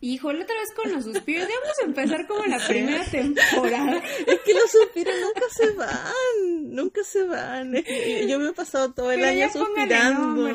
Híjole, 0.00 0.42
otra 0.44 0.54
vez 0.56 0.68
con 0.74 0.92
los 0.92 1.04
suspiros. 1.04 1.48
Ya 1.48 1.54
vamos 1.60 1.76
a 1.82 1.84
empezar 1.86 2.26
como 2.26 2.44
la 2.44 2.58
primera 2.66 3.04
temporada. 3.04 4.02
Es 4.26 4.40
que 4.44 4.54
los 4.54 4.70
suspiros 4.70 5.14
nunca 5.20 5.46
se 5.50 5.70
van, 5.72 6.74
nunca 6.74 7.00
se 7.02 7.24
van. 7.24 7.72
Yo 8.28 8.38
me 8.38 8.50
he 8.50 8.52
pasado 8.52 8.92
todo 8.92 9.10
el 9.10 9.20
Pero 9.20 9.30
año 9.32 9.50
suspirando. 9.52 10.52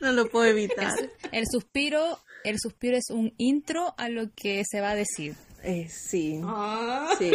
No 0.00 0.12
lo 0.12 0.28
puedo 0.28 0.46
evitar. 0.46 0.92
El 1.32 1.44
suspiro, 1.50 2.18
el 2.44 2.58
suspiro 2.58 2.96
es 2.96 3.10
un 3.10 3.32
intro 3.38 3.94
a 3.96 4.08
lo 4.08 4.32
que 4.34 4.62
se 4.68 4.80
va 4.80 4.90
a 4.90 4.94
decir. 4.96 5.34
Eh, 5.62 5.88
sí, 5.88 6.40
Ah. 6.44 7.14
sí, 7.18 7.30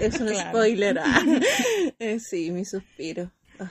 es 0.00 0.20
un 0.20 0.28
Claro. 0.28 0.50
spoiler. 0.50 0.98
ah. 1.00 1.22
Eh, 1.98 2.18
sí, 2.20 2.50
mi 2.50 2.64
suspiro. 2.64 3.30
Ah. 3.58 3.70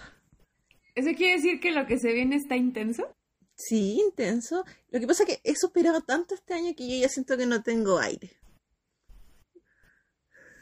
¿Eso 0.96 1.10
quiere 1.16 1.34
decir 1.38 1.60
que 1.60 1.72
lo 1.72 1.86
que 1.88 1.98
se 2.00 2.12
viene 2.12 2.36
está 2.36 2.56
intenso? 2.56 3.16
Sí, 3.58 4.00
intenso. 4.00 4.64
Lo 4.92 5.00
que 5.00 5.08
pasa 5.08 5.24
es 5.24 5.30
que 5.30 5.42
he 5.44 5.56
suspirado 5.56 6.02
tanto 6.02 6.36
este 6.36 6.54
año 6.54 6.76
que 6.76 6.88
yo 6.88 6.96
ya 7.02 7.10
siento 7.10 7.36
que 7.36 7.48
no 7.48 7.64
tengo 7.64 7.98
aire. 7.98 8.32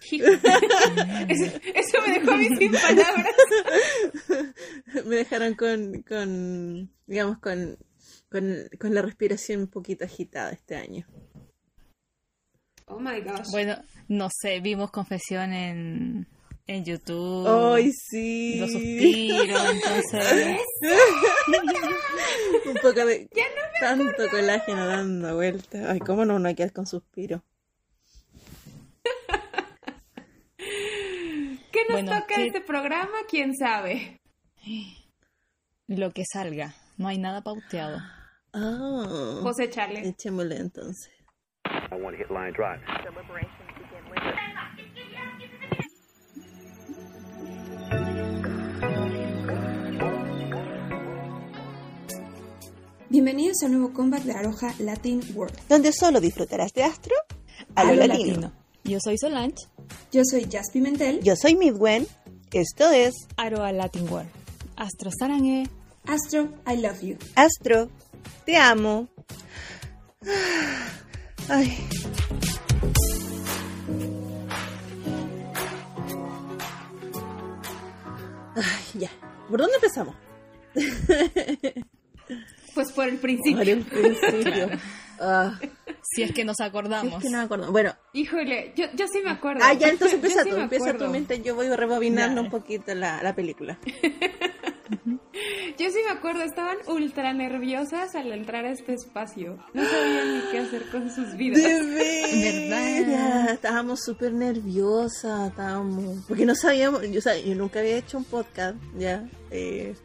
Eso 0.11 1.97
me 2.05 2.13
dejó 2.13 2.31
a 2.31 2.37
mí 2.37 2.47
sin 2.57 2.71
palabras. 2.71 3.35
Me 5.05 5.15
dejaron 5.15 5.55
con, 5.55 6.03
con 6.03 6.91
digamos, 7.07 7.39
con, 7.39 7.77
con, 8.29 8.69
con 8.79 8.93
la 8.93 9.01
respiración 9.01 9.61
un 9.61 9.67
poquito 9.67 10.05
agitada 10.05 10.51
este 10.51 10.75
año. 10.75 11.05
Oh 12.85 12.99
my 12.99 13.19
gosh. 13.21 13.49
Bueno, 13.51 13.77
no 14.07 14.29
sé, 14.29 14.59
vimos 14.59 14.91
confesión 14.91 15.53
en, 15.53 16.27
en 16.67 16.83
YouTube. 16.85 17.47
¡Ay, 17.75 17.91
sí! 17.91 18.59
Los 18.59 18.71
suspiros, 18.71 19.61
entonces. 19.71 20.59
un 22.65 22.73
poco 22.81 23.05
de 23.05 23.29
tanto 23.79 24.27
colágeno 24.31 24.85
dando 24.87 25.35
vueltas. 25.35 25.85
Ay, 25.89 25.99
cómo 25.99 26.25
no 26.25 26.35
uno 26.35 26.53
queda 26.55 26.69
con 26.71 26.85
suspiro. 26.87 27.43
¿Qué 30.57 31.81
nos 31.89 32.01
Bueno, 32.01 32.11
toca 32.19 32.35
¿qué- 32.35 32.47
este 32.47 32.61
programa? 32.61 33.11
¿Quién 33.29 33.53
sabe? 33.55 34.19
Lo 35.87 36.11
que 36.11 36.23
salga. 36.31 36.73
No 36.97 37.07
hay 37.09 37.17
nada 37.17 37.41
pauteado. 37.41 37.99
Ah, 38.53 39.39
Pues 39.43 39.59
échale. 39.59 40.07
echémosle 40.07 40.57
entonces. 40.57 41.11
I 41.91 41.95
want 41.95 42.17
to 42.17 42.23
hit 42.23 42.29
line 42.31 42.53
drive. 42.53 42.81
Bienvenidos 53.07 53.61
a 53.61 53.67
un 53.67 53.73
nuevo 53.73 53.93
comeback 53.93 54.23
de 54.23 54.33
Aroja 54.33 54.73
Latin 54.79 55.21
World. 55.35 55.55
Donde 55.69 55.93
solo 55.93 56.19
disfrutarás 56.19 56.73
de 56.73 56.83
astro 56.83 57.13
a 57.75 57.83
lo 57.83 57.91
A 57.91 57.93
lo 57.93 58.07
latino. 58.07 58.51
Yo 58.83 58.97
soy 58.99 59.17
Solange, 59.19 59.67
Yo 60.11 60.23
soy 60.23 60.45
Jazz 60.45 60.71
Pimentel, 60.73 61.21
Yo 61.21 61.35
soy 61.35 61.55
Midwen. 61.55 62.07
Esto 62.51 62.89
es 62.89 63.13
Aroa 63.37 63.71
Latin 63.71 64.09
World. 64.09 64.29
Astro 64.75 65.11
Sarangue. 65.17 65.69
Astro, 66.07 66.49
I 66.67 66.77
love 66.77 67.01
you. 67.01 67.17
Astro. 67.35 67.89
Te 68.45 68.57
amo. 68.57 69.07
Ay. 71.47 71.77
Ay, 78.55 78.99
ya. 78.99 79.11
¿Por 79.49 79.59
dónde 79.59 79.75
empezamos? 79.75 80.15
Pues 82.75 82.91
por 82.91 83.07
el 83.07 83.17
principio. 83.17 83.57
Por 83.57 83.67
el 83.69 83.83
principio. 84.15 84.69
Ah, 85.17 85.57
Si 86.01 86.23
es 86.23 86.33
que 86.33 86.43
nos 86.43 86.59
acordamos. 86.59 87.13
es 87.19 87.23
que 87.23 87.29
no 87.29 87.37
me 87.37 87.45
acuerdo. 87.45 87.71
Bueno, 87.71 87.93
Híjole, 88.11 88.73
yo, 88.75 88.87
yo 88.95 89.07
sí 89.07 89.21
me 89.23 89.29
acuerdo. 89.29 89.61
ah, 89.63 89.71
ya 89.73 89.87
entonces 89.87 90.15
empieza 90.21 90.43
sí 90.43 90.49
tú, 90.49 90.57
empieza 90.57 90.93
tu 90.97 91.07
mente, 91.07 91.41
yo 91.41 91.55
voy 91.55 91.69
rebobinando 91.69 92.35
Dale. 92.41 92.47
un 92.47 92.51
poquito 92.51 92.93
la, 92.93 93.23
la 93.23 93.33
película. 93.33 93.79
Yo 95.77 95.89
sí 95.89 95.97
me 96.05 96.11
acuerdo, 96.11 96.43
estaban 96.43 96.77
ultra 96.87 97.33
nerviosas 97.33 98.15
al 98.15 98.31
entrar 98.31 98.65
a 98.65 98.71
este 98.71 98.93
espacio. 98.93 99.57
No 99.73 99.83
sabían 99.83 100.33
ni 100.35 100.51
qué 100.51 100.59
hacer 100.59 100.89
con 100.89 101.09
sus 101.11 101.35
vidas. 101.35 101.61
De 101.61 103.03
¿Verdad? 103.05 103.49
estábamos 103.51 103.99
súper 104.03 104.31
nerviosas, 104.33 105.49
estábamos, 105.49 106.23
porque 106.27 106.45
no 106.45 106.55
sabíamos, 106.55 107.01
yo, 107.09 107.19
o 107.19 107.21
sea, 107.21 107.37
yo 107.37 107.55
nunca 107.55 107.79
había 107.79 107.97
hecho 107.97 108.17
un 108.17 108.23
podcast, 108.25 108.77
ya, 108.97 109.27
eh, 109.51 109.95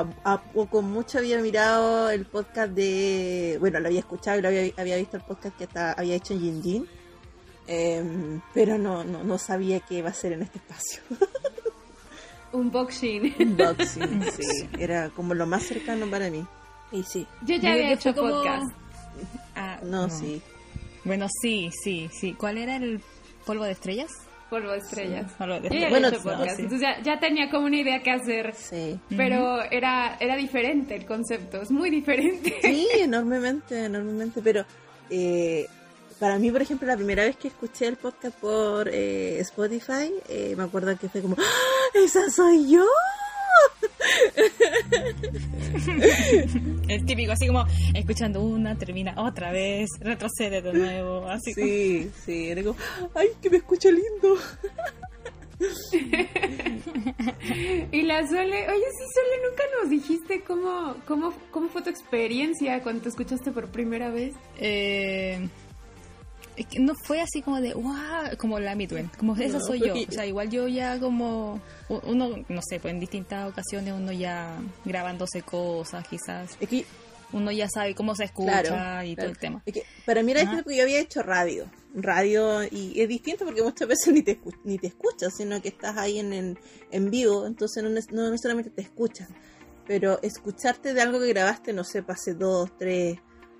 a, 0.00 0.32
a 0.32 0.42
poco 0.42 0.82
mucho 0.82 1.18
había 1.18 1.38
mirado 1.40 2.10
el 2.10 2.24
podcast 2.26 2.72
de, 2.72 3.56
bueno, 3.60 3.80
lo 3.80 3.88
había 3.88 4.00
escuchado 4.00 4.38
y 4.38 4.42
lo 4.42 4.48
había, 4.48 4.72
había 4.76 4.96
visto 4.96 5.16
el 5.16 5.22
podcast 5.22 5.56
que 5.56 5.64
está- 5.64 5.92
había 5.92 6.14
hecho 6.16 6.34
en 6.34 6.40
Yin 6.40 6.62
Yin, 6.62 6.88
em, 7.66 8.40
pero 8.54 8.78
no, 8.78 9.04
no, 9.04 9.24
no 9.24 9.38
sabía 9.38 9.80
qué 9.80 9.96
iba 9.98 10.10
a 10.10 10.14
ser 10.14 10.32
en 10.32 10.42
este 10.42 10.58
espacio. 10.58 11.00
Unboxing. 12.52 13.34
Unboxing, 13.40 14.22
sí, 14.32 14.68
era 14.78 15.10
como 15.10 15.34
lo 15.34 15.46
más 15.46 15.62
cercano 15.64 16.06
para 16.10 16.30
mí. 16.30 16.46
Y 16.92 17.02
sí, 17.02 17.26
Yo 17.42 17.56
ya 17.56 17.72
había 17.72 17.92
hecho 17.92 18.14
como- 18.14 18.30
podcast. 18.30 18.66
Ah, 19.54 19.80
no, 19.82 20.08
sí. 20.10 20.40
Bueno, 21.04 21.26
sí, 21.42 21.70
sí, 21.82 22.08
sí. 22.12 22.34
¿Cuál 22.34 22.58
era 22.58 22.76
el 22.76 23.00
polvo 23.44 23.64
de 23.64 23.72
estrellas? 23.72 24.10
Polvo 24.48 24.70
de 24.72 24.78
estrellas. 24.78 25.32
Polvo 25.36 25.54
de 25.60 25.68
Yo 25.68 25.74
ya 25.74 25.88
estrellas. 25.88 26.22
Bueno, 26.22 26.38
no, 26.38 26.44
sí. 26.44 26.62
Entonces 26.62 26.80
ya, 26.80 27.02
ya 27.02 27.18
tenía 27.18 27.50
como 27.50 27.66
una 27.66 27.76
idea 27.76 28.02
qué 28.02 28.10
hacer. 28.12 28.54
Sí. 28.54 28.98
Pero 29.16 29.62
era, 29.70 30.16
era 30.20 30.36
diferente 30.36 30.94
el 30.94 31.04
concepto, 31.04 31.62
es 31.62 31.70
muy 31.70 31.90
diferente. 31.90 32.54
Sí, 32.62 32.88
enormemente, 32.94 33.84
enormemente, 33.84 34.40
pero 34.42 34.64
eh, 35.10 35.66
para 36.18 36.38
mí, 36.38 36.50
por 36.50 36.62
ejemplo, 36.62 36.86
la 36.86 36.96
primera 36.96 37.24
vez 37.24 37.36
que 37.36 37.48
escuché 37.48 37.86
el 37.86 37.96
podcast 37.96 38.38
por 38.38 38.88
eh, 38.88 39.38
Spotify, 39.40 40.12
eh, 40.28 40.54
me 40.56 40.64
acuerdo 40.64 40.96
que 40.96 41.08
fue 41.08 41.20
como, 41.20 41.36
¡Ah, 41.38 41.98
¡Esa 41.98 42.30
soy 42.30 42.70
yo! 42.70 42.86
El 46.88 47.04
típico, 47.04 47.32
así 47.32 47.46
como 47.46 47.64
escuchando 47.94 48.42
una, 48.42 48.76
termina 48.76 49.14
otra 49.16 49.52
vez, 49.52 49.88
retrocede 50.00 50.62
de 50.62 50.72
nuevo, 50.72 51.26
así 51.28 51.54
como- 51.54 51.66
Sí, 51.66 52.10
sí, 52.24 52.48
era 52.48 52.62
como, 52.62 52.76
¡ay, 53.14 53.28
que 53.42 53.50
me 53.50 53.56
escucha 53.58 53.90
lindo! 53.90 54.36
Y 57.92 58.02
la 58.02 58.26
Sole, 58.26 58.68
oye, 58.68 58.84
sí, 58.98 59.04
Sole, 59.14 59.36
nunca 59.48 59.62
nos 59.80 59.90
dijiste 59.90 60.42
cómo, 60.42 60.96
cómo, 61.06 61.32
cómo 61.50 61.68
fue 61.68 61.82
tu 61.82 61.90
experiencia 61.90 62.82
cuando 62.82 63.02
te 63.02 63.08
escuchaste 63.08 63.52
por 63.52 63.68
primera 63.68 64.10
vez. 64.10 64.34
Eh, 64.58 65.48
es 66.56 66.66
que 66.66 66.78
no 66.80 66.94
fue 67.04 67.20
así 67.20 67.42
como 67.42 67.60
de, 67.60 67.74
wow, 67.74 68.36
como 68.38 68.58
la 68.58 68.74
Midwen, 68.74 69.10
como 69.18 69.34
esa 69.36 69.58
No, 69.58 69.64
soy 69.64 69.80
yo. 69.80 69.94
O 70.08 70.12
sea, 70.12 70.26
igual 70.26 70.50
yo 70.50 70.68
ya 70.68 70.98
como, 70.98 71.60
uno, 71.88 72.44
no 72.48 72.60
sé, 72.68 72.80
pues 72.80 72.92
en 72.94 73.00
distintas 73.00 73.50
ocasiones 73.50 73.92
uno 73.94 74.12
ya 74.12 74.58
grabándose 74.84 75.42
cosas, 75.42 76.06
quizás, 76.08 76.56
Es 76.60 76.68
que, 76.68 76.84
uno 77.32 77.50
ya 77.50 77.68
sabe 77.68 77.94
cómo 77.96 78.14
se 78.14 78.24
escucha 78.24 78.62
claro, 78.62 79.06
y 79.06 79.16
todo 79.16 79.26
el 79.26 79.36
tema. 79.36 79.60
Es 79.66 79.74
que 79.74 79.82
para 80.06 80.22
mí 80.22 80.30
era 80.30 80.42
Ajá. 80.42 80.60
porque 80.62 80.76
yo 80.76 80.84
había 80.84 81.00
hecho 81.00 81.22
radio. 81.22 81.66
Radio, 81.92 82.62
y 82.64 83.00
es 83.00 83.08
distinto 83.08 83.44
porque 83.44 83.62
muchas 83.62 83.88
veces 83.88 84.12
ni 84.14 84.22
te, 84.22 84.38
ni 84.64 84.78
te 84.78 84.86
escuchas, 84.86 85.34
sino 85.36 85.60
que 85.60 85.68
estás 85.68 85.96
ahí 85.96 86.18
en, 86.20 86.32
en, 86.32 86.58
en 86.92 87.10
vivo, 87.10 87.46
entonces 87.46 87.82
no, 87.82 87.90
nes- 87.90 88.10
no 88.12 88.30
necesariamente 88.30 88.70
te 88.70 88.82
escuchas. 88.82 89.28
Pero 89.86 90.20
escucharte 90.22 90.94
de 90.94 91.00
algo 91.00 91.18
que 91.20 91.28
grabaste, 91.28 91.72
no 91.72 91.84
sé, 91.84 92.02
pase 92.02 92.34
dos, 92.34 92.70
tres, 92.78 93.18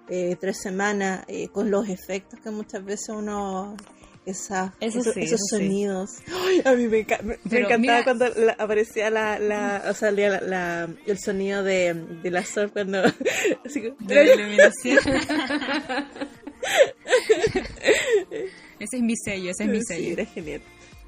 eh, 0.08 0.36
tres 0.40 0.58
semanas, 0.62 1.24
eh, 1.28 1.48
con 1.48 1.70
los 1.70 1.88
efectos 1.88 2.38
que 2.40 2.50
muchas 2.50 2.84
veces 2.84 3.08
uno... 3.10 3.76
Esa, 4.26 4.74
Eso 4.80 4.98
esos, 4.98 5.14
sí, 5.14 5.20
esos 5.20 5.34
eso 5.34 5.56
sí. 5.56 5.56
sonidos. 5.66 6.10
Ay, 6.46 6.60
a 6.64 6.72
mí 6.72 6.88
me, 6.88 7.06
enca- 7.06 7.22
me- 7.22 7.34
me 7.34 7.38
Pero 7.48 7.66
encantaba 7.68 7.78
mira- 7.78 8.02
cuando 8.02 8.28
la- 8.30 8.56
aparecía 8.58 9.08
la, 9.08 9.38
la, 9.38 9.84
o 9.88 9.94
sea, 9.94 10.10
la, 10.10 10.40
la- 10.40 10.88
el 11.06 11.18
sonido 11.20 11.62
de, 11.62 11.94
de 11.94 12.30
la 12.32 12.44
sol 12.44 12.72
cuando... 12.72 13.04
así 13.64 13.82
De 14.00 14.14
la 14.16 14.24
iluminación. 14.34 14.98
ese 18.80 18.96
es 18.96 19.02
mi 19.02 19.14
sello, 19.16 19.50
ese 19.52 19.62
es 19.62 19.70
mi 19.70 19.78
Sí, 19.78 19.94
sello. 19.94 20.12
era 20.14 20.24
genial. 20.26 20.62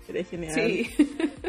Era 0.09 0.25
genial. 0.25 0.55
Sí. 0.55 0.91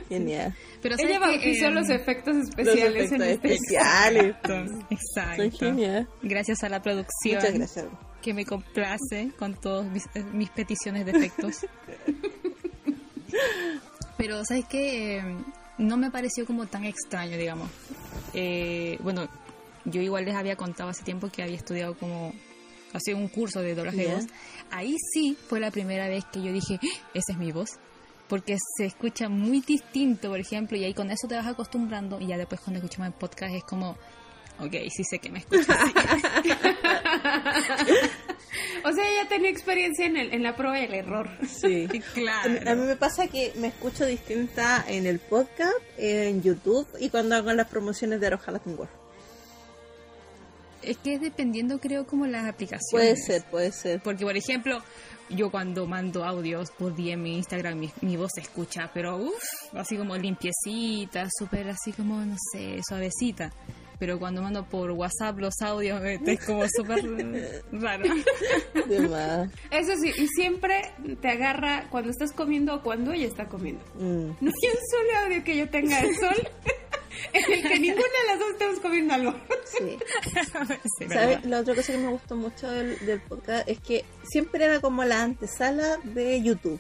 Genial. 0.10 0.56
Pero 0.82 0.98
¿sabes 0.98 1.12
Ella 1.12 1.20
bautizó 1.20 1.68
Eh, 1.68 1.72
los 1.72 1.90
efectos 1.90 2.36
Los 2.36 2.50
especiales 2.50 3.12
en 3.12 3.22
efectos 3.22 3.28
este 3.28 3.54
especiales. 3.54 4.36
Exacto, 4.36 4.86
exacto. 4.90 5.42
Son 5.44 5.52
geniales. 5.52 6.08
Gracias 6.22 6.64
a 6.64 6.70
la 6.70 6.82
producción 6.82 7.36
Muchas 7.42 7.54
gracias. 7.54 7.86
que 8.22 8.34
me 8.34 8.46
complace 8.46 9.32
con 9.38 9.56
todas 9.60 9.86
mis, 9.92 10.06
eh, 10.16 10.24
mis 10.34 10.50
peticiones 10.50 11.06
de 11.06 11.12
efectos. 11.12 11.58
Pero, 14.18 14.44
¿sabes 14.44 14.66
qué? 14.70 15.18
Eh, 15.18 15.24
no 15.78 15.96
me 15.98 16.12
pareció 16.12 16.46
como 16.46 16.66
tan 16.68 16.84
extraño, 16.86 17.38
digamos. 17.38 17.70
Eh, 18.34 18.98
bueno, 19.02 19.30
yo 19.86 20.02
igual 20.02 20.26
les 20.26 20.36
había 20.36 20.56
contado 20.58 20.90
hace 20.90 21.04
tiempo 21.04 21.30
que 21.30 21.44
había 21.44 21.56
estudiado 21.56 21.96
como... 21.98 22.34
Hacía 22.92 23.16
un 23.16 23.28
curso 23.28 23.62
de 23.62 23.76
doblaje 23.76 24.08
de 24.08 24.16
voz. 24.16 24.26
Ahí 24.72 24.96
sí 25.14 25.38
fue 25.48 25.60
la 25.60 25.70
primera 25.70 26.08
vez 26.10 26.26
que 26.34 26.42
yo 26.42 26.52
dije, 26.52 26.80
"¡Ah! 26.82 26.88
esa 27.14 27.34
es 27.34 27.38
mi 27.38 27.52
voz. 27.52 27.78
Porque 28.30 28.58
se 28.78 28.86
escucha 28.86 29.28
muy 29.28 29.62
distinto, 29.62 30.30
por 30.30 30.40
ejemplo, 30.40 30.78
y 30.78 30.86
ahí 30.86 30.94
con 30.94 31.12
eso 31.12 31.28
te 31.28 31.36
vas 31.36 31.48
acostumbrando. 31.48 32.22
Y 32.22 32.28
ya 32.28 32.38
después 32.38 32.62
cuando 32.62 32.78
escuchamos 32.78 33.08
el 33.08 33.14
podcast 33.14 33.54
es 33.54 33.64
como, 33.64 33.98
ok, 34.60 34.74
sí 34.96 35.04
sé 35.04 35.20
que 35.20 35.30
me 35.30 35.40
escucho 35.40 35.72
así. 35.72 35.94
tenía 39.30 39.52
experiencia 39.52 40.06
en, 40.06 40.18
el, 40.18 40.34
en 40.34 40.44
la 40.44 40.56
prueba 40.56 40.80
y 40.80 40.86
el 40.86 40.94
error. 40.94 41.30
Sí. 41.48 41.88
Claro. 42.14 42.70
A 42.70 42.76
mí 42.76 42.86
me 42.86 42.96
pasa 42.96 43.28
que 43.28 43.54
me 43.56 43.68
escucho 43.68 44.06
distinta 44.06 44.84
en 44.88 45.06
el 45.06 45.20
podcast, 45.20 45.78
en 45.98 46.42
YouTube 46.42 46.88
y 47.00 47.10
cuando 47.10 47.36
hago 47.36 47.54
las 47.54 47.68
promociones 47.68 48.20
de 48.20 48.28
Aroja 48.28 48.52
Latin 48.52 48.74
World. 48.74 48.92
Es 50.82 50.98
que 50.98 51.14
es 51.14 51.22
dependiendo, 51.22 51.80
creo, 51.80 52.08
como 52.08 52.26
las 52.26 52.48
aplicaciones. 52.48 52.90
Puede 52.92 53.16
ser, 53.16 53.44
puede 53.50 53.72
ser. 53.72 54.02
Porque, 54.02 54.26
por 54.26 54.36
ejemplo, 54.36 54.82
yo 55.30 55.50
cuando 55.50 55.86
mando 55.86 56.26
audios 56.26 56.72
por 56.72 56.96
DM 56.96 57.26
en 57.26 57.28
Instagram, 57.28 57.80
mi, 57.80 57.92
mi 58.02 58.18
voz 58.18 58.32
se 58.36 58.42
escucha, 58.42 58.90
pero 58.94 59.18
uff, 59.18 59.74
así 59.74 59.98
como 59.98 60.16
limpiecita, 60.16 61.28
súper 61.38 61.70
así 61.70 61.92
como, 61.92 62.24
no 62.26 62.36
sé, 62.52 62.82
suavecita. 62.88 63.52
Pero 64.00 64.18
cuando 64.18 64.42
mando 64.42 64.64
por 64.66 64.92
WhatsApp 64.92 65.38
los 65.40 65.62
audios, 65.62 66.02
eh, 66.06 66.20
es 66.26 66.46
como 66.46 66.64
súper 66.70 67.04
raro. 67.74 68.04
De. 68.88 69.50
Eso 69.72 69.92
sí, 70.02 70.14
y 70.18 70.28
siempre 70.30 70.94
te 71.22 71.30
agarra 71.30 71.88
cuando 71.90 72.10
estás 72.10 72.32
comiendo 72.32 72.76
o 72.76 72.82
cuando 72.82 73.12
ella 73.12 73.28
está 73.28 73.50
comiendo. 73.50 73.84
Mm. 73.96 74.30
No 74.40 74.52
hay 74.52 74.70
un 74.70 74.80
solo 74.90 75.26
audio 75.26 75.44
que 75.44 75.58
yo 75.58 75.70
tenga 75.70 76.02
del 76.02 76.16
sol 76.16 76.50
en 77.34 77.54
el 77.54 77.62
que 77.62 77.80
ninguna 77.80 78.04
de 78.04 78.28
las 78.28 78.40
dos 78.40 78.50
estemos 78.52 78.80
comiendo 78.80 79.14
algo. 79.14 79.36
Sí. 79.66 79.98
Sí, 80.98 81.08
¿Sabes? 81.08 81.46
La 81.46 81.60
otra 81.60 81.76
cosa 81.76 81.94
que 81.94 81.98
me 82.00 82.10
gustó 82.10 82.36
mucho 82.36 82.70
del, 82.70 82.98
del 83.06 83.22
podcast 83.22 83.68
es 83.70 83.80
que 83.80 84.04
siempre 84.30 84.66
era 84.66 84.80
como 84.82 85.04
la 85.04 85.22
antesala 85.24 85.98
de 86.04 86.42
YouTube. 86.42 86.80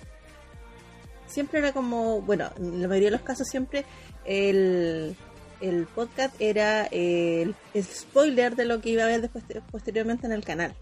Siempre 1.27 1.59
era 1.59 1.71
como, 1.71 2.21
bueno, 2.21 2.50
en 2.57 2.81
la 2.81 2.88
mayoría 2.88 3.07
de 3.07 3.18
los 3.18 3.21
casos 3.21 3.47
siempre 3.47 3.86
el, 4.25 5.15
el 5.62 5.86
podcast 5.88 6.36
era 6.39 6.86
el, 6.88 7.56
el 7.74 7.83
spoiler 7.83 8.56
de 8.56 8.65
lo 8.65 8.81
que 8.81 8.89
iba 8.89 9.03
a 9.03 9.07
ver 9.07 9.21
después, 9.21 9.44
posteriormente 9.71 10.25
en 10.25 10.33
el 10.33 10.44
canal. 10.44 10.74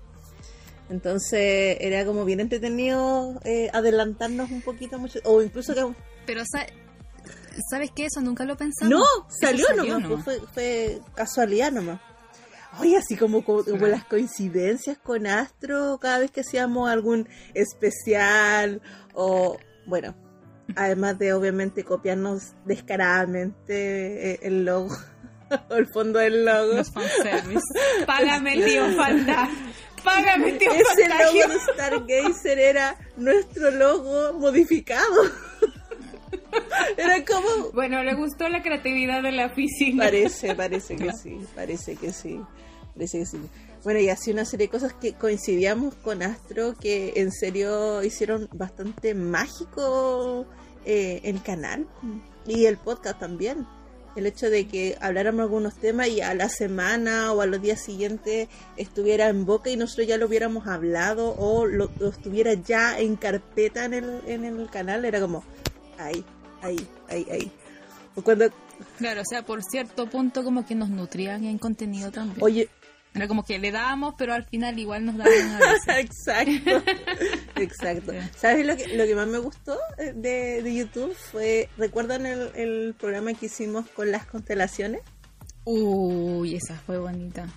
Entonces 0.89 1.77
era 1.81 2.05
como 2.05 2.23
bien 2.23 2.39
entretenido 2.39 3.39
eh, 3.43 3.69
adelantarnos 3.73 4.49
un 4.51 4.61
poquito 4.61 4.97
mucho, 4.99 5.19
o 5.25 5.41
incluso 5.41 5.73
que... 5.75 5.85
Pero, 6.25 6.43
sa- 6.45 6.65
¿sabes 7.69 7.91
qué? 7.95 8.05
Eso 8.05 8.21
nunca 8.21 8.45
lo 8.45 8.57
pensamos. 8.57 8.89
No, 8.89 9.03
salió, 9.39 9.65
salió 9.67 9.99
nomás, 9.99 10.23
pues, 10.23 10.39
fue, 10.39 10.47
fue 10.53 11.01
casualidad 11.15 11.71
nomás. 11.71 11.99
Oye, 12.79 12.97
así 12.97 13.15
como, 13.15 13.43
como, 13.43 13.87
las 13.87 14.03
coincidencias 14.03 14.97
con 14.99 15.25
Astro, 15.25 15.97
cada 15.99 16.19
vez 16.19 16.31
que 16.31 16.41
hacíamos 16.41 16.89
algún 16.89 17.27
especial, 17.55 18.81
o 19.13 19.57
bueno, 19.87 20.15
además 20.75 21.17
de 21.17 21.33
obviamente 21.33 21.83
copiarnos 21.83 22.53
descaradamente 22.65 24.31
eh, 24.31 24.39
el 24.43 24.65
logo, 24.65 24.95
o 25.69 25.75
el 25.75 25.87
fondo 25.87 26.19
del 26.19 26.45
logo. 26.45 26.73
Los 26.73 26.91
fanservice. 26.91 27.65
Págame, 28.05 28.61
tío, 28.63 28.95
falta. 28.95 29.49
Págame, 30.03 30.53
tío, 30.53 30.71
Ese 30.71 31.09
logo 31.09 31.53
de 31.53 31.59
Stargazer 31.73 32.59
era 32.59 32.95
nuestro 33.15 33.71
logo 33.71 34.33
modificado. 34.33 35.46
Era 36.97 37.23
como 37.25 37.71
Bueno, 37.73 38.03
le 38.03 38.15
gustó 38.15 38.49
la 38.49 38.61
creatividad 38.61 39.21
de 39.21 39.31
la 39.31 39.47
oficina. 39.47 40.05
Parece, 40.05 40.55
parece 40.55 40.95
que 40.95 41.11
sí, 41.13 41.39
parece 41.55 41.95
que 41.95 42.13
sí, 42.13 42.41
parece 42.93 43.19
que 43.19 43.25
sí. 43.25 43.39
Bueno, 43.83 43.99
y 43.99 44.09
así 44.09 44.31
una 44.31 44.45
serie 44.45 44.67
de 44.67 44.71
cosas 44.71 44.93
que 44.93 45.13
coincidíamos 45.13 45.95
con 45.95 46.21
Astro 46.21 46.73
que 46.75 47.13
en 47.17 47.31
serio 47.31 48.03
hicieron 48.03 48.49
bastante 48.51 49.13
mágico 49.13 50.45
eh, 50.85 51.21
el 51.23 51.41
canal 51.41 51.87
y 52.45 52.65
el 52.65 52.77
podcast 52.77 53.19
también. 53.19 53.65
El 54.15 54.25
hecho 54.25 54.49
de 54.49 54.67
que 54.67 54.97
habláramos 54.99 55.41
algunos 55.41 55.75
temas 55.75 56.07
y 56.07 56.21
a 56.21 56.33
la 56.33 56.49
semana 56.49 57.31
o 57.33 57.41
a 57.41 57.45
los 57.45 57.61
días 57.61 57.79
siguientes 57.79 58.49
estuviera 58.75 59.29
en 59.29 59.45
boca 59.45 59.69
y 59.69 59.77
nosotros 59.77 60.07
ya 60.07 60.17
lo 60.17 60.25
hubiéramos 60.25 60.65
hablado 60.65 61.35
o 61.37 61.67
lo, 61.67 61.91
lo 61.99 62.09
estuviera 62.09 62.55
ya 62.55 62.97
en 62.99 63.15
carpeta 63.15 63.85
en 63.85 63.93
el, 63.93 64.21
en 64.25 64.43
el 64.43 64.69
canal, 64.71 65.05
era 65.05 65.21
como 65.21 65.43
ahí, 65.99 66.25
ahí, 66.61 66.87
ahí, 67.09 67.25
ahí. 67.31 67.51
O 68.15 68.21
cuando, 68.21 68.45
Claro, 68.97 69.21
o 69.21 69.25
sea, 69.25 69.43
por 69.43 69.63
cierto 69.63 70.07
punto 70.07 70.43
como 70.43 70.65
que 70.65 70.75
nos 70.75 70.89
nutrían 70.89 71.43
en 71.45 71.57
contenido 71.57 72.11
también. 72.11 72.37
oye, 72.43 72.69
Era 73.15 73.27
como 73.27 73.43
que 73.43 73.57
le 73.57 73.71
dábamos, 73.71 74.13
pero 74.17 74.33
al 74.33 74.45
final 74.45 74.77
igual 74.77 75.05
nos 75.05 75.17
daban 75.17 75.33
a 75.33 75.57
veces. 75.59 75.87
Exacto, 75.97 76.83
exacto. 77.55 78.13
¿Sabes 78.37 78.65
lo 78.65 78.77
que, 78.77 78.95
lo 78.95 79.05
que 79.05 79.15
más 79.15 79.27
me 79.27 79.39
gustó 79.39 79.77
eh, 79.97 80.13
de, 80.15 80.61
de 80.61 80.75
YouTube? 80.75 81.15
Fue, 81.15 81.69
¿recuerdan 81.77 82.25
el, 82.27 82.51
el 82.55 82.95
programa 82.99 83.33
que 83.33 83.47
hicimos 83.47 83.87
con 83.89 84.11
las 84.11 84.25
constelaciones? 84.27 85.01
Uy, 85.65 86.55
esa 86.55 86.75
fue 86.75 86.97
bonita. 86.99 87.47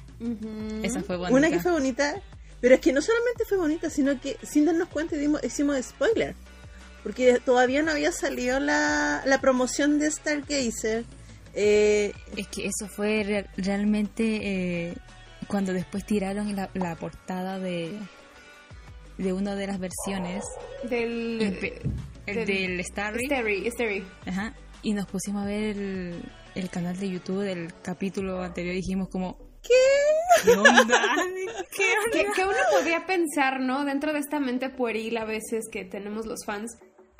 Esa 0.82 1.02
fue 1.02 1.16
bonita. 1.16 1.36
Una 1.36 1.50
que 1.50 1.60
fue 1.60 1.72
bonita, 1.72 2.20
pero 2.60 2.74
es 2.74 2.80
que 2.80 2.92
no 2.92 3.00
solamente 3.02 3.44
fue 3.46 3.58
bonita, 3.58 3.88
sino 3.90 4.18
que 4.20 4.36
sin 4.42 4.64
darnos 4.64 4.88
cuenta 4.88 5.16
dimos, 5.16 5.42
hicimos 5.44 5.76
spoiler. 5.84 6.34
Porque 7.02 7.38
todavía 7.44 7.82
no 7.82 7.90
había 7.92 8.12
salido 8.12 8.60
la, 8.60 9.22
la 9.24 9.40
promoción 9.40 9.98
de 9.98 10.10
Stargazer. 10.10 11.04
Eh, 11.54 12.12
Es 12.36 12.46
que 12.48 12.66
eso 12.66 12.86
fue 12.88 13.22
re- 13.24 13.46
realmente 13.56 14.38
eh, 14.90 14.94
cuando 15.48 15.72
después 15.72 16.04
tiraron 16.06 16.54
la, 16.54 16.70
la 16.74 16.94
portada 16.96 17.58
de, 17.58 17.98
de 19.18 19.32
una 19.32 19.54
de 19.56 19.66
las 19.66 19.78
versiones, 19.80 20.44
Del. 20.84 21.40
el 21.42 21.60
del- 22.36 22.46
del 22.46 22.84
Starry, 22.84 23.26
Starry, 23.26 23.70
Starry. 23.70 24.04
Ajá, 24.26 24.54
y 24.82 24.92
nos 24.92 25.06
pusimos 25.06 25.42
a 25.42 25.46
ver 25.46 25.76
el, 25.76 26.22
el 26.54 26.70
canal 26.70 26.96
de 26.98 27.10
YouTube 27.10 27.42
del 27.42 27.72
capítulo 27.82 28.42
anterior 28.42 28.74
y 28.74 28.78
dijimos 28.78 29.08
como, 29.08 29.36
¿qué? 29.62 30.44
¿Qué 30.44 30.50
onda? 30.52 31.16
¿Qué 31.74 31.84
Que, 32.12 32.20
onda? 32.22 32.32
que 32.34 32.44
uno 32.44 32.56
podría 32.70 33.04
pensar, 33.06 33.60
¿no? 33.60 33.84
Dentro 33.84 34.12
de 34.12 34.20
esta 34.20 34.38
mente 34.38 34.70
pueril 34.70 35.16
a 35.16 35.24
veces 35.24 35.64
que 35.72 35.84
tenemos 35.84 36.26
los 36.26 36.44
fans. 36.46 36.70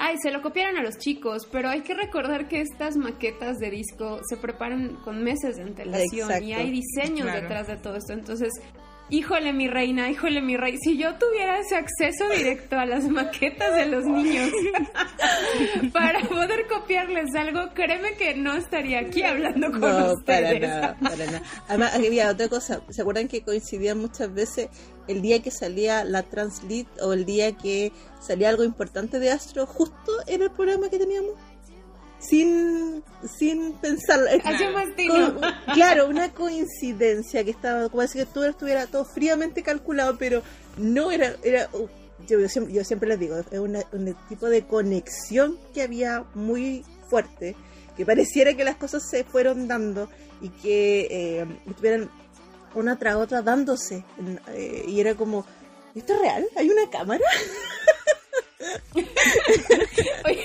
Ay, 0.02 0.16
se 0.22 0.30
lo 0.30 0.40
copiaron 0.40 0.78
a 0.78 0.82
los 0.82 0.96
chicos, 0.96 1.46
pero 1.52 1.68
hay 1.68 1.82
que 1.82 1.92
recordar 1.92 2.48
que 2.48 2.62
estas 2.62 2.96
maquetas 2.96 3.58
de 3.58 3.70
disco 3.70 4.18
se 4.26 4.38
preparan 4.38 4.96
con 5.04 5.22
meses 5.22 5.56
de 5.56 5.62
antelación 5.62 6.30
Exacto. 6.30 6.44
y 6.46 6.52
hay 6.54 6.70
diseños 6.70 7.26
Claro. 7.26 7.42
detrás 7.42 7.66
de 7.66 7.76
todo 7.76 7.96
esto. 7.96 8.14
Entonces, 8.14 8.48
híjole 9.10 9.52
mi 9.52 9.68
reina, 9.68 10.10
híjole 10.10 10.40
mi 10.40 10.56
rey, 10.56 10.76
si 10.82 10.96
yo 10.96 11.14
tuviera 11.16 11.58
ese 11.58 11.76
acceso 11.76 12.28
directo 12.28 12.78
a 12.78 12.86
las 12.86 13.04
maquetas 13.04 13.74
de 13.74 13.86
los 13.86 14.04
niños 14.04 14.50
para 15.92 16.20
poder 16.20 16.66
copiarles 16.68 17.34
algo, 17.34 17.72
créeme 17.74 18.14
que 18.14 18.34
no 18.34 18.54
estaría 18.54 19.00
aquí 19.00 19.22
hablando 19.22 19.70
con 19.70 19.80
no, 19.80 19.86
para 19.86 20.12
ustedes. 20.12 20.60
nada, 20.60 20.96
para 21.00 21.26
nada. 21.26 21.42
Además, 21.68 21.94
había 21.94 22.30
otra 22.30 22.48
cosa. 22.48 22.80
¿Se 22.88 23.02
acuerdan 23.02 23.28
que 23.28 23.42
coincidían 23.42 23.98
muchas 23.98 24.32
veces 24.32 24.68
el 25.08 25.22
día 25.22 25.42
que 25.42 25.50
salía 25.50 26.04
la 26.04 26.22
Translit 26.22 26.88
o 27.02 27.12
el 27.12 27.24
día 27.24 27.52
que 27.52 27.92
salía 28.20 28.48
algo 28.48 28.64
importante 28.64 29.18
de 29.18 29.30
Astro? 29.30 29.66
Justo 29.66 30.12
era 30.26 30.44
el 30.44 30.50
programa 30.50 30.88
que 30.88 30.98
teníamos. 30.98 31.32
Sin, 32.20 33.02
sin 33.38 33.72
pensarlo. 33.74 34.26
Tino. 34.96 35.34
con- 35.40 35.74
claro, 35.74 36.06
una 36.06 36.30
coincidencia 36.32 37.42
que 37.44 37.50
estaba, 37.50 37.88
como 37.88 38.02
decir 38.02 38.26
que 38.26 38.32
todo 38.32 38.44
estuviera 38.46 38.86
todo 38.86 39.04
fríamente 39.06 39.62
calculado, 39.62 40.16
pero 40.18 40.42
no 40.76 41.10
era, 41.10 41.34
era 41.42 41.68
uh, 41.72 41.88
yo, 42.28 42.38
yo 42.38 42.48
siempre, 42.48 42.74
yo 42.74 42.84
siempre 42.84 43.08
les 43.08 43.18
digo, 43.18 43.36
es 43.50 43.58
una- 43.58 43.84
un 43.92 44.14
tipo 44.28 44.48
de 44.50 44.66
conexión 44.66 45.58
que 45.72 45.82
había 45.82 46.24
muy 46.34 46.84
fuerte, 47.08 47.56
que 47.96 48.04
pareciera 48.06 48.54
que 48.54 48.64
las 48.64 48.76
cosas 48.76 49.02
se 49.10 49.24
fueron 49.24 49.66
dando 49.66 50.08
y 50.42 50.50
que 50.50 51.08
eh, 51.10 51.46
estuvieran 51.68 52.10
una 52.74 52.98
tras 52.98 53.16
otra 53.16 53.40
dándose, 53.42 54.04
eh, 54.54 54.84
y 54.86 55.00
era 55.00 55.14
como, 55.14 55.44
¿esto 55.94 56.12
es 56.14 56.20
real? 56.20 56.46
¿Hay 56.56 56.68
una 56.70 56.88
cámara? 56.90 57.24
Oye, 60.24 60.44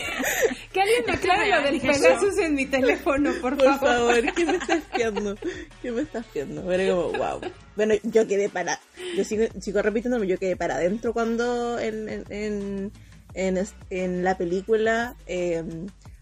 que 0.75 0.81
alguien 0.81 1.03
me 1.07 1.13
aclare 1.13 1.49
lo 1.49 1.61
del. 1.61 1.79
Pegasus 1.81 2.37
en 2.37 2.53
mi 2.55 2.65
teléfono, 2.65 3.31
por, 3.41 3.55
Por 3.57 3.79
favor. 3.79 4.13
favor, 4.21 4.33
¿qué 4.35 4.45
me 4.45 4.57
estás 4.57 4.77
espiando? 4.79 5.35
¿Qué 5.81 5.91
me 5.91 6.01
estás? 6.01 6.25
Era 6.35 6.47
como, 6.93 7.11
wow. 7.13 7.41
Bueno, 7.77 7.95
yo 8.03 8.27
quedé 8.27 8.49
para. 8.49 8.79
Yo 9.15 9.23
sigo, 9.23 9.45
sigo 9.61 9.81
repitiéndome, 9.81 10.27
yo 10.27 10.37
quedé 10.37 10.55
para 10.57 10.75
adentro 10.75 11.13
cuando 11.13 11.79
en, 11.79 12.09
en, 12.09 12.25
en, 12.29 12.91
en 13.33 13.57
es- 13.57 13.73
en 13.89 14.23
la 14.25 14.37
película 14.37 15.15
eh, 15.27 15.63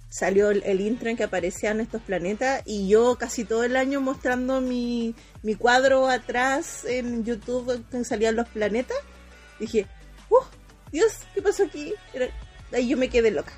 salió 0.09 0.51
el, 0.51 0.61
el 0.65 0.81
intro 0.81 1.09
en 1.09 1.17
que 1.17 1.23
aparecían 1.23 1.81
estos 1.81 2.01
planetas 2.03 2.61
y 2.65 2.87
yo 2.87 3.15
casi 3.17 3.45
todo 3.45 3.63
el 3.63 3.75
año 3.75 3.99
mostrando 4.01 4.61
mi, 4.61 5.15
mi 5.41 5.55
cuadro 5.55 6.07
atrás 6.07 6.85
en 6.85 7.23
YouTube 7.25 7.83
que 7.89 8.03
salían 8.03 8.35
los 8.35 8.47
planetas. 8.49 8.97
Dije, 9.59 9.87
¡uh! 10.29 10.35
Dios, 10.91 11.13
¿qué 11.33 11.41
pasó 11.41 11.63
aquí? 11.63 11.93
Era- 12.13 12.29
ahí 12.71 12.87
yo 12.87 12.97
me 12.97 13.09
quedé 13.09 13.31
loca. 13.31 13.53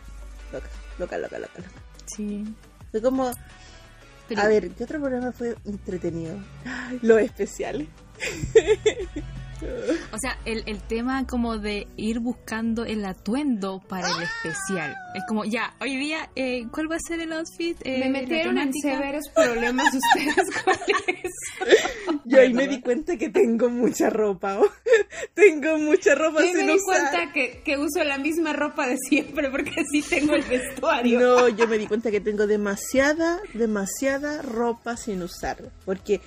Loca, 0.54 0.70
loca, 1.00 1.18
loca, 1.18 1.40
loca, 1.40 1.54
loca. 1.58 1.72
Sí. 2.06 2.46
Fue 2.92 3.02
como, 3.02 3.32
Pero- 4.28 4.42
a 4.42 4.48
ver, 4.48 4.70
¿qué 4.72 4.84
otro 4.84 5.00
programa 5.00 5.32
fue 5.32 5.56
entretenido? 5.66 6.36
Los 7.02 7.20
especiales. 7.22 7.88
O 10.12 10.18
sea, 10.20 10.38
el, 10.46 10.64
el 10.66 10.82
tema 10.82 11.26
como 11.28 11.58
de 11.58 11.88
ir 11.98 12.20
buscando 12.20 12.84
el 12.86 13.04
atuendo 13.06 13.82
para 13.88 14.08
el 14.08 14.24
especial. 14.24 14.96
Es 15.14 15.24
como, 15.28 15.46
ya, 15.46 15.74
hoy 15.82 15.96
día, 15.96 16.30
eh, 16.36 16.66
¿cuál 16.72 16.92
va 16.92 16.96
a 16.96 17.00
ser 17.08 17.20
el 17.22 17.32
outfit? 17.34 17.78
Eh, 17.86 18.00
Me 18.00 18.10
metieron 18.10 18.58
en 18.58 18.74
severos 18.74 19.24
problemas 19.34 19.88
ustedes 19.94 20.64
con 20.64 20.74
eso. 20.74 22.20
Yo 22.26 22.40
ahí 22.42 22.54
me 22.54 22.68
di 22.68 22.82
cuenta 22.82 23.18
que 23.18 23.30
tengo 23.30 23.70
mucha 23.70 24.10
ropa. 24.10 24.60
oh. 24.60 24.70
tengo 25.34 25.78
mucha 25.78 26.16
ropa 26.16 26.42
Yo 26.44 26.54
me 26.54 26.64
di 26.64 26.72
usar. 26.72 27.12
cuenta 27.12 27.34
que, 27.34 27.62
que 27.64 27.78
uso 27.78 28.04
la 28.04 28.18
misma 28.18 28.54
ropa 28.54 28.88
de 28.88 28.98
siempre 28.98 29.50
porque 29.50 29.72
así 29.82 30.02
tengo 30.02 30.34
el 30.34 30.44
vestuario. 30.44 31.20
No, 31.20 31.48
yo 31.50 31.68
me 31.68 31.78
di 31.78 31.88
cuenta 31.88 32.12
que 32.12 32.20
tengo 32.22 32.48
demasiada, 32.48 33.40
demasiada 33.54 34.42
ropa 34.42 34.98
sin 34.98 35.22
usar. 35.24 35.58
Porque, 35.86 36.20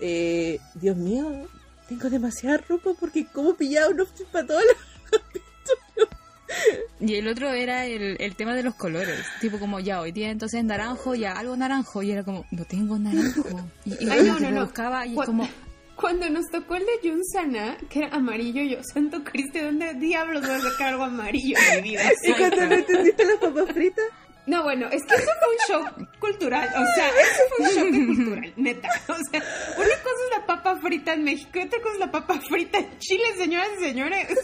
eh, 0.00 0.58
Dios 0.74 0.96
mío, 0.96 1.46
tengo 1.88 2.10
demasiada 2.10 2.58
ropa 2.68 2.90
porque 2.98 3.26
como 3.26 3.54
pillaba 3.54 3.88
un 3.90 4.00
outfit 4.00 4.26
para 4.28 4.46
todos 4.46 4.62
los 4.62 4.76
Y 7.00 7.16
el 7.16 7.28
otro 7.28 7.50
era 7.52 7.84
el, 7.86 8.16
el 8.20 8.34
tema 8.36 8.54
de 8.54 8.62
los 8.62 8.74
colores. 8.74 9.18
Tipo 9.40 9.58
como, 9.58 9.80
ya, 9.80 10.00
hoy 10.00 10.12
día 10.12 10.30
entonces 10.30 10.64
naranjo, 10.64 11.14
ya, 11.14 11.32
algo 11.32 11.56
naranjo. 11.56 12.02
Y 12.02 12.12
era 12.12 12.24
como, 12.24 12.46
no 12.50 12.64
tengo 12.64 12.98
naranjo. 12.98 13.68
Y, 13.84 14.04
y 14.04 14.08
Ay, 14.10 14.22
no, 14.24 14.38
no, 14.40 14.50
no. 14.50 14.62
buscaba 14.64 15.06
y 15.06 15.14
Cu- 15.14 15.24
como, 15.24 15.48
Cuando 15.96 16.28
nos 16.30 16.46
tocó 16.50 16.76
el 16.76 16.84
de 16.86 17.08
Jun 17.10 17.22
Sana, 17.24 17.76
que 17.90 17.98
era 18.00 18.08
amarillo, 18.16 18.62
yo, 18.62 18.78
santo 18.82 19.22
Cristo, 19.24 19.58
¿de 19.58 19.64
dónde 19.66 19.94
diablos 19.94 20.42
voy 20.46 20.52
a 20.56 20.60
sacar 20.60 20.88
algo 20.88 21.04
amarillo 21.04 21.58
en 21.74 21.82
mi 21.82 21.90
vida? 21.90 22.02
¿Y 22.22 22.32
cuando 22.32 22.66
no 22.66 22.74
entendiste 22.74 23.24
las 23.26 23.36
papas 23.36 23.74
fritas? 23.74 24.04
No, 24.46 24.62
bueno, 24.62 24.86
es 24.92 25.02
que 25.04 25.14
eso 25.16 25.24
fue 25.68 25.78
un 25.80 25.84
show 25.98 26.06
cultural, 26.20 26.68
o 26.68 26.84
sea, 26.94 27.08
eso 27.08 27.42
fue 27.56 27.66
un 27.66 27.74
show 27.74 28.14
cultural, 28.16 28.52
neta. 28.56 28.88
O 29.08 29.16
sea, 29.30 29.42
una 29.76 29.96
cosa 30.02 30.20
es 30.24 30.38
la 30.38 30.46
papa 30.46 30.76
frita 30.80 31.14
en 31.14 31.24
México 31.24 31.50
y 31.58 31.62
otra 31.62 31.80
cosa 31.80 31.94
es 31.94 32.00
la 32.00 32.10
papa 32.12 32.40
frita 32.48 32.78
en 32.78 32.98
Chile, 32.98 33.24
señoras 33.36 33.68
y 33.80 33.84
señores. 33.84 34.28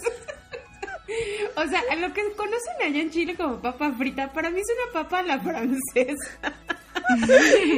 O 1.57 1.67
sea, 1.67 1.83
lo 1.97 2.13
que 2.15 2.23
conocen 2.37 2.75
allá 2.83 3.01
en 3.01 3.11
Chile 3.11 3.37
como 3.37 3.61
papa 3.61 3.93
frita, 3.93 4.33
para 4.33 4.49
mí 4.51 4.61
es 4.61 4.67
una 4.71 5.03
papa 5.03 5.19
a 5.19 5.23
la 5.23 5.41
francesa. 5.41 6.53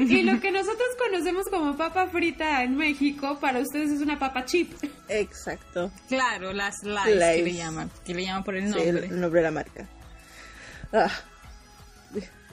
Y 0.09 0.23
lo 0.23 0.39
que 0.41 0.51
nosotros 0.53 0.87
conocemos 0.99 1.47
como 1.49 1.77
papa 1.77 2.07
frita 2.09 2.63
en 2.63 2.77
México, 2.77 3.39
para 3.41 3.61
ustedes 3.61 3.91
es 3.91 4.01
una 4.01 4.19
papa 4.19 4.45
chip. 4.45 4.73
Exacto. 5.09 5.91
claro, 6.09 6.53
las 6.53 6.75
lives 6.85 7.05
que 7.05 7.15
Lives. 7.15 7.45
le 7.45 7.55
llaman. 7.55 7.91
Que 8.05 8.15
le 8.15 8.25
llaman 8.27 8.45
por 8.45 8.57
el 8.57 8.73
Sí, 8.73 8.79
el, 8.81 8.87
nombre. 8.93 9.07
el 9.07 9.21
nombre 9.21 9.41
de 9.41 9.45
la 9.45 9.51
marca. 9.51 9.89
Ah, 10.93 11.11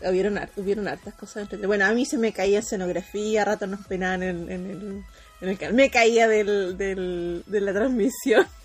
hubieron, 0.09 0.39
hubieron 0.57 0.87
hartas 0.87 1.13
cosas. 1.15 1.43
entre- 1.43 1.65
Bueno, 1.67 1.85
a 1.85 1.91
mí 1.93 2.05
se 2.05 2.17
me 2.17 2.31
caía 2.33 2.59
escenografía, 2.59 3.41
a 3.41 3.45
ratos 3.45 3.69
nos 3.69 3.85
penaban 3.87 4.23
en, 4.23 4.51
en 4.51 4.69
el, 4.69 5.03
en 5.41 5.49
el 5.49 5.57
canal. 5.57 5.75
Me 5.75 5.89
caía 5.89 6.27
del, 6.27 6.77
del, 6.77 7.43
de 7.47 7.61
la 7.61 7.73
transmisión. 7.73 8.45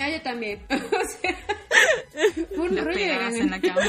Ah, 0.00 0.08
yo 0.10 0.22
también. 0.22 0.62
O 0.70 0.76
sea, 1.20 1.36
un 2.56 2.76
rollo 2.76 2.92
de 2.98 3.38
en 3.40 3.50
la 3.50 3.60
cama. 3.60 3.82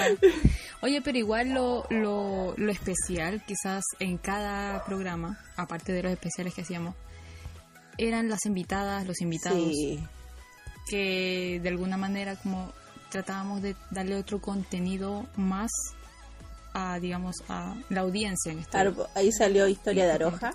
Oye, 0.81 1.01
pero 1.03 1.17
igual 1.19 1.49
lo, 1.53 1.85
lo, 1.91 2.53
lo 2.57 2.71
especial, 2.71 3.43
quizás 3.45 3.83
en 3.99 4.17
cada 4.17 4.83
programa, 4.85 5.39
aparte 5.55 5.91
de 5.91 6.01
los 6.03 6.11
especiales 6.11 6.53
que 6.55 6.61
hacíamos, 6.61 6.95
eran 7.99 8.27
las 8.29 8.45
invitadas, 8.45 9.05
los 9.05 9.21
invitados, 9.21 9.59
Sí, 9.71 9.99
que 10.89 11.59
de 11.61 11.69
alguna 11.69 11.97
manera 11.97 12.35
como 12.37 12.71
tratábamos 13.11 13.61
de 13.61 13.75
darle 13.91 14.15
otro 14.15 14.39
contenido 14.41 15.27
más 15.35 15.69
a, 16.73 16.99
digamos, 16.99 17.43
a 17.49 17.75
la 17.89 18.01
audiencia 18.01 18.51
en 18.51 18.59
este 18.59 18.71
claro, 18.71 19.07
ahí 19.15 19.31
salió 19.31 19.67
Historia 19.67 20.05
de 20.05 20.11
Aroja. 20.11 20.53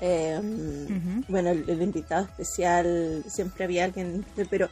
Eh, 0.00 0.38
Ujú. 0.38 1.24
Bueno, 1.28 1.50
el, 1.50 1.68
el 1.70 1.80
invitado 1.82 2.24
especial, 2.26 3.24
siempre 3.28 3.64
había 3.64 3.84
alguien, 3.84 4.26
pero 4.50 4.68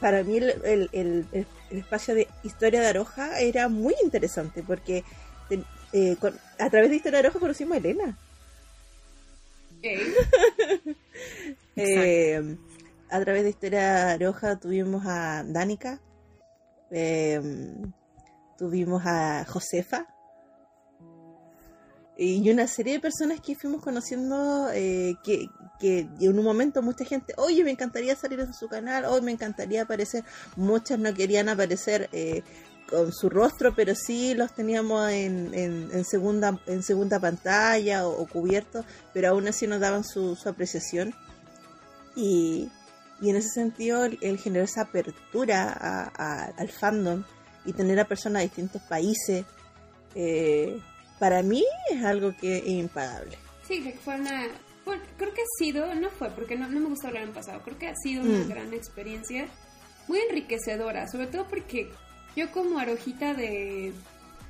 para 0.00 0.22
mí 0.24 0.38
el, 0.38 0.50
el- 0.64 0.90
el- 0.92 1.26
el- 1.32 1.46
el 1.70 1.78
espacio 1.78 2.14
de 2.14 2.28
Historia 2.42 2.80
de 2.80 2.88
Aroja 2.88 3.40
era 3.40 3.68
muy 3.68 3.94
interesante 4.02 4.62
porque 4.62 5.04
eh, 5.92 6.16
con- 6.18 6.38
a 6.58 6.70
través 6.70 6.88
de 6.90 6.96
Historia 6.96 7.20
de 7.20 7.26
Aroja 7.28 7.38
conocimos 7.40 7.74
a 7.74 7.78
Elena. 7.78 8.16
Eh, 11.76 12.56
a 13.10 13.20
través 13.20 13.42
de 13.44 13.50
Historia 13.50 14.10
Aroja 14.12 14.56
tuvimos 14.58 15.04
a 15.06 15.42
Danica, 15.46 16.00
eh, 16.90 17.40
tuvimos 18.62 19.02
a 19.04 19.44
Josefa 19.44 20.06
y 22.16 22.48
una 22.48 22.68
serie 22.68 22.92
de 22.92 23.00
personas 23.00 23.40
que 23.40 23.56
fuimos 23.56 23.82
conociendo 23.82 24.70
eh, 24.72 25.16
que, 25.24 25.48
en 26.20 26.38
un 26.38 26.44
momento 26.44 26.80
mucha 26.80 27.04
gente, 27.04 27.34
oye, 27.38 27.64
me 27.64 27.72
encantaría 27.72 28.14
salir 28.14 28.38
en 28.38 28.54
su 28.54 28.68
canal, 28.68 29.04
hoy 29.06 29.20
me 29.20 29.32
encantaría 29.32 29.82
aparecer, 29.82 30.22
muchas 30.54 31.00
no 31.00 31.12
querían 31.12 31.48
aparecer 31.48 32.08
eh, 32.12 32.44
con 32.88 33.12
su 33.12 33.28
rostro, 33.28 33.74
pero 33.74 33.96
sí 33.96 34.34
los 34.34 34.54
teníamos 34.54 35.10
en, 35.10 36.04
segunda 36.04 36.56
en 36.66 36.84
segunda 36.84 37.18
pantalla 37.18 38.06
o, 38.06 38.22
o 38.22 38.28
cubiertos, 38.28 38.86
pero 39.12 39.30
aún 39.30 39.48
así 39.48 39.66
nos 39.66 39.80
daban 39.80 40.04
su, 40.04 40.38
apreciación. 40.46 41.12
Y, 42.14 42.70
en 43.22 43.34
ese 43.34 43.48
sentido, 43.48 44.04
el 44.04 44.38
generar 44.38 44.66
esa 44.68 44.82
apertura 44.82 45.72
a- 45.72 46.52
al 46.56 46.68
fandom 46.68 47.24
y 47.64 47.72
tener 47.72 47.98
a 48.00 48.04
personas 48.06 48.40
de 48.42 48.48
distintos 48.48 48.82
países, 48.82 49.44
eh, 50.14 50.78
para 51.18 51.42
mí 51.42 51.64
es 51.90 52.04
algo 52.04 52.34
que 52.36 52.58
es 52.58 52.66
impagable. 52.66 53.36
Sí, 53.66 53.82
que 53.82 53.92
fue 53.92 54.16
una... 54.16 54.48
fue- 54.84 55.00
creo 55.16 55.32
que 55.32 55.40
ha 55.42 55.58
sido, 55.58 55.94
no 55.94 56.10
fue, 56.10 56.30
porque 56.30 56.56
no, 56.56 56.68
no 56.68 56.80
me 56.80 56.88
gusta 56.88 57.08
hablar 57.08 57.22
en 57.24 57.32
pasado, 57.32 57.60
creo 57.64 57.78
que 57.78 57.88
ha 57.88 57.94
sido 58.02 58.22
una 58.22 58.38
Mm. 58.44 58.48
gran 58.48 58.74
experiencia, 58.74 59.46
muy 60.08 60.18
enriquecedora, 60.28 61.06
sobre 61.08 61.28
todo 61.28 61.46
porque 61.48 61.90
yo 62.34 62.50
como 62.50 62.78
arojita 62.80 63.34
de, 63.34 63.92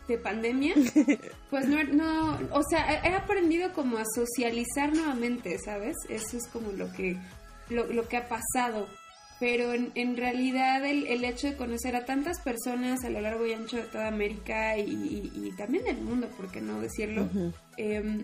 de 0.09 0.19
pandemia, 0.19 0.75
pues 1.51 1.69
no, 1.69 1.85
no, 1.85 2.39
o 2.53 2.63
sea, 2.71 3.03
he 3.05 3.11
he 3.11 3.15
aprendido 3.15 3.73
como 3.75 3.99
a 3.99 4.05
socializar 4.15 4.95
nuevamente, 4.95 5.59
¿sabes? 5.63 5.95
Eso 6.09 6.39
es 6.39 6.49
como 6.49 6.73
lo 6.73 6.91
que, 6.93 7.19
lo, 7.69 7.85
lo 7.93 8.09
que 8.09 8.17
ha 8.17 8.27
pasado. 8.29 8.89
Pero 9.43 9.73
en, 9.75 9.91
en 9.97 10.17
realidad 10.17 10.85
el, 10.87 11.05
el 11.09 11.25
hecho 11.25 11.49
de 11.49 11.57
conocer 11.57 11.97
a 11.97 12.05
tantas 12.05 12.39
personas 12.43 13.03
a 13.05 13.11
lo 13.11 13.21
largo 13.21 13.45
y 13.45 13.53
ancho 13.53 13.79
de 13.79 13.83
toda 13.85 14.07
América 14.07 14.79
y, 14.79 14.83
y- 14.83 15.33
y 15.49 15.51
también 15.57 15.83
del 15.85 15.97
mundo, 16.01 16.29
¿por 16.37 16.49
qué 16.53 16.61
no 16.61 16.81
decirlo? 16.81 17.29
Eh, 17.77 18.23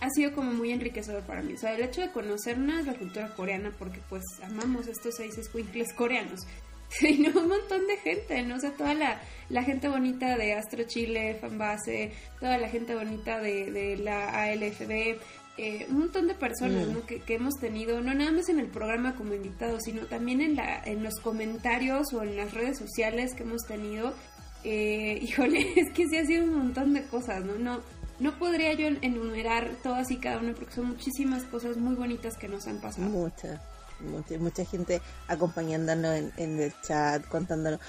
ha 0.00 0.08
sido 0.08 0.32
como 0.32 0.50
muy 0.52 0.70
enriquecedor 0.72 1.22
para 1.24 1.42
mí. 1.42 1.52
O 1.52 1.58
sea, 1.58 1.74
el 1.74 1.82
hecho 1.82 2.00
de 2.00 2.12
conocer 2.12 2.56
una 2.58 2.80
es 2.80 2.86
la 2.86 2.94
cultura 2.94 3.28
coreana, 3.34 3.74
porque 3.78 4.00
pues 4.08 4.22
amamos 4.42 4.86
estos 4.86 5.16
seis 5.16 5.36
escuincles 5.36 5.92
coreanos. 5.92 6.40
Sino 6.88 7.38
un 7.38 7.48
montón 7.48 7.86
de 7.86 7.98
gente, 7.98 8.42
¿no? 8.44 8.54
O 8.56 8.60
sea, 8.60 8.70
toda 8.72 8.94
la, 8.94 9.20
la 9.50 9.62
gente 9.64 9.88
bonita 9.88 10.38
de 10.38 10.54
Astro 10.54 10.84
Chile, 10.84 11.36
Fanbase, 11.38 12.12
toda 12.40 12.56
la 12.56 12.70
gente 12.70 12.94
bonita 12.94 13.38
de, 13.40 13.70
de 13.70 13.98
la 13.98 14.44
ALFB, 14.44 15.18
eh, 15.58 15.86
un 15.90 15.98
montón 15.98 16.28
de 16.28 16.34
personas, 16.34 16.86
Mm. 16.86 16.92
¿no? 16.92 17.04
Que, 17.06 17.20
que 17.20 17.34
hemos 17.34 17.54
tenido, 17.60 18.00
no 18.00 18.14
nada 18.14 18.30
más 18.32 18.48
en 18.48 18.60
el 18.60 18.68
programa 18.68 19.16
como 19.16 19.34
invitados, 19.34 19.82
sino 19.84 20.06
también 20.06 20.40
en, 20.40 20.54
la, 20.56 20.82
en 20.84 21.02
los 21.02 21.16
comentarios 21.20 22.12
o 22.14 22.22
en 22.22 22.36
las 22.36 22.54
redes 22.54 22.78
sociales 22.78 23.34
que 23.34 23.42
hemos 23.42 23.62
tenido. 23.66 24.14
Eh, 24.64 25.18
híjole, 25.22 25.72
es 25.76 25.92
que 25.92 26.06
sí 26.08 26.16
ha 26.16 26.24
sido 26.24 26.44
un 26.44 26.54
montón 26.54 26.94
de 26.94 27.04
cosas, 27.06 27.44
¿no? 27.44 27.58
No, 27.58 27.80
no 28.20 28.38
podría 28.38 28.72
yo 28.74 28.88
enumerar 29.02 29.70
todas 29.82 30.10
y 30.10 30.16
cada 30.16 30.38
una 30.38 30.54
porque 30.54 30.74
son 30.74 30.86
muchísimas 30.86 31.44
cosas 31.44 31.76
muy 31.76 31.94
bonitas 31.94 32.36
que 32.36 32.48
nos 32.48 32.66
han 32.66 32.80
pasado. 32.80 33.08
Mucha, 33.08 33.60
mucha, 34.00 34.38
mucha 34.38 34.64
gente 34.64 35.00
acompañándonos 35.28 36.16
en, 36.16 36.32
en 36.36 36.60
el 36.60 36.72
chat, 36.82 37.26
contándonos. 37.28 37.80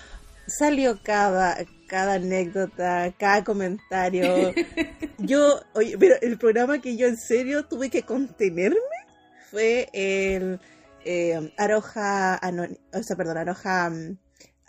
Salió 0.48 1.00
cada, 1.04 1.58
cada 1.90 2.14
anécdota, 2.14 3.14
cada 3.18 3.44
comentario. 3.44 4.54
Yo, 5.18 5.60
oye, 5.74 5.98
pero 5.98 6.16
el 6.22 6.38
programa 6.38 6.80
que 6.80 6.96
yo 6.96 7.08
en 7.08 7.18
serio 7.18 7.66
tuve 7.66 7.90
que 7.90 8.04
contenerme 8.04 8.78
fue 9.52 9.90
el 9.92 10.62
eh, 11.04 11.52
Aroja, 11.58 12.40
o 12.94 13.04
sea, 13.04 13.18
perdón, 13.18 13.38
Aroja 13.38 13.90
mm, 13.90 14.18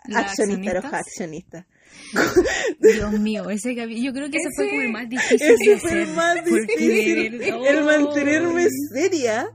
¿La 0.07 0.19
accionista? 0.19 0.71
Aroja 0.71 0.97
accionista. 0.97 1.67
Dios 2.79 3.11
mío, 3.13 3.49
ese 3.49 3.75
yo 3.75 4.13
creo 4.13 4.29
que 4.29 4.37
ese, 4.37 4.49
fue 4.55 4.69
como 4.69 4.81
el 4.81 4.91
más 4.91 5.09
difícil 5.09 5.41
Ese 5.41 5.77
fue 5.77 6.01
el 6.01 6.07
más 6.13 6.43
difícil. 6.43 7.41
El 7.41 7.83
mantenerme 7.83 8.67
seria 8.93 9.49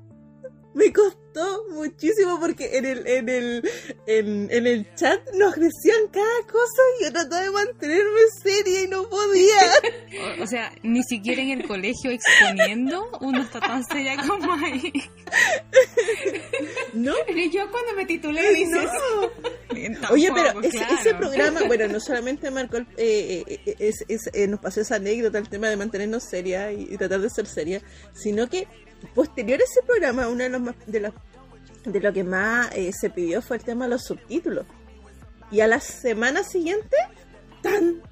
me 0.74 0.92
costó 0.92 1.25
muchísimo 1.70 2.38
porque 2.40 2.78
en 2.78 2.84
el, 2.86 3.06
en 3.06 3.28
el, 3.28 3.70
en, 4.06 4.48
en 4.50 4.66
el 4.66 4.94
chat 4.94 5.20
nos 5.34 5.54
decían 5.54 6.08
cada 6.12 6.40
cosa 6.50 6.82
y 7.00 7.04
yo 7.04 7.12
trataba 7.12 7.42
de 7.42 7.50
mantenerme 7.50 8.20
seria 8.42 8.82
y 8.82 8.88
no 8.88 9.08
podía. 9.08 9.56
O, 10.40 10.44
o 10.44 10.46
sea, 10.46 10.72
ni 10.82 11.02
siquiera 11.02 11.42
en 11.42 11.50
el 11.60 11.66
colegio 11.68 12.10
exponiendo 12.10 13.06
uno 13.20 13.42
está 13.42 13.60
tan 13.60 13.84
seria 13.84 14.16
como 14.26 14.50
ahí. 14.54 14.90
¿No? 16.94 17.12
Y 17.34 17.50
yo 17.50 17.70
cuando 17.70 17.92
me 17.94 18.06
titulé 18.06 18.54
dices, 18.54 18.88
No. 20.00 20.10
Oye, 20.10 20.30
pero 20.34 20.60
ese, 20.62 20.78
claro. 20.78 20.94
ese 20.98 21.14
programa, 21.14 21.60
bueno, 21.66 21.88
no 21.88 22.00
solamente 22.00 22.50
marcó, 22.50 22.78
el- 22.78 22.86
eh, 22.96 23.44
eh, 23.46 23.60
eh, 23.66 23.76
es- 23.78 24.04
es- 24.08 24.30
eh, 24.32 24.46
nos 24.46 24.60
pasó 24.60 24.80
esa 24.80 24.96
anécdota, 24.96 25.38
el 25.38 25.48
tema 25.48 25.68
de 25.68 25.76
mantenernos 25.76 26.22
seria 26.24 26.72
y, 26.72 26.88
y 26.90 26.96
tratar 26.96 27.20
de 27.20 27.28
ser 27.28 27.46
seria, 27.46 27.82
sino 28.14 28.48
que 28.48 28.66
posterior 29.14 29.60
a 29.60 29.64
ese 29.64 29.82
programa, 29.82 30.28
una 30.28 30.44
de, 30.44 30.50
los 30.50 30.60
más- 30.60 30.74
de 30.86 31.00
las 31.00 31.12
de 31.84 32.00
lo 32.00 32.12
que 32.12 32.24
más 32.24 32.70
eh, 32.74 32.90
se 32.92 33.10
pidió 33.10 33.40
fue 33.42 33.56
el 33.58 33.64
tema 33.64 33.84
de 33.84 33.90
los 33.92 34.02
subtítulos. 34.04 34.66
Y 35.52 35.60
a 35.60 35.68
la 35.68 35.78
semana 35.80 36.42
siguiente, 36.42 36.96
tan 37.62 38.02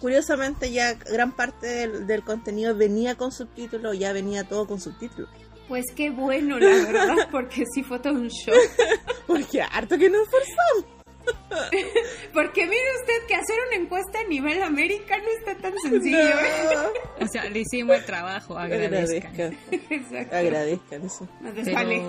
curiosamente 0.00 0.70
ya 0.72 0.94
gran 0.94 1.32
parte 1.34 1.66
del, 1.66 2.06
del 2.06 2.22
contenido 2.24 2.74
venía 2.74 3.14
con 3.16 3.30
subtítulos, 3.32 3.98
ya 3.98 4.12
venía 4.12 4.44
todo 4.44 4.66
con 4.66 4.80
subtítulos. 4.80 5.30
Pues 5.68 5.84
qué 5.94 6.10
bueno, 6.10 6.58
la 6.58 6.66
verdad, 6.68 7.16
porque 7.30 7.64
sí 7.74 7.82
fue 7.82 7.98
todo 8.00 8.14
un 8.14 8.28
show. 8.30 8.54
Porque 9.26 9.60
harto 9.60 9.98
que 9.98 10.08
nos 10.08 10.26
forzamos. 10.26 10.97
Porque 12.32 12.66
mire 12.66 12.82
usted 13.00 13.26
que 13.26 13.34
hacer 13.34 13.56
una 13.68 13.82
encuesta 13.82 14.20
a 14.20 14.28
nivel 14.28 14.62
América 14.62 15.16
no 15.18 15.24
está 15.38 15.60
tan 15.60 15.72
sencillo. 15.82 16.18
¿eh? 16.18 16.74
No. 17.18 17.24
O 17.24 17.28
sea, 17.28 17.48
le 17.48 17.60
hicimos 17.60 17.96
el 17.96 18.04
trabajo, 18.04 18.58
agradezcan. 18.58 19.32
Agradezcan. 19.32 19.58
Exacto. 19.90 20.36
Agradezcan 20.36 21.04
eso. 21.04 21.28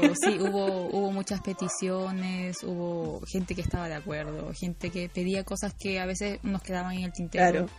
Pero 0.02 0.14
sí, 0.16 0.38
hubo, 0.40 0.88
hubo 0.88 1.12
muchas 1.12 1.42
peticiones, 1.42 2.58
hubo 2.64 3.22
gente 3.32 3.56
que 3.56 3.62
estaba 3.62 3.88
de 3.88 3.96
acuerdo, 3.96 4.52
gente 4.54 4.90
que 4.90 5.10
pedía 5.10 5.44
cosas 5.44 5.74
que 5.80 6.00
a 6.00 6.06
veces 6.06 6.40
nos 6.44 6.62
quedaban 6.62 6.94
en 6.96 7.04
el 7.06 7.12
tintero. 7.14 7.66
Claro. 7.66 7.70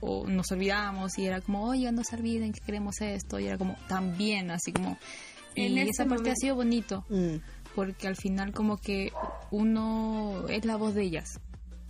O 0.00 0.26
nos 0.28 0.50
olvidábamos 0.52 1.18
y 1.18 1.26
era 1.26 1.40
como, 1.40 1.64
oye, 1.68 1.90
no 1.90 2.04
se 2.04 2.14
olviden 2.16 2.52
que 2.52 2.60
queremos 2.60 3.00
esto. 3.00 3.38
Y 3.40 3.46
era 3.48 3.58
como, 3.58 3.76
también, 3.88 4.50
así 4.50 4.72
como... 4.72 4.98
En 5.56 5.72
Y 5.72 5.80
ese 5.80 5.90
esa 5.90 6.04
parte 6.04 6.14
momento. 6.22 6.30
ha 6.30 6.36
sido 6.36 6.54
bonito, 6.54 7.04
Mm. 7.08 7.34
Porque 7.74 8.08
al 8.08 8.16
final 8.16 8.52
como 8.52 8.76
que 8.78 9.12
uno 9.50 10.44
es 10.48 10.64
la 10.64 10.76
voz 10.76 10.94
de 10.94 11.02
ellas. 11.02 11.40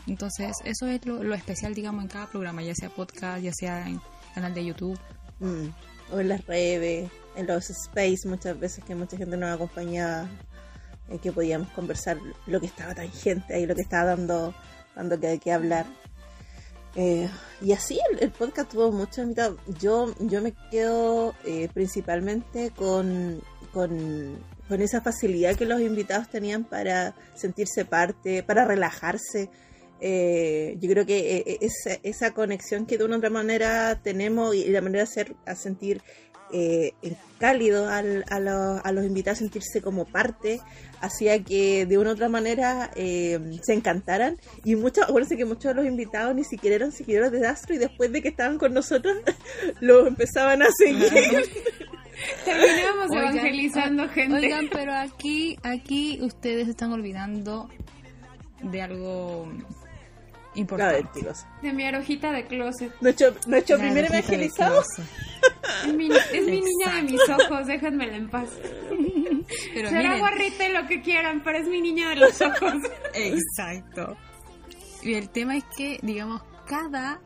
Entonces, 0.06 0.56
eso 0.64 0.86
es 0.86 1.04
lo, 1.06 1.22
lo 1.22 1.34
especial, 1.34 1.74
digamos, 1.74 2.02
en 2.02 2.08
cada 2.08 2.26
programa, 2.26 2.62
ya 2.62 2.74
sea 2.74 2.88
podcast, 2.88 3.42
ya 3.42 3.52
sea 3.52 3.88
en 3.88 4.00
canal 4.34 4.54
de 4.54 4.64
YouTube. 4.64 4.98
Mm. 5.40 5.68
O 6.12 6.20
en 6.20 6.28
las 6.28 6.44
redes, 6.46 7.10
en 7.36 7.46
los 7.46 7.70
space, 7.70 8.26
muchas 8.26 8.58
veces 8.58 8.84
que 8.84 8.94
mucha 8.94 9.16
gente 9.16 9.36
nos 9.36 9.54
acompañaba, 9.54 10.28
en 11.08 11.18
que 11.18 11.32
podíamos 11.32 11.68
conversar 11.70 12.18
lo 12.46 12.60
que 12.60 12.66
estaba 12.66 12.94
tangente 12.94 13.54
ahí, 13.54 13.66
lo 13.66 13.74
que 13.74 13.82
estaba 13.82 14.16
dando, 14.16 14.54
dando 14.94 15.20
que, 15.20 15.38
que 15.38 15.52
hablar. 15.52 15.86
Eh, 16.96 17.28
y 17.60 17.72
así 17.72 18.00
el, 18.20 18.30
podcast 18.30 18.72
tuvo 18.72 18.90
muchos 18.90 19.18
invitados. 19.18 19.58
Yo, 19.78 20.12
yo 20.18 20.42
me 20.42 20.52
quedo 20.70 21.34
eh, 21.44 21.68
principalmente 21.72 22.70
con, 22.70 23.40
con, 23.72 24.38
con 24.70 24.80
esa 24.82 25.00
facilidad 25.00 25.56
que 25.56 25.66
los 25.66 25.80
invitados 25.80 26.28
tenían 26.28 26.62
para 26.62 27.16
sentirse 27.34 27.84
parte, 27.84 28.44
para 28.44 28.64
relajarse. 28.64 29.50
Eh, 30.00 30.76
yo 30.80 30.88
creo 30.88 31.04
que 31.04 31.38
eh, 31.38 31.58
esa, 31.60 31.98
esa 32.04 32.32
conexión 32.32 32.86
que 32.86 32.96
de 32.96 33.04
una 33.04 33.16
u 33.16 33.18
otra 33.18 33.30
manera 33.30 34.00
tenemos 34.00 34.54
y 34.54 34.66
la 34.66 34.80
manera 34.80 35.02
de 35.04 35.10
hacer, 35.10 35.34
a 35.44 35.56
sentir 35.56 36.02
eh, 36.52 36.92
cálido 37.38 37.88
a, 37.88 38.02
los, 38.02 38.24
a 38.28 38.92
invitados, 39.04 39.38
sentirse 39.38 39.82
como 39.82 40.04
parte, 40.04 40.60
hacía 41.00 41.42
que 41.42 41.86
de 41.86 41.98
una 41.98 42.10
u 42.10 42.12
otra 42.12 42.28
manera 42.28 42.92
eh, 42.94 43.40
se 43.62 43.72
encantaran. 43.72 44.38
Y 44.64 44.76
muchos, 44.76 45.04
acuérdense 45.04 45.36
que 45.36 45.46
muchos 45.46 45.64
de 45.64 45.74
los 45.74 45.86
invitados 45.86 46.32
ni 46.34 46.44
siquiera 46.44 46.76
eran 46.76 46.92
seguidores 46.92 47.32
de 47.32 47.44
Astro 47.44 47.74
y 47.74 47.78
después 47.78 48.12
de 48.12 48.22
que 48.22 48.28
estaban 48.28 48.58
con 48.58 48.72
nosotros, 48.72 49.16
los 49.80 50.06
empezaban 50.06 50.62
a 50.62 50.68
seguir. 50.78 51.10
Terminamos 52.44 53.10
Oigan, 53.10 53.28
evangelizando 53.38 54.08
gente. 54.08 54.36
Oigan, 54.36 54.68
pero 54.72 54.94
aquí, 54.94 55.58
aquí 55.62 56.18
ustedes 56.22 56.68
están 56.68 56.92
olvidando 56.92 57.68
de 58.62 58.82
algo 58.82 59.48
importante. 60.54 61.20
De 61.62 61.72
mi 61.72 61.84
arojita 61.84 62.32
de 62.32 62.46
closet. 62.46 62.92
Nuestro, 63.00 63.34
nuestro 63.46 63.76
La 63.76 63.84
primer 63.84 64.04
evangelizado. 64.06 64.82
closet. 64.82 65.04
Es 65.86 65.94
mi, 65.94 66.08
es 66.10 66.44
mi 66.44 66.60
niña 66.60 66.94
de 66.96 67.02
mis 67.02 67.20
ojos, 67.28 67.66
déjenmela 67.66 68.16
en 68.16 68.28
paz. 68.28 68.48
Pero 69.74 69.88
Será 69.88 70.02
miren, 70.02 70.18
guarrita 70.18 70.68
y 70.68 70.72
lo 70.72 70.86
que 70.86 71.00
quieran, 71.02 71.42
pero 71.42 71.58
es 71.58 71.66
mi 71.66 71.80
niña 71.80 72.10
de 72.10 72.16
los 72.16 72.40
ojos. 72.40 72.74
Exacto. 73.14 74.16
Y 75.02 75.14
el 75.14 75.28
tema 75.30 75.56
es 75.56 75.64
que, 75.76 75.98
digamos, 76.02 76.42
cada, 76.66 77.20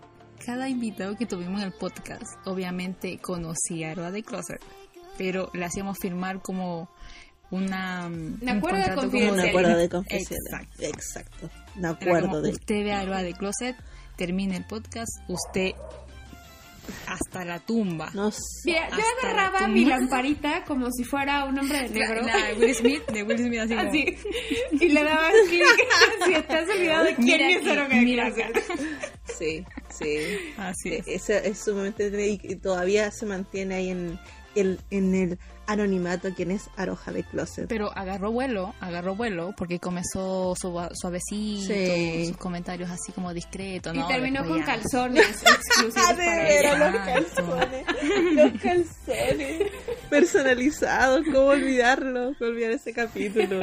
cada 0.45 0.69
invitado 0.69 1.17
que 1.17 1.27
tuvimos 1.27 1.61
en 1.61 1.67
el 1.67 1.73
podcast, 1.75 2.35
obviamente 2.47 3.19
conocía 3.19 3.89
a 3.89 3.93
Aroa 3.93 4.11
de 4.11 4.23
Closer, 4.23 4.59
pero 5.19 5.51
le 5.55 5.65
hacíamos 5.65 5.99
firmar 5.99 6.41
como 6.43 6.89
una, 7.51 8.07
un 8.07 8.39
Un 8.43 8.49
acuerdo 8.49 8.79
de 8.79 8.85
contrato 8.85 8.95
como 8.95 9.05
Un 9.05 9.11
confidencialidad. 9.11 9.49
acuerdo 9.49 9.77
de 9.79 9.89
confesión. 9.89 10.39
Exacto. 10.47 10.83
Exacto. 10.83 11.51
Un 11.77 11.87
acuerdo 11.87 12.21
como, 12.29 12.41
de. 12.41 12.51
usted 12.51 12.85
ve 12.85 12.93
a 12.93 13.01
Aroa 13.01 13.23
de 13.23 13.33
Closet, 13.35 13.77
termina 14.17 14.57
el 14.57 14.65
podcast, 14.65 15.11
usted 15.29 15.73
hasta 17.07 17.45
la 17.47 17.61
tumba. 17.61 18.11
No 18.13 18.31
sé. 18.31 18.39
Mira, 18.67 18.89
yo 18.91 18.97
agarraba 19.23 19.61
la 19.63 19.69
mi 19.69 19.85
lamparita 19.87 20.65
como 20.65 20.91
si 20.91 21.03
fuera 21.05 21.45
un 21.45 21.59
hombre 21.59 21.89
de 21.89 21.89
negro. 21.99 22.23
la 22.23 22.47
de 22.49 22.55
Will 22.55 22.75
Smith, 22.75 23.07
de 23.11 23.23
Will 23.23 23.39
Smith 23.39 23.61
así 23.61 23.75
como, 23.75 23.89
Así. 23.89 24.17
Y 24.85 24.89
le 24.91 25.03
daba 25.05 25.31
clic. 25.49 25.65
Si 26.27 26.33
estás 26.35 26.69
olvidado 26.69 27.05
de 27.05 27.15
quién 27.17 27.27
Mira 27.27 27.51
es 27.51 27.67
Aro 27.67 27.89
de 27.89 27.95
mira 28.01 28.31
Closet. 28.33 28.65
Sí, 29.39 29.65
sí. 29.99 30.17
Así 30.59 30.91
Sí, 30.91 30.95
es. 31.07 31.09
Eso 31.09 31.33
es 31.33 31.59
sumamente 31.65 32.11
y 32.43 32.57
todavía 32.57 33.11
se 33.11 33.25
mantiene 33.27 33.75
ahí 33.77 33.91
en 33.91 34.19
el, 34.55 34.79
en 34.91 35.15
el 35.15 35.39
anonimato 35.67 36.35
quien 36.35 36.51
es 36.51 36.69
Aroja 36.77 37.11
de 37.13 37.23
Closet. 37.25 37.67
Pero 37.69 37.91
agarró 37.97 38.31
vuelo, 38.31 38.75
agarró 38.81 39.15
vuelo 39.17 39.55
porque 39.57 39.79
comenzó 39.79 40.55
su- 40.57 40.89
suavecito, 40.93 41.73
Sí. 41.73 42.27
sus 42.29 42.37
comentarios 42.37 42.91
así 42.91 43.13
como 43.13 43.33
discretos, 43.33 43.95
Y 43.95 43.99
¿no? 43.99 44.07
terminó 44.07 44.41
Después 44.43 44.63
con 44.65 44.67
ya- 44.67 44.81
calzones 44.83 45.27
exclusivos 45.43 45.95
Ah, 45.97 46.13
de 46.13 46.61
para 46.63 46.91
los 46.91 47.01
calzones. 47.07 47.87
Los 48.35 48.61
calzones 48.63 49.63
personalizados. 50.11 51.23
¿Cómo 51.27 51.47
olvidarlo? 51.49 52.33
¿Cómo 52.39 52.51
olvidar 52.51 52.71
ese 52.73 52.93
capítulo? 52.93 53.61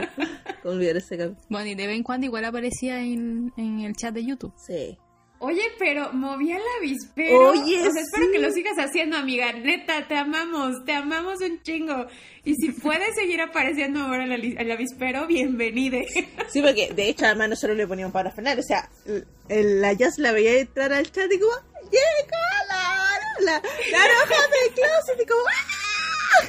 ¿Cómo 0.63 0.75
olvidar 0.75 0.97
ese 0.97 1.17
capítulo? 1.17 1.45
Bueno, 1.49 1.67
y 1.69 1.75
de 1.75 1.87
vez 1.87 1.97
en 1.97 2.03
cuando 2.03 2.25
igual 2.25 2.45
aparecía 2.45 2.99
en, 3.01 3.53
en 3.57 3.79
el 3.81 3.95
chat 3.95 4.13
de 4.13 4.25
YouTube. 4.25 4.53
Sí. 4.57 4.97
Oye, 5.43 5.63
pero 5.79 6.13
movía 6.13 6.55
el 6.57 6.61
avispero. 6.77 7.49
Oye, 7.49 7.79
o 7.81 7.91
sea, 7.91 8.01
espero 8.03 8.25
sí. 8.27 8.31
que 8.31 8.39
lo 8.39 8.51
sigas 8.51 8.77
haciendo, 8.77 9.17
amiga. 9.17 9.51
Neta, 9.53 10.07
te 10.07 10.15
amamos, 10.15 10.85
te 10.85 10.93
amamos 10.93 11.41
un 11.41 11.61
chingo. 11.63 12.05
Y 12.45 12.53
si 12.55 12.71
puedes 12.71 13.15
seguir 13.15 13.41
apareciendo 13.41 14.01
ahora 14.01 14.23
el, 14.25 14.55
el 14.57 14.71
avispero, 14.71 15.25
bienvenide. 15.27 16.05
Sí, 16.49 16.61
porque 16.61 16.91
de 16.93 17.09
hecho 17.09 17.25
además 17.25 17.49
nosotros 17.49 17.75
le 17.77 17.87
poníamos 17.87 18.13
para 18.13 18.29
frenar. 18.31 18.59
O 18.59 18.63
sea, 18.63 18.87
el- 19.05 19.25
el- 19.49 19.81
la 19.81 19.93
Jazz 19.93 20.19
la 20.19 20.31
veía 20.31 20.59
entrar 20.59 20.93
al 20.93 21.11
chat 21.11 21.31
y 21.31 21.39
como, 21.39 21.53
llegó 21.85 22.37
la, 22.69 23.19
la, 23.39 23.51
la 23.53 24.03
Aroja 24.03 24.41
de 24.47 24.73
Closet 24.75 25.21
y 25.21 25.25
como, 25.25 25.41
¡ah! 25.47 26.47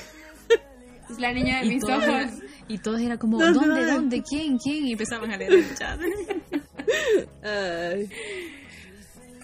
Es 1.11 1.19
la 1.19 1.33
niña 1.33 1.61
de 1.61 1.67
Y 1.67 1.69
mis 1.71 1.81
todos, 1.81 1.99
ojos. 2.03 2.09
era, 2.09 2.31
y 2.69 2.79
todos 2.79 3.01
era 3.01 3.17
como, 3.19 3.39
No, 3.39 3.53
¿dónde, 3.53 3.81
no. 3.83 3.93
dónde, 3.95 4.23
quién, 4.23 4.59
quién? 4.59 4.87
Y 4.87 4.93
empezaban 4.93 5.31
a 5.33 5.37
leer 5.39 5.53
el 5.55 5.75
chat. 5.77 5.99
Ay. 7.43 8.11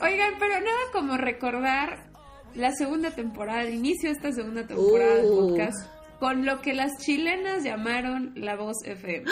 Oigan, 0.00 0.34
pero 0.38 0.54
nada 0.60 0.78
como 0.92 1.16
recordar 1.16 2.10
la 2.54 2.72
segunda 2.72 3.10
temporada, 3.10 3.62
el 3.62 3.74
inicio 3.74 4.10
de 4.10 4.16
esta 4.16 4.32
segunda 4.32 4.66
temporada 4.66 5.16
del 5.16 5.26
Uh. 5.26 5.48
podcast, 5.50 5.76
con 6.20 6.44
lo 6.44 6.60
que 6.60 6.74
las 6.74 6.90
chilenas 6.98 7.62
llamaron 7.64 8.32
La 8.36 8.56
Voz 8.56 8.76
FM. 8.84 9.24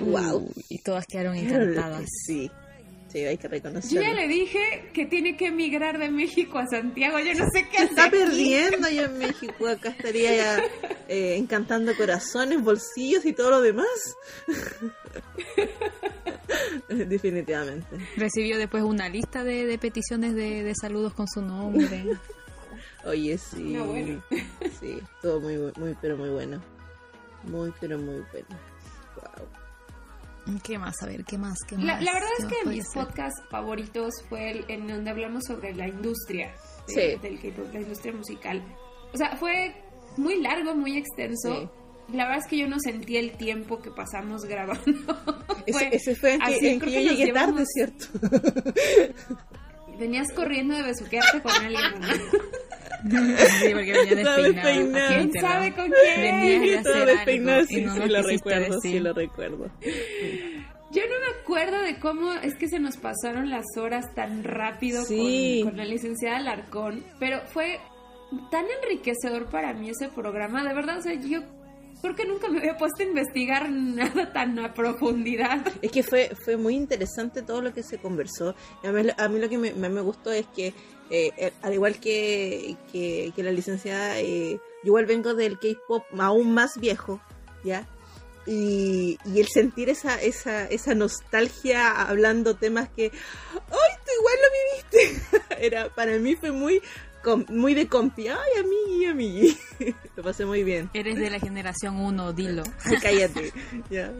Wow. 0.00 0.50
Y 0.68 0.78
todas 0.78 1.06
quedaron 1.06 1.36
encantadas. 1.36 2.04
Sí, 2.26 2.50
sí, 3.14 3.24
hay 3.24 3.36
que 3.38 3.44
Yo 3.44 3.48
reconocerlo. 3.48 4.02
ya 4.02 4.12
le 4.12 4.28
dije 4.28 4.90
que 4.92 5.06
tiene 5.06 5.36
que 5.36 5.46
emigrar 5.46 5.98
de 5.98 6.10
México 6.10 6.58
a 6.58 6.66
Santiago, 6.66 7.18
yo 7.20 7.32
no 7.34 7.46
sé 7.52 7.66
qué 7.70 7.76
hacer. 7.76 7.88
está 7.90 8.10
perdiendo 8.10 8.88
ya 8.88 9.02
en 9.04 9.18
México. 9.18 9.68
Acá 9.68 9.90
estaría 9.90 10.34
ya 10.36 10.58
eh, 11.08 11.36
encantando 11.36 11.94
corazones, 11.96 12.60
bolsillos 12.62 13.24
y 13.24 13.32
todo 13.32 13.50
lo 13.50 13.60
demás. 13.62 13.86
Definitivamente. 16.88 17.86
Recibió 18.16 18.58
después 18.58 18.82
una 18.82 19.08
lista 19.08 19.44
de, 19.44 19.66
de 19.66 19.78
peticiones 19.78 20.34
de, 20.34 20.62
de 20.62 20.74
saludos 20.74 21.14
con 21.14 21.26
su 21.28 21.42
nombre. 21.42 22.04
Oye, 23.04 23.36
sí. 23.38 23.74
No, 23.74 23.86
bueno. 23.86 24.22
Sí, 24.80 24.98
todo 25.20 25.40
muy, 25.40 25.56
muy, 25.76 25.96
pero 26.00 26.16
muy 26.16 26.30
bueno. 26.30 26.62
Muy, 27.44 27.72
pero 27.80 27.98
muy 27.98 28.22
bueno. 28.32 28.46
¿Qué 30.62 30.78
más? 30.78 30.94
A 31.02 31.06
ver, 31.06 31.24
¿qué 31.24 31.38
más? 31.38 31.58
¿Qué 31.66 31.76
La, 31.78 31.94
más? 31.94 32.02
la 32.04 32.12
verdad 32.12 32.28
¿Qué 32.38 32.42
es 32.44 32.48
que 32.62 32.68
de 32.68 32.76
mis 32.76 32.84
ser? 32.90 33.04
podcasts 33.04 33.40
favoritos 33.50 34.12
fue 34.28 34.50
el 34.50 34.64
en 34.68 34.86
donde 34.86 35.10
hablamos 35.10 35.44
sobre 35.46 35.74
la 35.74 35.88
industria 35.88 36.54
de- 36.88 36.92
Sí. 37.14 37.18
del 37.22 37.40
K-pop, 37.40 37.72
la 37.72 37.80
industria 37.80 38.12
musical. 38.12 38.62
O 39.12 39.16
sea, 39.16 39.36
fue 39.36 39.74
muy 40.16 40.40
largo, 40.42 40.74
muy 40.74 40.96
extenso. 40.98 41.72
La 42.12 42.24
verdad 42.26 42.42
es 42.44 42.46
que 42.50 42.58
yo 42.58 42.68
no 42.68 42.78
sentí 42.78 43.16
el 43.16 43.32
tiempo 43.38 43.80
que 43.80 43.90
pasamos 43.90 44.42
grabando. 44.48 45.16
Ese, 45.66 45.88
ese 45.96 46.14
fue 46.14 46.34
en 46.34 46.40
que, 46.40 46.54
así, 46.54 46.68
en 46.68 46.80
que 46.80 46.86
creo 46.86 47.00
yo 47.00 47.00
que 47.00 47.06
nos 47.06 47.18
llegué 47.18 47.32
tarde, 47.32 47.52
llevamos- 47.52 47.68
¿cierto? 47.72 49.14
Venías 49.98 50.30
corriendo 50.34 50.74
de 50.74 50.82
besuquearte 50.82 51.40
con 51.40 51.52
alguien. 51.52 52.00
¿no? 52.00 52.06
Sí, 53.08 53.70
porque 53.72 53.92
venía 53.92 54.02
Estaba 54.02 54.36
despeinado. 54.38 54.42
despeinado. 54.42 55.04
aquí 55.14 55.14
¿Quién 55.30 55.32
sabe 55.42 55.72
con 55.74 55.90
quién? 55.90 56.20
Venía 56.22 57.64
sí, 57.64 57.74
sí, 57.74 58.08
lo 58.08 58.22
recuerdo, 58.22 58.80
sí, 58.80 58.88
decir. 58.88 59.02
lo 59.02 59.12
recuerdo. 59.12 59.70
Yo 60.92 61.02
no 61.02 61.20
me 61.20 61.40
acuerdo 61.40 61.80
de 61.82 61.98
cómo 61.98 62.32
es 62.34 62.54
que 62.54 62.68
se 62.68 62.78
nos 62.78 62.96
pasaron 62.96 63.50
las 63.50 63.64
horas 63.76 64.14
tan 64.14 64.44
rápido 64.44 65.04
Sí. 65.04 65.60
con, 65.62 65.70
con 65.72 65.78
la 65.78 65.84
licenciada 65.84 66.36
Alarcón, 66.38 67.04
pero 67.18 67.40
fue 67.46 67.80
tan 68.50 68.64
enriquecedor 68.82 69.46
para 69.50 69.72
mí 69.74 69.90
ese 69.90 70.08
programa, 70.08 70.62
de 70.64 70.72
verdad, 70.74 70.98
o 70.98 71.02
sea, 71.02 71.14
yo 71.14 71.40
creo 72.00 72.14
que 72.14 72.26
nunca 72.26 72.48
me 72.48 72.58
había 72.58 72.76
puesto 72.76 73.02
a 73.02 73.06
investigar 73.06 73.70
nada 73.70 74.32
tan 74.32 74.58
a 74.58 74.72
profundidad. 74.74 75.66
Es 75.82 75.90
que 75.90 76.02
fue, 76.02 76.30
fue 76.44 76.56
muy 76.56 76.74
interesante 76.76 77.42
todo 77.42 77.60
lo 77.62 77.72
que 77.72 77.82
se 77.82 77.98
conversó. 77.98 78.54
A, 78.84 78.92
mí, 78.92 79.08
a 79.16 79.28
mí 79.28 79.38
lo 79.40 79.48
que 79.48 79.58
me, 79.58 79.72
me 79.72 80.00
gustó 80.00 80.30
es 80.30 80.46
que, 80.54 80.74
eh, 81.10 81.30
eh, 81.36 81.52
al 81.62 81.74
igual 81.74 82.00
que, 82.00 82.76
que, 82.90 83.32
que 83.34 83.42
la 83.42 83.52
licenciada, 83.52 84.18
eh, 84.20 84.58
yo 84.82 84.88
igual 84.88 85.06
vengo 85.06 85.34
del 85.34 85.58
K-pop 85.58 86.04
aún 86.18 86.52
más 86.54 86.78
viejo, 86.78 87.20
¿ya? 87.62 87.86
Y, 88.46 89.18
y 89.24 89.40
el 89.40 89.48
sentir 89.48 89.88
esa, 89.88 90.20
esa, 90.20 90.66
esa 90.66 90.94
nostalgia 90.94 91.90
hablando 92.02 92.54
temas 92.56 92.88
que, 92.90 93.04
¡ay, 93.04 93.92
tú 94.04 94.10
igual 94.18 94.36
lo 94.42 95.00
viviste! 95.00 95.22
Era, 95.66 95.88
para 95.94 96.18
mí 96.18 96.36
fue 96.36 96.52
muy, 96.52 96.82
muy 97.48 97.74
de 97.74 97.86
compi, 97.86 98.28
¡ay, 98.28 98.50
a 98.58 98.62
mí, 98.62 99.06
a 99.06 99.14
mí! 99.14 99.56
lo 100.16 100.22
pasé 100.22 100.44
muy 100.44 100.62
bien. 100.62 100.90
Eres 100.94 101.18
de 101.18 101.30
la 101.30 101.38
generación 101.38 101.96
1, 101.96 102.32
dilo. 102.32 102.62
Ay, 102.84 102.96
cállate, 103.00 103.52
ya. 103.90 104.12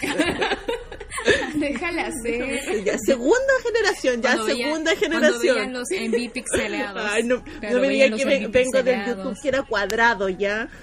Déjala 1.54 2.10
ser. 2.22 2.84
Ya, 2.84 2.98
segunda 2.98 3.52
generación, 3.62 4.22
ya 4.22 4.34
Cuando 4.34 4.54
segunda 4.54 4.96
generación. 4.96 5.72
los 5.72 5.90
enví 5.90 6.28
pixeleados. 6.28 7.02
Ay, 7.10 7.24
no, 7.24 7.42
me 7.62 7.88
digas 7.88 8.20
que 8.20 8.48
vengo 8.48 8.82
del. 8.82 9.06
YouTube 9.06 9.36
que 9.40 9.48
era 9.48 9.62
cuadrado 9.62 10.28
ya. 10.28 10.68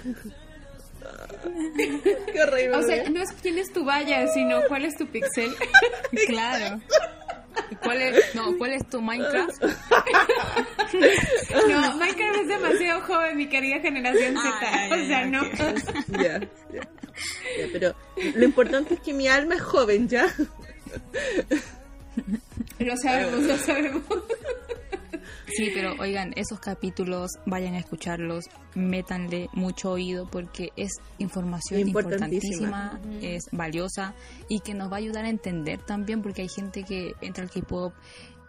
Qué 2.32 2.42
horrible. 2.42 2.76
O 2.76 2.82
sea, 2.82 3.08
no 3.10 3.20
es 3.22 3.32
quién 3.40 3.58
es 3.58 3.72
tu 3.72 3.84
valla, 3.84 4.28
sino 4.28 4.62
cuál 4.68 4.84
es 4.84 4.96
tu 4.96 5.06
pixel. 5.06 5.52
Claro. 6.26 6.80
¿Cuál 7.82 8.00
es, 8.00 8.34
no, 8.34 8.56
¿cuál 8.56 8.72
es 8.72 8.88
tu 8.88 9.00
Minecraft? 9.00 9.62
No, 11.68 11.96
Minecraft 11.96 12.40
es 12.40 12.48
demasiado 12.48 13.02
joven, 13.02 13.36
mi 13.36 13.48
querida 13.48 13.80
generación 13.80 14.36
Z. 14.36 14.58
Ay, 14.60 14.88
ay, 14.90 15.02
o 15.02 15.06
sea, 15.06 15.26
no. 15.26 15.42
ya, 16.22 16.40
ya. 16.72 16.88
Ya, 17.58 17.66
pero 17.72 17.94
lo 18.34 18.44
importante 18.44 18.94
es 18.94 19.00
que 19.00 19.12
mi 19.12 19.28
alma 19.28 19.56
es 19.56 19.62
joven 19.62 20.08
ya. 20.08 20.26
Lo 22.78 22.96
sabemos, 22.96 23.42
lo 23.42 23.56
sabemos. 23.56 24.02
Sí, 25.54 25.70
pero 25.74 25.94
oigan, 25.98 26.32
esos 26.36 26.60
capítulos, 26.60 27.32
vayan 27.44 27.74
a 27.74 27.78
escucharlos, 27.78 28.46
métanle 28.74 29.50
mucho 29.52 29.90
oído 29.90 30.26
porque 30.30 30.70
es 30.76 30.92
información 31.18 31.80
Importantísima. 31.80 32.92
importantísima, 32.94 33.28
es 33.34 33.42
valiosa 33.52 34.14
y 34.48 34.60
que 34.60 34.72
nos 34.72 34.90
va 34.90 34.94
a 34.96 34.98
ayudar 35.00 35.26
a 35.26 35.28
entender 35.28 35.82
también 35.82 36.22
porque 36.22 36.40
hay 36.40 36.48
gente 36.48 36.84
que 36.84 37.12
entra 37.20 37.44
al 37.44 37.50
K-pop 37.50 37.92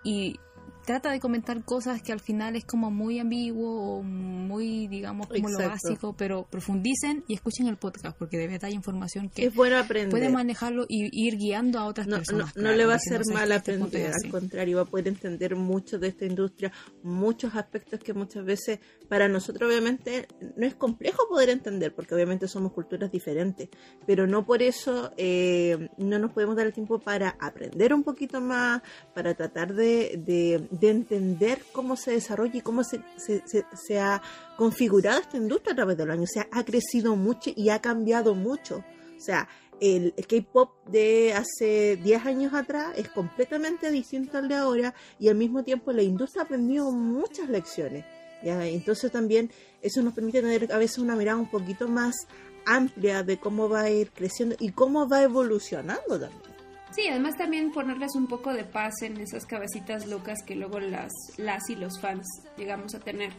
y 0.05 0.39
trata 0.85 1.11
de 1.11 1.19
comentar 1.19 1.63
cosas 1.63 2.01
que 2.01 2.11
al 2.11 2.19
final 2.19 2.55
es 2.55 2.65
como 2.65 2.91
muy 2.91 3.19
ambiguo 3.19 3.97
o 3.99 4.03
muy, 4.03 4.87
digamos, 4.87 5.27
como 5.27 5.49
lo 5.49 5.57
básico, 5.69 6.13
pero 6.17 6.43
profundicen 6.49 7.23
y 7.27 7.33
escuchen 7.35 7.67
el 7.67 7.77
podcast 7.77 8.17
porque 8.17 8.37
de 8.37 8.47
verdad 8.47 8.65
hay 8.65 8.73
información 8.73 9.29
que 9.29 9.45
Es 9.45 9.55
bueno 9.55 9.77
aprender. 9.77 10.09
puede 10.11 10.29
manejarlo 10.29 10.85
y 10.87 11.09
ir 11.11 11.37
guiando 11.37 11.79
a 11.79 11.85
otras 11.85 12.07
no, 12.07 12.17
no, 12.17 12.17
personas. 12.19 12.55
no 12.55 12.61
claro, 12.61 12.77
le 12.77 12.85
va 12.85 12.95
a 12.95 12.99
"¿Sabes 12.99 13.27
mal? 13.27 13.51
Este 13.51 13.71
aprender, 13.73 14.01
es 14.09 14.15
así". 14.15 14.25
al 14.27 14.31
contrario, 14.31 14.77
va 14.77 14.83
a 14.83 14.85
poder 14.85 15.07
entender 15.07 15.55
mucho 15.55 15.99
de 15.99 16.07
esta 16.09 16.25
industria, 16.25 16.71
muchos 17.03 17.55
aspectos 17.55 17.99
que 17.99 18.13
muchas 18.13 18.43
veces 18.45 18.79
para 19.07 19.27
nosotros 19.27 19.69
obviamente 19.69 20.27
no 20.57 20.65
es 20.65 20.75
complejo 20.75 21.27
poder 21.29 21.49
entender, 21.49 21.93
porque 21.95 22.15
obviamente 22.15 22.47
somos 22.47 22.73
culturas 22.73 23.11
diferentes, 23.11 23.69
pero 24.05 24.27
no 24.27 24.45
por 24.45 24.61
eso 24.61 25.11
eh, 25.17 25.89
no 25.97 26.19
nos 26.19 26.31
podemos 26.31 26.55
dar 26.55 26.65
el 26.67 26.73
tiempo 26.73 26.99
para 26.99 27.37
aprender 27.39 27.93
un 27.93 28.03
poquito 28.03 28.41
más, 28.41 28.81
para 29.13 29.33
tratar 29.33 29.73
de, 29.73 30.21
de- 30.25 30.67
de 30.79 30.89
entender 30.89 31.61
cómo 31.71 31.95
se 31.95 32.11
desarrolla 32.11 32.57
y 32.57 32.61
cómo 32.61 32.83
se, 32.83 33.01
se, 33.17 33.99
ha 33.99 34.21
configurado 34.57 35.19
esta 35.19 35.37
industria 35.37 35.73
a 35.73 35.75
través 35.75 35.97
de 35.97 36.05
los 36.05 36.13
años. 36.15 36.29
O 36.31 36.33
sea, 36.33 36.47
ha 36.51 36.63
crecido 36.63 37.15
mucho 37.15 37.51
y 37.55 37.69
ha 37.69 37.79
cambiado 37.79 38.33
mucho. 38.33 38.83
O 39.15 39.19
sea, 39.19 39.47
el, 39.79 40.13
K-pop 40.27 40.71
de 40.87 41.33
hace 41.33 41.97
10 41.97 42.25
años 42.25 42.53
atrás 42.53 42.93
es 42.97 43.07
completamente 43.09 43.91
distinto 43.91 44.37
al 44.39 44.47
de 44.47 44.55
ahora 44.55 44.95
y 45.19 45.29
al 45.29 45.35
mismo 45.35 45.63
tiempo 45.63 45.91
la 45.91 46.01
industria 46.01 46.41
ha 46.41 46.45
aprendido 46.45 46.91
muchas 46.91 47.49
lecciones. 47.49 48.03
Entonces 48.41 49.11
también 49.11 49.51
eso 49.81 50.01
nos 50.01 50.13
permite 50.13 50.41
tener 50.41 50.73
a 50.73 50.77
veces 50.77 50.97
una 50.97 51.15
mirada 51.15 51.37
un 51.37 51.49
poquito 51.49 51.87
más 51.87 52.15
amplia 52.65 53.23
de 53.23 53.37
cómo 53.37 53.69
va 53.69 53.81
a 53.81 53.89
ir 53.89 54.11
creciendo 54.11 54.55
y 54.59 54.71
cómo 54.71 55.07
va 55.07 55.21
evolucionando 55.21 56.19
también. 56.19 56.52
Sí, 56.95 57.07
además 57.09 57.35
también 57.37 57.71
ponerles 57.71 58.15
un 58.15 58.27
poco 58.27 58.53
de 58.53 58.63
paz 58.63 59.01
en 59.01 59.17
esas 59.17 59.45
cabecitas 59.45 60.05
locas 60.05 60.39
que 60.45 60.55
luego 60.55 60.79
las, 60.79 61.11
las 61.37 61.69
y 61.69 61.75
los 61.75 61.99
fans 61.99 62.25
llegamos 62.55 62.93
a 62.93 62.99
tener, 62.99 63.31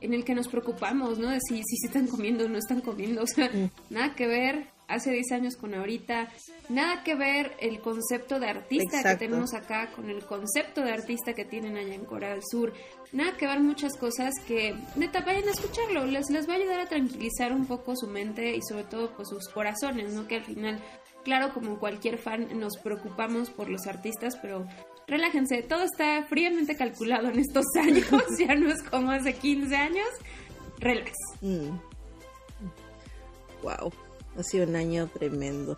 en 0.00 0.14
el 0.14 0.24
que 0.24 0.34
nos 0.34 0.48
preocupamos, 0.48 1.18
¿no? 1.18 1.28
De 1.28 1.38
si, 1.40 1.62
si 1.62 1.76
se 1.76 1.88
están 1.88 2.06
comiendo 2.06 2.46
o 2.46 2.48
no 2.48 2.58
están 2.58 2.80
comiendo, 2.80 3.22
o 3.22 3.26
sea, 3.26 3.50
nada 3.90 4.14
que 4.14 4.26
ver 4.26 4.66
hace 4.88 5.10
10 5.10 5.32
años 5.32 5.56
con 5.56 5.74
ahorita, 5.74 6.28
nada 6.68 7.02
que 7.02 7.14
ver 7.14 7.52
el 7.60 7.80
concepto 7.80 8.38
de 8.38 8.48
artista 8.48 8.98
Exacto. 8.98 9.18
que 9.18 9.26
tenemos 9.26 9.54
acá 9.54 9.90
con 9.94 10.10
el 10.10 10.24
concepto 10.24 10.82
de 10.82 10.92
artista 10.92 11.34
que 11.34 11.44
tienen 11.44 11.76
allá 11.76 11.94
en 11.94 12.04
Corea 12.04 12.30
del 12.30 12.42
Sur, 12.42 12.72
nada 13.12 13.36
que 13.36 13.46
ver 13.46 13.60
muchas 13.60 13.96
cosas 13.96 14.34
que, 14.46 14.74
neta, 14.96 15.20
vayan 15.20 15.48
a 15.48 15.52
escucharlo, 15.52 16.04
les, 16.06 16.30
les 16.30 16.48
va 16.48 16.54
a 16.54 16.56
ayudar 16.56 16.80
a 16.80 16.86
tranquilizar 16.86 17.52
un 17.52 17.66
poco 17.66 17.96
su 17.96 18.06
mente 18.06 18.54
y 18.54 18.60
sobre 18.62 18.84
todo 18.84 19.14
pues 19.16 19.28
sus 19.28 19.48
corazones, 19.48 20.12
¿no? 20.12 20.26
Que 20.26 20.36
al 20.36 20.44
final 20.44 20.78
Claro, 21.24 21.52
como 21.54 21.78
cualquier 21.78 22.18
fan, 22.18 22.58
nos 22.58 22.76
preocupamos 22.78 23.50
por 23.50 23.68
los 23.68 23.86
artistas, 23.86 24.36
pero 24.42 24.66
relájense, 25.06 25.62
todo 25.62 25.82
está 25.82 26.24
fríamente 26.24 26.76
calculado 26.76 27.28
en 27.28 27.38
estos 27.38 27.64
años, 27.80 28.06
ya 28.38 28.54
no 28.54 28.70
es 28.70 28.82
como 28.82 29.10
hace 29.10 29.34
15 29.34 29.76
años. 29.76 30.08
Relax. 30.78 31.12
Wow, 33.62 33.92
ha 34.36 34.42
sido 34.42 34.66
un 34.66 34.74
año 34.74 35.06
tremendo. 35.08 35.76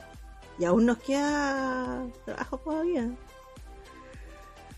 Y 0.58 0.64
aún 0.64 0.86
nos 0.86 0.98
queda 0.98 2.06
trabajo 2.24 2.58
todavía. 2.58 3.10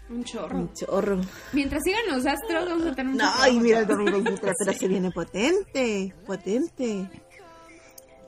Un 0.08 0.24
chorro. 0.24 0.56
Un 0.56 0.72
chorro. 0.72 1.20
Mientras 1.52 1.82
sigan 1.84 2.06
los 2.08 2.24
astros, 2.26 2.64
vamos 2.68 2.86
a 2.86 2.94
tener 2.94 3.12
un 3.12 3.18
No, 3.18 3.48
y 3.48 3.60
mira 3.60 3.80
el 3.80 3.86
chavos. 3.86 4.04
2023, 4.04 4.54
pero 4.58 4.72
se 4.78 4.88
viene 4.88 5.10
potente, 5.10 6.14
potente. 6.24 7.08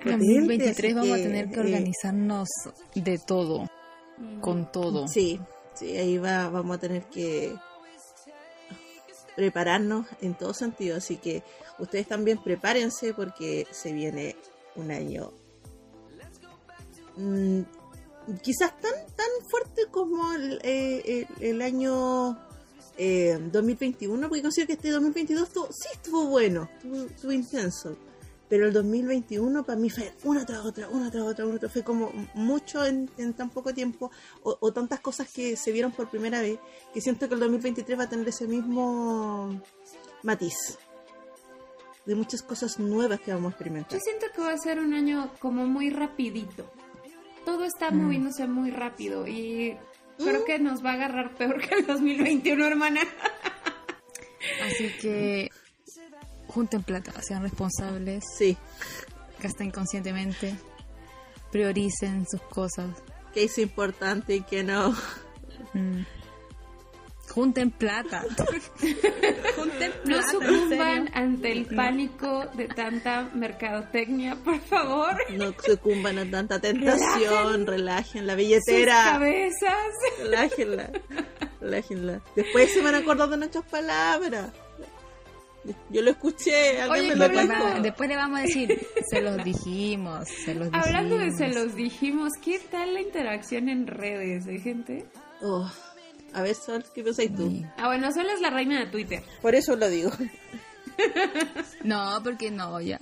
En 0.01 0.19
Potente, 0.19 0.35
2023 0.35 0.79
así 0.79 0.93
vamos 0.95 1.13
a 1.13 1.17
que, 1.17 1.23
tener 1.23 1.49
que 1.49 1.55
eh, 1.57 1.61
organizarnos 1.61 2.49
de 2.95 3.19
todo, 3.19 3.69
con 4.41 4.71
todo. 4.71 5.09
Sí, 5.09 5.41
sí, 5.75 5.97
ahí 5.97 6.19
va, 6.19 6.49
vamos 6.49 6.77
a 6.77 6.81
tener 6.81 7.05
que 7.05 7.55
prepararnos 9.37 10.07
en 10.21 10.35
todo 10.35 10.55
sentido. 10.55 10.97
Así 10.97 11.17
que 11.17 11.43
ustedes 11.79 12.07
también 12.09 12.39
prepárense 12.43 13.15
porque 13.15 13.67
se 13.71 13.93
viene 13.93 14.37
un 14.77 14.91
año 14.91 15.33
mm, 17.17 17.61
quizás 18.43 18.79
tan 18.81 18.93
tan 19.17 19.27
fuerte 19.51 19.83
como 19.91 20.33
el, 20.33 20.61
eh, 20.63 21.27
el- 21.41 21.45
el 21.45 21.63
año 21.63 22.39
eh, 22.97 23.39
2021, 23.53 24.29
porque 24.29 24.43
considero 24.43 24.67
que 24.69 24.73
este 24.75 24.91
2022 24.91 25.49
estuvo, 25.49 25.67
sí 25.71 25.89
estuvo 25.93 26.27
bueno, 26.27 26.69
estuvo, 26.75 26.97
estuvo 27.07 27.33
intenso. 27.33 27.97
Pero 28.49 28.67
el 28.67 28.73
2021 28.73 29.65
para 29.65 29.79
mí 29.79 29.91
fue 29.91 30.13
una 30.25 30.47
tras 30.47 30.65
otra, 30.65 30.89
una 30.89 31.11
tras 31.11 31.25
otra, 31.25 31.45
una 31.45 31.59
tras 31.59 31.73
Fue 31.73 31.83
como 31.83 32.11
mucho 32.35 32.85
en, 32.85 33.11
en 33.19 33.35
tan 33.35 33.51
poco 33.51 33.75
tiempo, 33.75 34.11
o, 34.43 34.57
o 34.61 34.73
tantas 34.73 35.01
cosas 35.01 35.31
que 35.31 35.57
se 35.57 35.71
vieron 35.73 35.93
por 35.93 36.09
primera 36.09 36.41
vez, 36.41 36.59
que 36.93 37.01
siento 37.01 37.29
que 37.29 37.35
el 37.35 37.41
2023 37.41 37.99
va 37.99 38.05
a 38.05 38.09
tener 38.09 38.29
ese 38.29 38.47
mismo 38.47 39.61
matiz. 40.23 40.79
De 42.07 42.15
muchas 42.15 42.43
cosas 42.43 42.79
nuevas 42.79 43.21
que 43.21 43.33
vamos 43.33 43.49
a 43.49 43.51
experimentar. 43.51 43.93
Yo 43.93 44.01
siento 44.03 44.27
que 44.35 44.41
va 44.41 44.53
a 44.53 44.57
ser 44.57 44.79
un 44.79 44.95
año 44.95 45.31
como 45.41 45.67
muy 45.67 45.91
rapidito. 45.91 46.71
Todo 47.45 47.65
está 47.65 47.91
moviéndose 47.91 48.47
muy 48.47 48.71
rápido 48.71 49.27
y 49.27 49.77
creo 50.17 50.45
que 50.47 50.59
nos 50.59 50.83
va 50.83 50.93
a 50.93 50.95
agarrar 50.95 51.35
peor 51.35 51.61
que 51.61 51.75
el 51.75 51.87
2021, 51.87 52.67
hermana. 52.67 53.01
Así 54.63 54.91
que 55.01 55.51
junten 56.59 56.83
plata, 56.83 57.13
sean 57.23 57.43
responsables, 57.43 58.25
Sí, 58.37 58.57
gasten 59.41 59.71
conscientemente, 59.71 60.57
prioricen 61.53 62.27
sus 62.29 62.43
cosas. 62.43 62.91
que 63.33 63.45
es 63.45 63.57
importante 63.59 64.35
y 64.35 64.41
que 64.43 64.65
no. 64.65 64.91
Mm. 65.75 66.03
Junten 67.31 67.71
plata. 67.71 68.23
junten 69.57 69.93
No 70.05 70.17
plata. 70.17 70.23
en 70.23 70.31
sucumban 70.31 71.11
ante 71.15 71.53
el 71.53 71.67
pánico 71.67 72.47
de 72.55 72.67
tanta 72.69 73.29
mercadotecnia, 73.35 74.35
por 74.37 74.59
favor. 74.61 75.15
No 75.37 75.53
sucumban 75.65 76.19
a 76.19 76.31
tanta 76.31 76.59
tentación, 76.59 77.67
relajen 77.67 78.27
la 78.27 78.33
Sus 78.33 78.39
billetera, 78.43 79.03
cabezas. 79.13 79.93
relájenla, 80.21 80.91
relájenla. 81.61 82.21
Después 82.35 82.73
se 82.73 82.81
van 82.83 82.95
a 82.95 82.99
acordar 82.99 83.29
de 83.29 83.37
nuestras 83.37 83.65
palabras. 83.67 84.51
Yo 85.91 86.03
lo 86.03 86.11
escuché, 86.11 86.81
alguien 86.81 87.13
Oye, 87.13 87.17
me 87.17 87.29
lo 87.29 87.83
Después, 87.83 88.09
le 88.09 88.17
vamos 88.17 88.39
a 88.39 88.43
decir, 88.43 88.87
se 89.11 89.21
los 89.21 89.45
dijimos, 89.45 90.29
se 90.45 90.55
los 90.55 90.71
dijimos. 90.71 90.87
Hablando 90.87 91.19
de 91.19 91.33
se 91.33 91.49
los 91.49 91.75
dijimos, 91.75 92.33
¿qué 92.43 92.59
tal 92.59 92.95
la 92.95 93.01
interacción 93.01 93.69
en 93.69 93.87
redes 93.87 94.47
de 94.47 94.59
gente? 94.61 95.07
Oh, 95.43 95.71
A 96.33 96.43
ver, 96.43 96.55
Sol, 96.55 96.85
¿qué 96.95 97.03
pensáis 97.03 97.35
tú? 97.35 97.51
Sí. 97.51 97.67
Ah, 97.77 97.87
bueno, 97.89 98.11
Sol 98.13 98.27
es 98.35 98.41
la 98.41 98.51
reina 98.51 98.81
de 98.81 98.87
Twitter. 98.87 99.23
Por 99.43 99.55
eso 99.55 99.77
lo 99.77 99.89
digo. 99.89 100.11
No, 101.85 102.21
porque 102.25 102.51
no, 102.51 102.81
ya. 102.81 102.99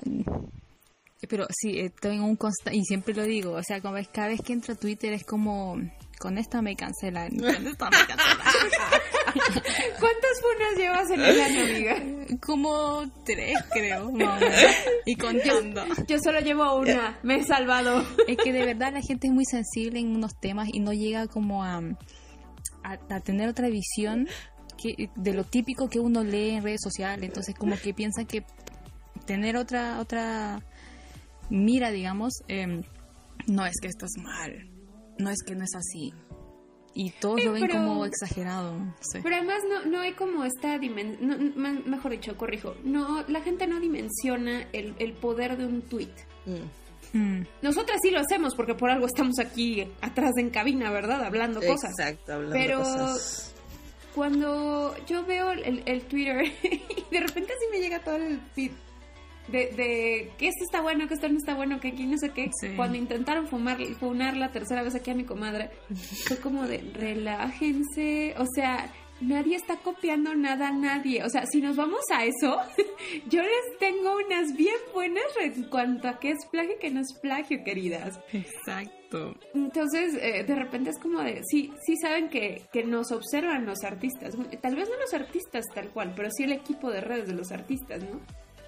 Pero 1.28 1.46
sí, 1.50 1.78
eh, 1.78 1.90
tengo 1.98 2.26
un 2.26 2.36
constante, 2.36 2.78
y 2.78 2.84
siempre 2.84 3.14
lo 3.14 3.24
digo, 3.24 3.52
o 3.52 3.62
sea, 3.62 3.80
como 3.80 3.96
es, 3.96 4.08
cada 4.08 4.28
vez 4.28 4.40
que 4.42 4.52
entro 4.52 4.74
a 4.74 4.76
Twitter 4.76 5.12
es 5.14 5.24
como, 5.24 5.76
con 6.18 6.38
esta 6.38 6.62
me 6.62 6.76
cancelan, 6.76 7.30
con 7.36 7.66
esta 7.66 7.90
me 7.90 7.96
cancelan. 8.06 9.00
¿Cuántas 10.00 10.40
funas 10.40 10.76
llevas 10.76 11.10
en 11.10 11.20
el 11.20 11.40
año, 11.40 11.60
amiga? 11.62 12.38
como 12.40 13.04
tres, 13.24 13.56
creo, 13.70 14.12
y 15.04 15.16
contando. 15.16 15.84
Yo 16.08 16.18
solo 16.18 16.40
llevo 16.40 16.76
una, 16.76 17.18
me 17.22 17.36
he 17.36 17.44
salvado. 17.44 18.04
Es 18.26 18.36
que 18.38 18.52
de 18.52 18.64
verdad 18.64 18.92
la 18.92 19.02
gente 19.02 19.28
es 19.28 19.32
muy 19.32 19.44
sensible 19.44 20.00
en 20.00 20.16
unos 20.16 20.38
temas 20.40 20.68
y 20.72 20.80
no 20.80 20.92
llega 20.92 21.26
como 21.26 21.64
a, 21.64 21.78
a, 21.78 22.92
a 23.10 23.20
tener 23.20 23.48
otra 23.48 23.68
visión 23.68 24.28
que, 24.76 25.10
de 25.14 25.34
lo 25.34 25.44
típico 25.44 25.88
que 25.88 26.00
uno 26.00 26.24
lee 26.24 26.50
en 26.50 26.62
redes 26.62 26.80
sociales. 26.82 27.24
Entonces 27.24 27.54
como 27.54 27.76
que 27.76 27.94
piensan 27.94 28.26
que 28.26 28.44
tener 29.26 29.56
otra 29.56 30.00
otra 30.00 30.62
mira, 31.50 31.90
digamos, 31.90 32.42
em, 32.48 32.82
no 33.46 33.66
es 33.66 33.74
que 33.80 33.88
estás 33.88 34.10
mal, 34.18 34.68
no 35.18 35.30
es 35.30 35.42
que 35.42 35.54
no 35.54 35.64
es 35.64 35.74
así. 35.74 36.12
Y 36.94 37.10
todos 37.10 37.40
Eh, 37.40 37.44
lo 37.44 37.52
ven 37.52 37.62
pero- 37.66 37.74
como 37.74 38.06
exagerado. 38.06 38.72
no. 38.78 38.94
Pero 39.22 39.36
además 39.36 39.58
no, 39.68 39.84
no 39.90 40.00
hay 40.00 40.12
como 40.12 40.44
esta 40.44 40.78
dimensión, 40.78 41.52
mejor 41.86 42.12
dicho, 42.12 42.36
corrijo, 42.38 42.74
no, 42.84 43.22
la 43.28 43.42
gente 43.42 43.66
no 43.66 43.80
dimensiona 43.80 44.62
el, 44.72 44.94
el 44.98 45.12
poder 45.12 45.56
de 45.58 45.66
un 45.66 45.82
tweet. 45.82 46.08
Mm, 46.46 46.86
Mm, 47.12 47.46
Nosotras 47.62 47.98
sí 48.02 48.10
lo 48.10 48.18
hacemos 48.18 48.54
porque 48.56 48.74
por 48.74 48.90
algo 48.90 49.06
estamos 49.06 49.38
aquí 49.38 49.86
atrás 50.02 50.32
en 50.38 50.50
cabina, 50.50 50.90
¿verdad? 50.90 51.24
Hablando 51.24 51.60
cosas. 51.60 51.92
Exacto, 51.98 52.32
hablando 52.34 52.56
Pero- 52.56 52.78
cosas. 52.80 53.54
Cuando 54.14 54.94
yo 55.06 55.24
veo 55.24 55.50
el, 55.52 55.82
el 55.86 56.02
Twitter 56.02 56.44
y 56.62 57.04
de 57.14 57.20
repente 57.20 57.52
así 57.52 57.66
me 57.70 57.78
llega 57.80 58.00
todo 58.00 58.16
el 58.16 58.40
feed 58.54 58.72
de, 59.48 59.66
de 59.68 60.30
que 60.38 60.48
esto 60.48 60.64
está 60.64 60.80
bueno, 60.80 61.08
que 61.08 61.14
esto 61.14 61.28
no 61.28 61.36
está 61.36 61.54
bueno, 61.54 61.80
que 61.80 61.88
aquí 61.88 62.06
no 62.06 62.18
sé 62.18 62.30
qué. 62.30 62.50
Sí. 62.60 62.68
Cuando 62.76 62.98
intentaron 62.98 63.48
fumar, 63.48 63.82
funar 63.98 64.36
la 64.36 64.50
tercera 64.50 64.82
vez 64.82 64.94
aquí 64.94 65.10
a 65.10 65.14
mi 65.14 65.24
comadre, 65.24 65.70
fue 66.26 66.38
como 66.38 66.66
de 66.66 66.78
relájense. 66.94 68.34
O 68.38 68.46
sea, 68.54 68.92
nadie 69.20 69.56
está 69.56 69.76
copiando 69.76 70.34
nada 70.34 70.68
a 70.68 70.72
nadie. 70.72 71.22
O 71.24 71.28
sea, 71.28 71.44
si 71.46 71.60
nos 71.60 71.76
vamos 71.76 72.00
a 72.12 72.24
eso, 72.24 72.58
yo 73.28 73.42
les 73.42 73.78
tengo 73.78 74.16
unas 74.16 74.56
bien 74.56 74.76
buenas 74.92 75.24
en 75.40 75.64
cuanto 75.64 76.08
a 76.08 76.18
qué 76.18 76.30
es 76.30 76.46
plagio 76.50 76.74
y 76.76 76.78
qué 76.78 76.90
no 76.90 77.00
es 77.00 77.12
plagio, 77.20 77.62
queridas. 77.64 78.20
exacto. 78.32 79.36
Entonces, 79.54 80.14
eh, 80.20 80.44
de 80.44 80.54
repente 80.54 80.90
es 80.90 80.98
como 80.98 81.20
de, 81.20 81.40
sí, 81.48 81.72
sí 81.84 81.96
saben 81.96 82.28
que, 82.28 82.62
que 82.72 82.84
nos 82.84 83.12
observan 83.12 83.64
los 83.64 83.82
artistas. 83.84 84.34
Tal 84.60 84.74
vez 84.74 84.88
no 84.88 84.96
los 84.96 85.14
artistas 85.14 85.64
tal 85.74 85.90
cual, 85.90 86.12
pero 86.16 86.28
sí 86.30 86.44
el 86.44 86.52
equipo 86.52 86.90
de 86.90 87.00
redes 87.00 87.28
de 87.28 87.34
los 87.34 87.52
artistas, 87.52 88.02
¿no? 88.02 88.20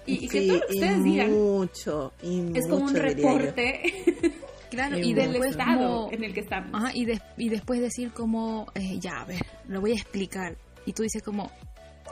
Y, 0.09 0.25
y 0.25 0.27
que 0.27 0.41
todo 0.47 0.57
lo 0.59 0.65
que 0.67 0.73
y 0.73 0.77
ustedes 0.79 1.03
digan 1.03 1.31
Mucho, 1.31 2.13
y 2.23 2.57
es 2.57 2.67
como 2.67 2.85
un 2.85 2.95
reporte 2.95 3.81
Claro, 4.69 4.97
Y 4.99 5.09
y 5.09 5.13
del 5.13 5.35
estado 5.35 6.05
como- 6.05 6.11
en 6.13 6.23
el 6.23 6.33
que 6.33 6.41
estamos. 6.41 6.69
Ajá, 6.73 6.91
y, 6.93 7.07
y 7.37 7.49
después 7.49 7.81
decir 7.81 8.11
como, 8.11 8.67
eh, 8.75 8.99
ya, 8.99 9.21
a 9.21 9.25
ver, 9.25 9.41
lo 9.67 9.81
voy 9.81 9.91
a 9.93 9.95
explicar. 9.95 10.57
Y 10.85 10.93
tú 10.93 11.01
dices 11.01 11.23
como, 11.23 11.49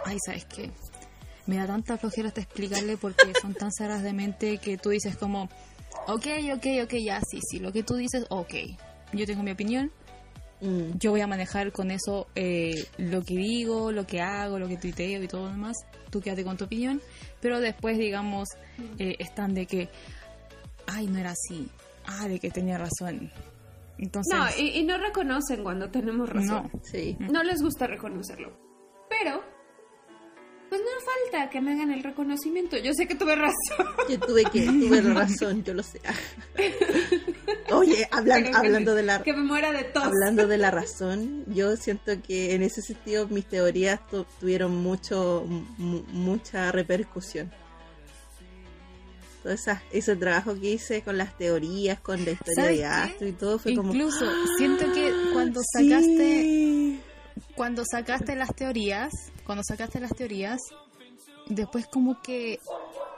ay, 0.04 0.18
¿sabes 0.26 0.46
qué? 0.46 0.72
Me 1.46 1.58
da 1.58 1.68
tanta 1.68 1.98
flojera 2.00 2.30
hasta 2.30 2.42
explicarle 2.42 2.98
porque 2.98 3.32
son 3.42 3.54
tan 3.54 3.72
cerradas 3.72 4.02
de 4.02 4.12
mente 4.14 4.58
que 4.58 4.76
tú 4.78 4.90
dices 4.90 5.16
como, 5.18 5.44
ok, 6.08 6.26
ok, 6.56 6.66
ok, 6.86 6.94
ya, 7.04 7.22
sí, 7.30 7.40
sí, 7.48 7.60
lo 7.60 7.72
que 7.72 7.84
tú 7.84 7.94
dices, 7.96 8.26
ok. 8.30 8.54
Yo 9.14 9.26
tengo 9.28 9.44
mi 9.44 9.52
opinión, 9.52 9.92
Mm, 10.60 10.98
yo 10.98 11.12
voy 11.12 11.22
a 11.22 11.28
manejar 11.28 11.72
con 11.72 11.92
eso 11.92 12.26
eh, 12.34 12.74
lo 12.98 13.22
que 13.22 13.36
digo, 13.36 13.92
lo 13.92 14.08
que 14.08 14.22
hago, 14.22 14.58
lo 14.58 14.68
que 14.68 14.76
tuiteo 14.78 15.22
y 15.22 15.28
todo 15.28 15.44
lo 15.46 15.52
demás. 15.52 15.76
Tú 16.10 16.22
quédate 16.22 16.44
con 16.44 16.58
tu 16.58 16.66
opinión, 16.66 17.02
pero 17.42 17.60
después, 17.60 17.98
digamos, 17.98 18.50
eh, 19.00 19.16
están 19.20 19.54
de 19.54 19.66
que, 19.66 19.90
ay, 20.88 21.08
no 21.08 21.20
era 21.20 21.32
así, 21.32 21.70
ah, 22.06 22.28
de 22.28 22.40
que 22.40 22.50
tenía 22.50 22.78
razón. 22.78 23.32
Entonces, 23.98 24.34
No, 24.34 24.46
y, 24.58 24.80
y 24.80 24.84
no 24.84 24.98
reconocen 24.98 25.64
cuando 25.64 25.90
tenemos 25.90 26.30
razón. 26.30 26.70
no. 26.74 26.82
sí. 26.84 27.18
No 27.20 27.44
les 27.44 27.62
gusta 27.62 27.88
reconocerlo. 27.88 28.58
Pero, 29.10 29.44
pues 30.70 30.82
no 30.82 30.88
falta 31.32 31.50
que 31.50 31.62
me 31.62 31.74
hagan 31.74 31.92
el 31.92 32.04
reconocimiento. 32.04 32.78
Yo 32.78 32.92
sé 32.94 33.08
que 33.08 33.16
tuve 33.16 33.36
razón. 33.36 33.86
Yo 34.10 34.20
tuve 34.20 34.44
que, 34.46 34.62
tuve 34.66 35.02
razón, 35.14 35.64
yo 35.64 35.74
lo 35.74 35.84
sé. 35.84 36.02
Oye, 37.72 38.08
hablan- 38.12 38.44
Pero 38.46 38.58
hablando 38.58 38.96
de 38.96 39.04
la 39.04 39.24
Que 39.24 39.34
me 39.34 39.44
muera 39.44 39.72
de 39.72 39.84
tos. 39.86 40.04
hablando 40.04 40.48
de 40.48 40.58
la 40.58 40.72
razón, 40.72 41.44
yo 41.48 41.76
siento 41.78 42.12
que 42.22 42.54
en 42.56 42.64
ese 42.64 42.82
sentido 42.82 43.28
mis 43.28 43.46
teorías 43.46 44.06
tu- 44.08 44.26
tuvieron 44.40 44.76
mucho 44.76 45.46
mu- 45.78 46.04
mucha 46.12 46.72
repercusión. 46.72 47.52
Todo 49.44 49.54
esa- 49.54 49.82
ese 49.92 50.16
trabajo 50.16 50.60
que 50.60 50.72
hice 50.72 51.02
con 51.04 51.18
las 51.18 51.38
teorías, 51.38 52.00
con 52.02 52.24
la 52.26 52.32
historia 52.32 52.56
¿Sabes 52.64 52.78
de? 52.80 52.86
Astro 52.86 53.28
y 53.28 53.32
todo 53.34 53.60
fue 53.60 53.76
como 53.76 53.94
Incluso 53.94 54.26
siento 54.58 54.92
que 54.94 55.14
cuando 55.34 55.62
Sí. 55.62 57.00
Cuando 57.56 57.84
sacaste 57.90 58.36
las 58.36 58.54
teorías, 58.56 59.12
cuando 59.46 59.64
sacaste 59.64 60.00
las 60.00 60.14
teorías, 60.16 60.60
después 61.48 61.88
como 61.88 62.22
que 62.22 62.60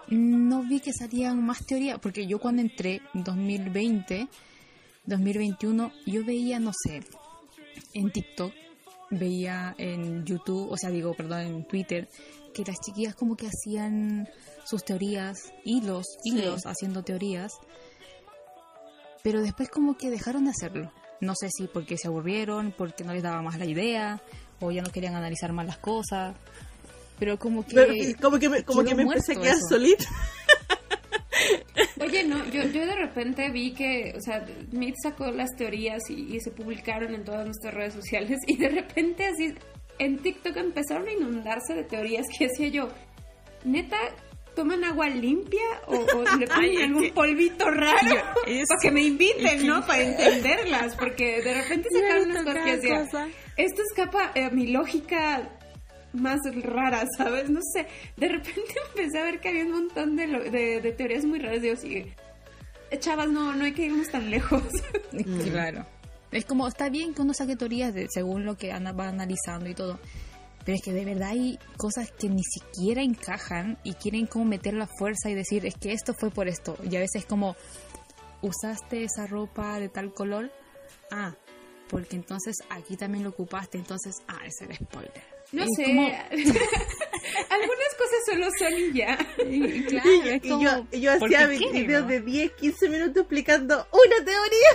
no 0.08 0.64
vi 0.64 0.80
que 0.80 0.92
salían 0.94 1.44
más 1.44 1.66
teorías, 1.66 2.00
porque 2.00 2.28
yo 2.28 2.40
cuando 2.40 2.62
entré 2.62 3.02
en 3.14 3.24
2020, 3.24 4.28
2021, 5.06 5.92
yo 6.06 6.26
veía, 6.26 6.60
no 6.60 6.72
sé, 6.74 7.02
en 7.94 8.12
TikTok, 8.12 8.54
veía 9.12 9.76
en 9.78 10.26
YouTube, 10.26 10.72
o 10.72 10.78
sea, 10.78 10.90
digo, 10.90 11.14
perdón, 11.14 11.42
en 11.42 11.68
Twitter, 11.68 12.10
que 12.54 12.64
las 12.64 12.80
chiquillas 12.80 13.16
como 13.16 13.36
que 13.36 13.48
hacían 13.48 14.28
sus 14.66 14.84
teorías, 14.84 15.54
hilos, 15.64 16.06
hilos 16.24 16.64
haciendo 16.66 17.04
teorías, 17.04 17.52
pero 19.24 19.42
después 19.42 19.70
como 19.70 19.98
que 19.98 20.10
dejaron 20.10 20.46
de 20.46 20.52
hacerlo. 20.52 20.92
No 21.22 21.34
sé 21.36 21.50
si 21.50 21.68
porque 21.68 21.98
se 21.98 22.08
aburrieron, 22.08 22.74
porque 22.78 23.04
no 23.04 23.14
les 23.14 23.24
daba 23.24 23.42
más 23.42 23.58
la 23.60 23.66
idea, 23.66 24.22
o 24.60 24.72
ya 24.72 24.82
no 24.82 24.92
querían 24.92 25.16
analizar 25.16 25.52
más 25.54 25.66
las 25.66 25.78
cosas, 25.78 26.36
pero 27.20 27.38
como 27.38 27.66
que... 27.66 27.76
Pero, 27.76 27.94
como 28.22 28.40
que 28.40 28.50
me, 28.50 28.64
como 28.64 28.84
que 28.84 28.96
me 28.96 29.04
empecé 29.04 29.34
a 29.34 29.36
muerto 29.36 29.42
quedar 29.44 29.58
eso. 29.58 29.68
solita. 29.70 30.06
Oye, 32.02 32.24
no, 32.24 32.46
yo, 32.46 32.64
yo 32.64 32.86
de 32.86 32.96
repente 32.96 33.50
vi 33.52 33.74
que, 33.74 34.14
o 34.18 34.22
sea, 34.22 34.46
Meet 34.72 34.96
sacó 35.04 35.32
las 35.32 35.50
teorías 35.56 36.02
y, 36.10 36.36
y 36.36 36.40
se 36.40 36.52
publicaron 36.52 37.14
en 37.14 37.24
todas 37.24 37.46
nuestras 37.46 37.74
redes 37.74 37.94
sociales 37.94 38.40
y 38.48 38.58
de 38.58 38.70
repente 38.70 39.26
así 39.26 39.54
en 40.00 40.18
TikTok 40.18 40.56
empezaron 40.58 41.08
a 41.08 41.12
inundarse 41.12 41.76
de 41.76 41.84
teorías 41.84 42.26
que 42.38 42.48
decía 42.48 42.70
yo, 42.70 42.90
neta, 43.64 43.98
¿toman 44.62 44.84
agua 44.84 45.08
limpia 45.10 45.62
o, 45.88 45.96
o 45.96 46.38
le 46.38 46.46
ponen 46.54 46.82
algún 46.82 47.10
polvito 47.12 47.66
raro? 47.72 48.16
es- 48.46 48.68
para 48.68 48.82
que 48.82 48.92
me 48.92 49.04
inviten, 49.04 49.66
¿no? 49.66 49.86
Para 49.86 50.02
entenderlas, 50.02 50.96
porque 50.96 51.42
de 51.42 51.54
repente 51.62 51.88
sacaron 51.94 52.30
unas 52.32 52.44
cosas 52.44 52.64
que 52.66 52.76
decía, 52.76 53.08
esto 53.56 53.82
escapa 53.90 54.32
a 54.36 54.50
mi 54.50 54.68
lógica 54.68 55.50
más 56.12 56.40
rara, 56.64 57.06
¿sabes? 57.18 57.50
No 57.50 57.60
sé. 57.74 57.88
De 58.18 58.28
repente 58.28 58.74
empecé 58.96 59.20
a 59.20 59.24
ver 59.24 59.40
que 59.40 59.50
había 59.50 59.64
un 59.66 59.72
montón 59.72 60.16
de, 60.16 60.28
lo- 60.28 60.44
de, 60.44 60.82
de 60.82 60.92
teorías 60.92 61.24
muy 61.24 61.40
raras. 61.40 61.62
Digo, 61.62 61.76
sí, 61.78 62.06
chavas, 63.00 63.30
no, 63.30 63.54
no 63.56 63.64
hay 63.64 63.72
que 63.74 63.86
irnos 63.86 64.10
tan 64.10 64.30
lejos. 64.30 64.64
Claro. 65.52 65.86
Es 66.32 66.46
como, 66.46 66.68
está 66.68 66.90
bien 66.90 67.14
que 67.14 67.22
uno 67.22 67.34
saque 67.34 67.56
teorías 67.56 67.94
de, 67.94 68.08
según 68.10 68.44
lo 68.46 68.56
que 68.58 68.70
va 68.72 69.08
analizando 69.08 69.70
y 69.70 69.74
todo. 69.74 70.00
Pero 70.66 70.76
es 70.76 70.82
que 70.84 70.94
de 70.94 71.06
verdad 71.06 71.30
hay 71.30 71.58
cosas 71.78 72.12
que 72.12 72.30
ni 72.30 72.44
siquiera 72.44 73.02
encajan 73.02 73.80
y 73.84 73.94
quieren 73.94 74.28
como 74.28 74.46
meter 74.46 74.74
la 74.74 74.88
fuerza 75.00 75.30
y 75.30 75.36
decir, 75.36 75.66
es 75.66 75.76
que 75.76 75.94
esto 75.94 76.14
fue 76.20 76.30
por 76.30 76.48
esto. 76.48 76.78
Y 76.90 76.96
a 76.96 77.00
veces 77.00 77.26
como, 77.26 77.56
usaste 78.42 79.04
esa 79.04 79.26
ropa 79.28 79.80
de 79.80 79.90
tal 79.90 80.14
color. 80.14 80.52
Ah, 81.12 81.34
porque 81.90 82.16
entonces 82.16 82.56
aquí 82.70 82.96
también 82.98 83.24
lo 83.24 83.32
ocupaste. 83.32 83.78
Entonces, 83.80 84.14
ah, 84.28 84.40
ese 84.46 84.66
era 84.66 84.76
spoiler. 84.76 85.24
No 85.52 85.64
Es 85.64 85.70
sé. 85.76 85.84
como- 85.86 86.06
Algunas 87.50 87.96
cosas 87.98 88.20
solo 88.28 88.48
son 88.60 88.74
y 88.78 88.94
ya. 88.94 89.18
y 89.50 89.84
claro, 89.86 90.10
Y, 90.12 90.30
es 90.30 90.46
y 90.46 90.50
como, 90.50 90.62
yo, 90.64 90.86
y 90.92 91.00
yo 91.02 91.18
¿por 91.20 91.28
hacía 91.34 91.48
videos 91.48 92.04
no? 92.04 92.08
de 92.10 92.22
10, 92.22 92.52
15 92.52 92.90
minutos 92.90 93.18
explicando 93.24 93.88
una 93.92 94.26
teoría. 94.26 94.70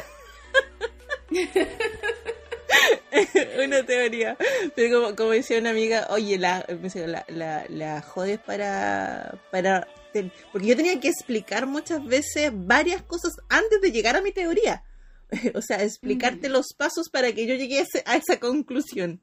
una 3.65 3.85
teoría. 3.85 4.37
Pero 4.75 5.01
como, 5.01 5.17
como 5.17 5.31
decía 5.31 5.59
una 5.59 5.71
amiga, 5.71 6.07
oye, 6.11 6.39
la, 6.39 6.65
la, 6.95 7.25
la, 7.29 7.65
la 7.69 8.03
jodes 8.03 8.39
para, 8.39 9.39
para... 9.51 9.87
ten- 10.13 10.33
Porque 10.53 10.69
yo 10.69 10.77
tenía 10.77 10.99
que 11.01 11.09
explicar 11.09 11.67
muchas 11.67 12.05
veces 12.05 12.51
varias 12.53 13.03
cosas 13.03 13.33
antes 13.49 13.81
de 13.81 13.93
llegar 13.93 14.17
a 14.17 14.23
mi 14.23 14.33
teoría. 14.33 14.83
o 15.55 15.63
sea, 15.63 15.83
explicarte 15.83 16.49
los 16.49 16.75
pasos 16.77 17.09
para 17.11 17.33
que 17.33 17.47
yo 17.47 17.55
llegue 17.55 17.85
a 18.05 18.17
esa 18.17 18.39
conclusión. 18.41 19.21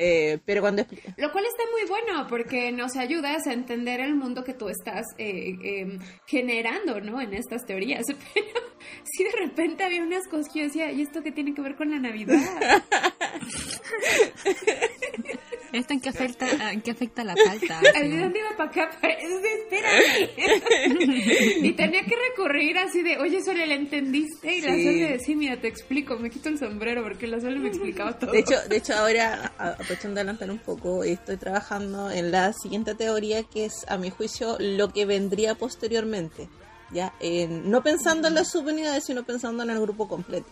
Eh, 0.00 0.38
pero 0.44 0.60
cuando 0.60 0.86
Lo 1.16 1.32
cual 1.32 1.44
está 1.44 1.64
muy 1.72 1.88
bueno 1.88 2.28
porque 2.28 2.70
nos 2.70 2.96
ayudas 2.96 3.48
a 3.48 3.52
entender 3.52 3.98
el 3.98 4.14
mundo 4.14 4.44
que 4.44 4.54
tú 4.54 4.68
estás 4.68 5.04
eh, 5.18 5.56
eh, 5.60 5.98
generando, 6.24 7.00
¿no? 7.00 7.20
En 7.20 7.34
estas 7.34 7.66
teorías. 7.66 8.06
Pero 8.34 8.60
sí 9.02 9.24
de 9.24 9.32
repente 9.32 9.82
había 9.82 10.02
unas 10.02 10.28
cosas 10.28 10.52
que 10.52 10.60
yo 10.60 10.66
decía, 10.66 10.92
¿y 10.92 11.02
esto 11.02 11.22
qué 11.22 11.32
tiene 11.32 11.52
que 11.52 11.62
ver 11.62 11.74
con 11.74 11.90
la 11.90 11.98
Navidad? 11.98 12.38
¿Esto 15.72 15.92
en 15.92 16.00
qué 16.00 16.08
afecta, 16.08 16.72
en 16.72 16.80
qué 16.80 16.90
afecta 16.92 17.24
la 17.24 17.34
palta? 17.34 17.80
¿De 17.80 18.18
dónde 18.18 18.38
iba 18.38 18.56
para 18.56 18.70
acá? 18.70 18.90
Espérame. 19.02 20.30
y 21.64 21.72
tenía 21.72 22.02
que 22.04 22.14
recurrir 22.30 22.78
así 22.78 23.02
de, 23.02 23.18
oye, 23.18 23.42
Sonia, 23.42 23.66
¿la 23.66 23.74
entendiste? 23.74 24.54
Y 24.56 24.60
la 24.62 24.74
Sí. 24.74 24.84
Sonia 24.84 25.08
de, 25.12 25.18
sí, 25.20 25.34
mira, 25.36 25.60
te 25.60 25.68
explico, 25.68 26.16
me 26.16 26.30
quito 26.30 26.48
el 26.48 26.58
sombrero 26.58 27.02
porque 27.02 27.26
la 27.26 27.40
Sonia 27.40 27.58
me 27.58 27.68
explicaba 27.68 28.18
todo. 28.18 28.32
De 28.32 28.38
hecho, 28.40 28.54
de 28.68 28.76
hecho 28.76 28.94
ahora, 28.94 29.52
aprovechando 29.58 30.14
de 30.16 30.20
adelantar 30.20 30.50
un 30.50 30.58
poco, 30.58 31.04
estoy 31.04 31.36
trabajando 31.36 32.10
en 32.10 32.30
la 32.30 32.52
siguiente 32.52 32.94
teoría 32.94 33.42
que 33.44 33.66
es, 33.66 33.84
a 33.88 33.98
mi 33.98 34.10
juicio, 34.10 34.56
lo 34.58 34.88
que 34.92 35.04
vendría 35.06 35.54
posteriormente. 35.54 36.48
¿ya? 36.90 37.12
En- 37.20 37.70
no 37.70 37.82
pensando 37.82 38.28
en 38.28 38.34
las 38.34 38.50
subunidades, 38.50 39.04
sino 39.04 39.22
pensando 39.24 39.62
en 39.62 39.70
el 39.70 39.80
grupo 39.80 40.08
completo. 40.08 40.48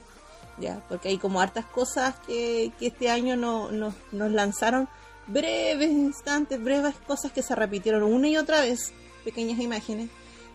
¿ya? 0.59 0.83
Porque 0.89 1.09
hay 1.09 1.19
como 1.19 1.41
hartas 1.41 1.65
cosas 1.67 2.15
que, 2.27 2.73
que 2.79 2.89
este 2.89 3.11
año 3.11 3.37
no, 3.37 3.71
no- 3.73 3.95
nos 4.13 4.31
lanzaron, 4.33 4.89
breves 5.27 5.91
instantes, 5.91 6.63
breves 6.63 6.95
cosas 7.07 7.33
que 7.33 7.43
se 7.43 7.55
repitieron 7.55 8.03
una 8.03 8.29
y 8.29 8.37
otra 8.37 8.61
vez, 8.61 8.93
pequeñas 9.25 9.61
imágenes. 9.61 10.11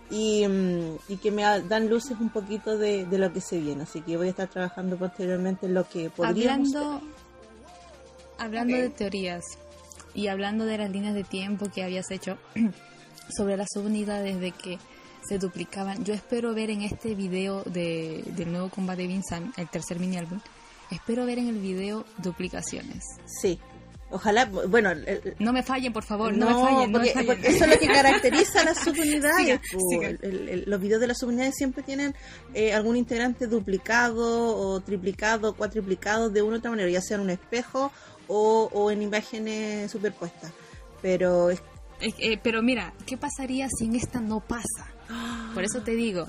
Y, 0.09 0.45
mm, 0.45 0.97
y 1.07 1.17
que 1.17 1.31
me 1.31 1.43
dan 1.43 1.89
luces 1.89 2.17
un 2.19 2.29
poquito 2.29 2.77
de, 2.77 3.05
de 3.05 3.17
lo 3.17 3.31
que 3.31 3.39
se 3.39 3.59
viene. 3.59 3.83
Así 3.83 4.01
que 4.01 4.17
voy 4.17 4.27
a 4.27 4.31
estar 4.31 4.49
trabajando 4.49 4.97
posteriormente 4.97 5.67
en 5.67 5.73
lo 5.73 5.87
que 5.87 6.09
podríamos 6.09 6.75
Hablando, 6.75 7.01
hablando 8.37 8.75
de 8.75 8.89
teorías 8.89 9.45
y 10.13 10.27
hablando 10.27 10.65
de 10.65 10.77
las 10.77 10.89
líneas 10.89 11.13
de 11.13 11.23
tiempo 11.23 11.69
que 11.73 11.83
habías 11.83 12.11
hecho 12.11 12.37
sobre 13.37 13.55
las 13.55 13.67
subunidades 13.73 14.39
de 14.41 14.51
que 14.51 14.79
se 15.27 15.37
duplicaban, 15.37 16.03
yo 16.03 16.13
espero 16.13 16.53
ver 16.53 16.71
en 16.71 16.81
este 16.81 17.15
video 17.15 17.63
de, 17.63 18.23
del 18.35 18.51
nuevo 18.51 18.69
combate 18.69 19.03
de 19.03 19.07
Vincent, 19.07 19.57
el 19.57 19.69
tercer 19.69 19.99
mini 19.99 20.17
álbum, 20.17 20.39
espero 20.89 21.25
ver 21.25 21.39
en 21.39 21.47
el 21.47 21.59
video 21.59 22.05
duplicaciones. 22.17 23.03
Sí. 23.41 23.59
Ojalá, 24.11 24.45
bueno, 24.45 24.91
el- 24.91 25.35
No 25.39 25.53
me 25.53 25.63
fallen, 25.63 25.93
por 25.93 26.03
favor, 26.03 26.33
no, 26.35 26.49
no, 26.49 26.63
me 26.63 26.69
fallen, 26.71 26.91
no 26.91 26.99
me 26.99 27.05
porque, 27.05 27.13
fallen. 27.13 27.27
porque 27.27 27.47
eso 27.47 27.63
es 27.65 27.69
lo 27.71 27.79
que 27.79 27.87
caracteriza 27.87 28.61
a 28.61 28.65
las 28.65 28.77
subunidades. 28.79 29.37
Siga, 29.45 29.61
po. 29.71 29.79
siga. 29.89 30.07
El- 30.09 30.19
el- 30.21 30.49
el- 30.49 30.63
los 30.67 30.81
videos 30.81 30.99
de 31.01 31.07
las 31.07 31.17
subunidades 31.19 31.55
siempre 31.55 31.81
tienen 31.83 32.13
eh, 32.53 32.73
algún 32.73 32.97
integrante 32.97 33.47
duplicado 33.47 34.57
o 34.57 34.79
triplicado, 34.81 35.53
cuatriplicado 35.55 36.29
de 36.29 36.41
una 36.41 36.55
u 36.55 36.59
otra 36.59 36.71
manera, 36.71 36.89
ya 36.89 37.01
sea 37.01 37.15
en 37.15 37.21
un 37.23 37.29
espejo 37.29 37.91
o, 38.27 38.69
o 38.73 38.91
en 38.91 39.01
imágenes 39.01 39.89
superpuestas. 39.91 40.51
Pero 41.01 41.49
es 41.49 41.59
Eh, 42.01 42.13
eh, 42.19 42.39
pero 42.41 42.61
mira, 42.61 42.93
¿qué 43.05 43.15
pasaría 43.17 43.67
si 43.69 43.85
en 43.85 43.95
esta 43.95 44.19
no 44.19 44.39
pasa? 44.41 44.87
Por 45.53 45.63
eso 45.63 45.81
te 45.83 45.91
digo, 45.91 46.25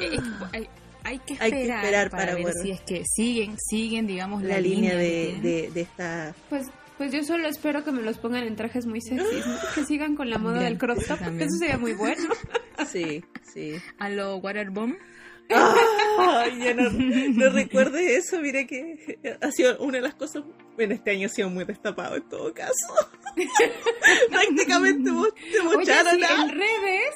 eh, 0.00 0.10
es- 0.12 0.22
hay, 0.52 0.68
hay 1.04 1.18
que 1.20 1.34
Ah. 1.34 1.38
Hay 1.40 1.50
que 1.50 1.62
esperar, 1.62 2.10
para, 2.10 2.32
para 2.32 2.44
ver 2.44 2.54
si 2.62 2.70
es 2.70 2.80
que 2.82 3.02
siguen, 3.06 3.56
siguen, 3.58 4.06
digamos, 4.06 4.42
la, 4.42 4.60
línea 4.60 4.94
de, 4.96 5.70
de 5.72 5.80
esta... 5.80 6.34
Pues, 6.50 6.66
pues 6.98 7.12
yo 7.12 7.22
solo 7.22 7.48
espero 7.48 7.84
que 7.84 7.92
me 7.92 8.02
los 8.02 8.18
pongan 8.18 8.44
en 8.44 8.56
trajes 8.56 8.84
muy 8.84 9.00
sexys, 9.00 9.46
¿no? 9.46 9.56
que 9.74 9.84
sigan 9.84 10.16
con 10.16 10.28
la 10.28 10.38
moda 10.38 10.54
También, 10.54 10.72
del 10.72 10.78
crop 10.78 10.98
top, 11.06 11.20
eso 11.38 11.56
sería 11.58 11.78
muy 11.78 11.94
bueno. 11.94 12.28
Sí, 12.86 13.24
sí. 13.52 13.74
a 13.98 14.08
lo 14.08 14.36
Waterbomb. 14.36 14.96
Ay, 16.18 16.58
ya 16.58 16.74
no, 16.74 16.90
no 16.90 17.50
recuerdes 17.50 18.24
eso, 18.24 18.40
mire 18.40 18.66
que 18.66 19.18
ha 19.40 19.50
sido 19.50 19.78
una 19.78 19.98
de 19.98 20.02
las 20.02 20.14
cosas, 20.14 20.44
bueno, 20.76 20.94
este 20.94 21.10
año 21.10 21.26
ha 21.26 21.30
sido 21.30 21.50
muy 21.50 21.64
destapado 21.64 22.16
en 22.16 22.28
todo 22.28 22.52
caso. 22.54 22.94
Prácticamente 24.30 25.10
te 25.10 25.60
Oye, 25.60 25.76
mocharon 25.76 26.16
sí, 26.16 26.22
en 26.22 26.48
redes, 26.50 27.14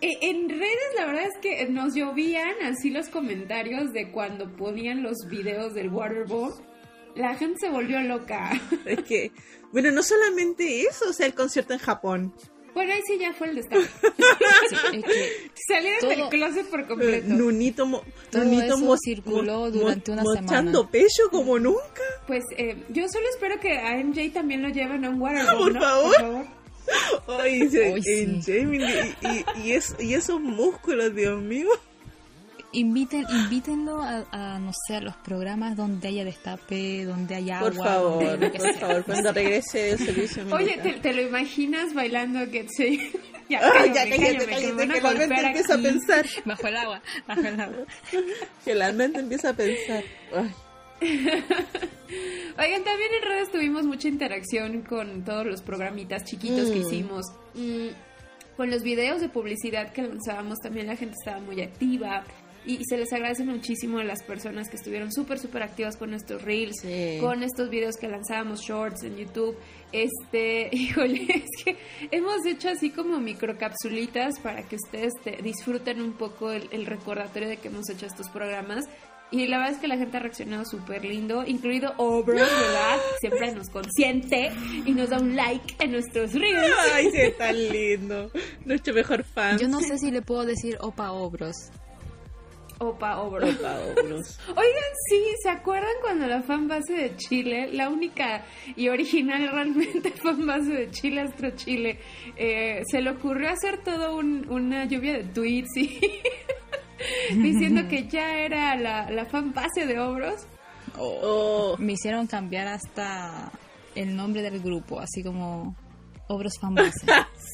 eh, 0.00 0.18
en 0.22 0.48
redes 0.48 0.94
la 0.96 1.06
verdad 1.06 1.24
es 1.24 1.38
que 1.42 1.68
nos 1.68 1.94
llovían 1.94 2.54
así 2.62 2.90
los 2.90 3.08
comentarios 3.08 3.92
de 3.92 4.10
cuando 4.10 4.56
ponían 4.56 5.02
los 5.02 5.16
videos 5.28 5.74
del 5.74 5.90
Waterbomb. 5.90 6.54
La 7.14 7.34
gente 7.36 7.60
se 7.60 7.70
volvió 7.70 8.00
loca. 8.00 8.50
Es 8.86 9.02
que, 9.04 9.30
bueno, 9.72 9.90
no 9.92 10.02
solamente 10.02 10.82
eso, 10.82 11.08
o 11.10 11.12
sea, 11.12 11.26
el 11.26 11.34
concierto 11.34 11.72
en 11.72 11.78
Japón. 11.78 12.34
Bueno, 12.74 12.92
ahí 12.92 13.00
sí 13.06 13.16
ya 13.20 13.32
fue 13.32 13.50
el 13.50 13.54
destape. 13.56 13.82
Sí, 14.90 14.96
es 14.98 15.04
que 15.04 15.50
Salieron 15.68 16.00
Todo- 16.00 16.10
del 16.10 16.28
closet 16.28 16.66
por 16.66 16.80
Eh, 16.80 16.86
completo. 16.88 17.28
Nunito, 17.28 17.86
mo- 17.86 18.02
Todo 18.30 18.44
Nunito 18.44 18.64
eso 18.74 18.78
mo- 18.78 18.96
circuló 18.96 19.58
mo- 19.60 19.70
durante 19.70 20.10
una 20.10 20.22
mochando 20.24 20.80
semana. 20.80 20.90
pecho 20.90 21.22
como 21.30 21.58
nunca. 21.60 22.02
Pues 22.26 22.42
eh, 22.56 22.82
yo 22.88 23.06
solo 23.08 23.26
espero 23.30 23.60
que 23.60 23.78
a 23.78 23.96
MJ 24.02 24.32
también 24.32 24.60
lo 24.62 24.70
lleven 24.70 25.04
a 25.04 25.10
un 25.10 25.20
Waterbomb, 25.22 25.58
Por 25.58 25.72
¿no? 25.74 25.80
favor. 25.80 26.46
Ay, 27.28 27.60
en 27.62 28.42
sí. 28.42 28.52
Jamie, 28.60 29.14
y, 29.22 29.26
y, 29.26 29.68
y 29.68 29.72
es- 29.72 29.94
y 30.00 30.14
esos 30.14 30.40
músculos, 30.40 31.14
Dios 31.14 31.40
mío. 31.40 31.68
Inviten, 32.74 33.24
invítenlo 33.30 34.02
a, 34.02 34.24
a, 34.30 34.58
no 34.58 34.72
sé, 34.86 34.96
a 34.96 35.00
los 35.00 35.16
programas 35.16 35.76
donde 35.76 36.08
haya 36.08 36.24
destape, 36.24 37.04
donde 37.04 37.34
haya 37.36 37.58
agua. 37.58 37.70
Por 37.70 37.84
favor, 37.84 38.24
donde 38.24 38.46
lo 38.46 38.52
que 38.52 38.58
por 38.58 38.70
sea. 38.72 38.80
favor, 38.80 39.04
cuando 39.04 39.32
regrese 39.32 39.90
el 39.92 39.98
servicio 39.98 40.44
Oye. 40.54 40.78
¿te, 40.82 40.92
te 40.94 41.12
lo 41.12 41.22
imaginas 41.22 41.94
bailando 41.94 42.40
Get 42.50 42.68
Say? 42.76 42.98
ya, 43.48 43.60
cállame, 43.60 43.86
ya 43.86 43.94
cállate, 43.94 44.10
que 44.10 44.46
cállate, 44.46 44.88
que 44.88 45.00
la 45.00 45.10
mente 45.14 45.40
empieza 45.40 45.74
a 45.74 45.78
pensar. 45.78 46.26
Bajo 46.44 46.66
el 46.66 46.76
agua, 46.76 47.02
bajo 47.26 47.40
el 47.40 47.60
agua. 47.60 47.84
Que 48.64 48.74
la 48.74 48.92
mente 48.92 49.18
empieza 49.20 49.48
a 49.50 49.54
pensar. 49.54 50.04
Ay, 50.34 50.50
Oigan, 52.58 52.84
también 52.84 53.10
en 53.20 53.28
redes 53.28 53.50
tuvimos 53.50 53.84
mucha 53.84 54.08
interacción 54.08 54.82
con 54.82 55.24
todos 55.24 55.44
los 55.46 55.62
programitas 55.62 56.24
chiquitos 56.24 56.70
que 56.70 56.76
Mm. 56.78 56.86
hicimos. 56.86 57.26
Mm, 57.54 57.88
con 58.56 58.70
los 58.70 58.82
videos 58.84 59.20
de 59.20 59.28
publicidad 59.28 59.92
que 59.92 60.02
lanzábamos 60.02 60.58
también 60.60 60.86
la 60.86 60.94
gente 60.96 61.14
estaba 61.20 61.40
muy 61.40 61.60
activa. 61.60 62.22
Y, 62.66 62.80
se 62.88 62.96
les 62.96 63.12
agradece 63.12 63.44
muchísimo 63.44 63.98
a 63.98 64.04
las 64.04 64.22
personas 64.22 64.68
que 64.70 64.76
estuvieron 64.76 65.12
súper, 65.12 65.38
súper 65.38 65.62
activas 65.62 65.96
con 65.96 66.10
nuestros 66.10 66.42
reels, 66.42 66.76
Sí. 66.80 67.18
con 67.20 67.42
estos 67.42 67.68
videos 67.70 67.96
que 67.96 68.08
lanzábamos, 68.08 68.62
shorts 68.62 69.02
en 69.04 69.16
YouTube. 69.16 69.56
Este, 69.92 70.68
híjole, 70.72 71.26
es 71.28 71.64
que 71.64 71.76
hemos 72.10 72.44
hecho 72.46 72.70
así 72.70 72.90
como 72.90 73.18
microcapsulitas 73.20 74.40
para 74.40 74.62
que 74.66 74.76
ustedes 74.76 75.12
te- 75.22 75.38
disfruten 75.42 76.00
un 76.00 76.12
poco 76.14 76.50
el, 76.50 76.68
el 76.72 76.86
recordatorio 76.86 77.48
de 77.48 77.56
que 77.58 77.68
hemos 77.68 77.88
hecho 77.90 78.06
estos 78.06 78.28
programas. 78.28 78.86
Y 79.30 79.46
la 79.48 79.58
verdad 79.58 79.74
es 79.74 79.80
que 79.80 79.88
la 79.88 79.96
gente 79.96 80.16
ha 80.16 80.20
reaccionado 80.20 80.64
súper 80.64 81.04
lindo, 81.04 81.44
incluido 81.46 81.92
Obros, 81.96 82.36
¿verdad? 82.40 82.98
Siempre 83.20 83.52
nos 83.52 83.68
consiente 83.68 84.52
y 84.86 84.92
nos 84.92 85.10
da 85.10 85.18
un 85.18 85.34
like 85.34 85.74
en 85.82 85.92
nuestros 85.92 86.34
reels. 86.34 86.72
Ay, 86.92 87.10
sí, 87.10 87.32
tan 87.36 87.56
lindo. 87.68 88.30
Nuestro 88.64 88.94
mejor 88.94 89.24
fan. 89.24 89.58
Yo 89.58 89.66
no 89.66 89.80
sé 89.80 89.98
si 89.98 90.10
le 90.12 90.22
puedo 90.22 90.44
decir 90.44 90.76
Opa 90.80 91.10
Obros. 91.12 91.56
Opa, 92.78 93.18
Obros. 93.22 93.54
Opa, 93.54 93.78
Obros. 93.80 94.38
Oigan, 94.48 94.92
sí, 95.08 95.22
¿se 95.42 95.48
acuerdan 95.48 95.92
cuando 96.02 96.26
la 96.26 96.42
fanbase 96.42 96.92
de 96.92 97.16
Chile, 97.16 97.68
la 97.72 97.88
única 97.88 98.44
y 98.76 98.88
original 98.88 99.48
realmente 99.50 100.10
fanbase 100.22 100.70
de 100.72 100.90
Chile, 100.90 101.20
Astro 101.22 101.50
Chile, 101.52 101.98
eh, 102.36 102.82
se 102.90 103.00
le 103.00 103.10
ocurrió 103.10 103.48
hacer 103.50 103.78
todo 103.84 104.16
un- 104.16 104.46
una 104.50 104.84
lluvia 104.86 105.12
de 105.14 105.24
tweets 105.24 105.76
y 105.76 106.00
diciendo 107.36 107.82
que 107.88 108.08
ya 108.08 108.38
era 108.38 108.76
la, 108.76 109.10
la 109.10 109.24
fanbase 109.26 109.86
de 109.86 109.98
Obros? 110.00 110.46
Oh, 110.98 111.76
Me 111.78 111.92
hicieron 111.94 112.26
cambiar 112.26 112.68
hasta 112.68 113.50
el 113.94 114.14
nombre 114.16 114.42
del 114.42 114.60
grupo, 114.60 115.00
así 115.00 115.22
como 115.22 115.76
Obros 116.28 116.54
Fanbase. 116.60 117.06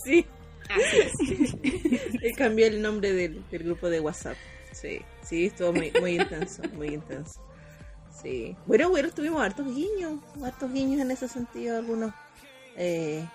sí. 0.04 0.24
Así 0.68 1.00
es. 1.00 2.12
Le 2.22 2.30
cambié 2.32 2.68
el 2.68 2.80
nombre 2.80 3.12
del, 3.12 3.42
del 3.50 3.64
grupo 3.64 3.88
de 3.90 3.98
WhatsApp. 3.98 4.36
Sí, 4.72 5.00
sí, 5.22 5.46
estuvo 5.46 5.72
muy, 5.72 5.92
muy 6.00 6.20
intenso, 6.20 6.62
muy 6.74 6.88
intenso. 6.88 7.40
Sí. 8.22 8.56
Bueno, 8.66 8.90
bueno, 8.90 9.10
tuvimos 9.10 9.40
hartos 9.40 9.66
guiños, 9.66 10.20
hartos 10.42 10.72
guiños 10.72 11.00
en 11.00 11.10
ese 11.10 11.28
sentido, 11.28 11.78
algunos, 11.78 12.12
eh, 12.76 13.26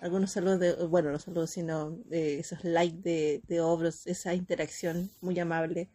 algunos 0.00 0.32
saludos 0.32 0.60
de, 0.60 0.86
bueno, 0.86 1.12
no 1.12 1.18
saludos, 1.18 1.50
sino 1.50 1.98
eh, 2.10 2.38
esos 2.40 2.64
likes 2.64 3.00
de, 3.02 3.42
de 3.46 3.60
obras, 3.60 4.06
esa 4.06 4.34
interacción 4.34 5.10
muy 5.20 5.38
amable. 5.38 5.90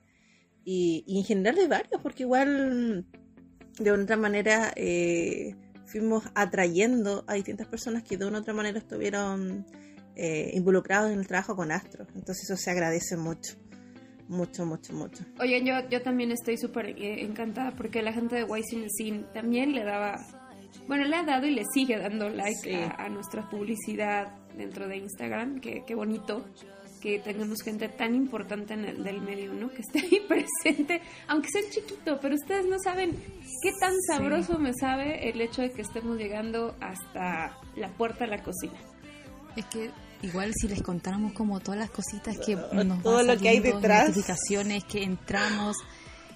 Y, 0.63 1.04
en 1.08 1.24
general 1.24 1.56
de 1.56 1.67
varios, 1.67 2.02
porque 2.02 2.24
igual 2.24 3.06
de 3.80 3.91
una 3.91 4.04
otra 4.04 4.17
manera 4.17 4.72
eh, 4.76 5.56
fuimos 5.86 6.24
atrayendo 6.36 7.24
a 7.28 7.34
distintas 7.34 7.67
personas 7.67 8.04
que 8.04 8.17
de 8.17 8.26
una 8.26 8.39
otra 8.39 8.54
manera 8.54 8.78
estuvieron 8.78 9.65
eh, 10.15 10.52
involucrados 10.54 11.12
en 11.12 11.20
el 11.20 11.28
trabajo 11.28 11.56
con 11.56 11.72
Astro. 11.72 12.06
Entonces 12.15 12.44
eso 12.44 12.58
se 12.58 12.70
agradece 12.70 13.17
mucho, 13.17 13.56
mucho, 14.32 14.65
mucho, 14.65 14.94
mucho. 14.94 15.24
Oigan, 15.39 15.65
yo, 15.65 15.89
yo 15.89 16.02
también 16.02 16.32
estoy 16.32 16.58
súper 16.58 16.88
eh, 16.88 17.22
encantada 17.24 17.72
porque 17.72 18.01
la 18.01 18.14
gente 18.14 18.36
de 18.38 18.43
Wise 18.43 18.88
Scene 18.97 19.26
también 19.34 19.74
le 19.74 19.84
daba, 19.84 20.20
bueno, 20.88 21.03
le 21.06 21.16
ha 21.16 21.24
dado 21.24 21.45
y 21.45 21.51
le 21.51 21.64
sigue 21.74 21.97
dando 21.97 22.30
like 22.30 22.60
Sí. 22.64 22.74
a, 22.74 22.91
a 23.06 23.10
nuestra 23.10 23.49
publicidad 23.49 24.36
dentro 24.58 24.88
de 24.88 24.97
Instagram, 24.97 25.60
que 25.60 25.84
qué 25.86 25.95
bonito. 25.95 26.45
que 27.01 27.18
tengamos 27.18 27.64
gente 27.64 27.89
tan 27.89 28.14
importante 28.14 28.76
en 28.76 28.86
el 28.86 29.03
del 29.03 29.22
medio, 29.22 29.51
¿no? 29.53 29.72
Que 29.72 29.82
esté 29.82 29.99
ahí 30.01 30.20
presente, 30.28 31.01
aunque 31.28 31.49
sea 31.49 31.62
chiquito, 31.72 32.20
pero 32.22 32.36
ustedes 32.36 32.68
no 32.68 32.78
saben 32.78 33.12
qué 33.64 33.72
tan 33.80 33.93
sabroso 34.06 34.60
me 34.60 34.72
sabe 34.76 35.28
el 35.30 35.41
hecho 35.41 35.64
de 35.64 35.72
que 35.72 35.82
estemos 35.82 36.16
llegando 36.20 36.76
hasta 36.80 37.58
la 37.76 37.88
puerta 37.89 38.26
de 38.26 38.30
la 38.38 38.43
cocina. 38.43 38.78
Es 39.56 39.66
que 39.66 39.89
igual 40.22 40.53
si 40.53 40.67
les 40.67 40.82
contáramos 40.82 41.34
como 41.34 41.59
todas 41.59 41.80
las 41.80 41.89
cositas 41.89 42.38
que 42.38 42.55
nos 42.55 43.01
todo 43.03 43.24
lo 43.24 43.38
que 43.38 43.49
hay 43.49 43.59
detrás. 43.59 44.09
notificaciones 44.09 44.84
que 44.86 45.03
entramos 45.03 45.76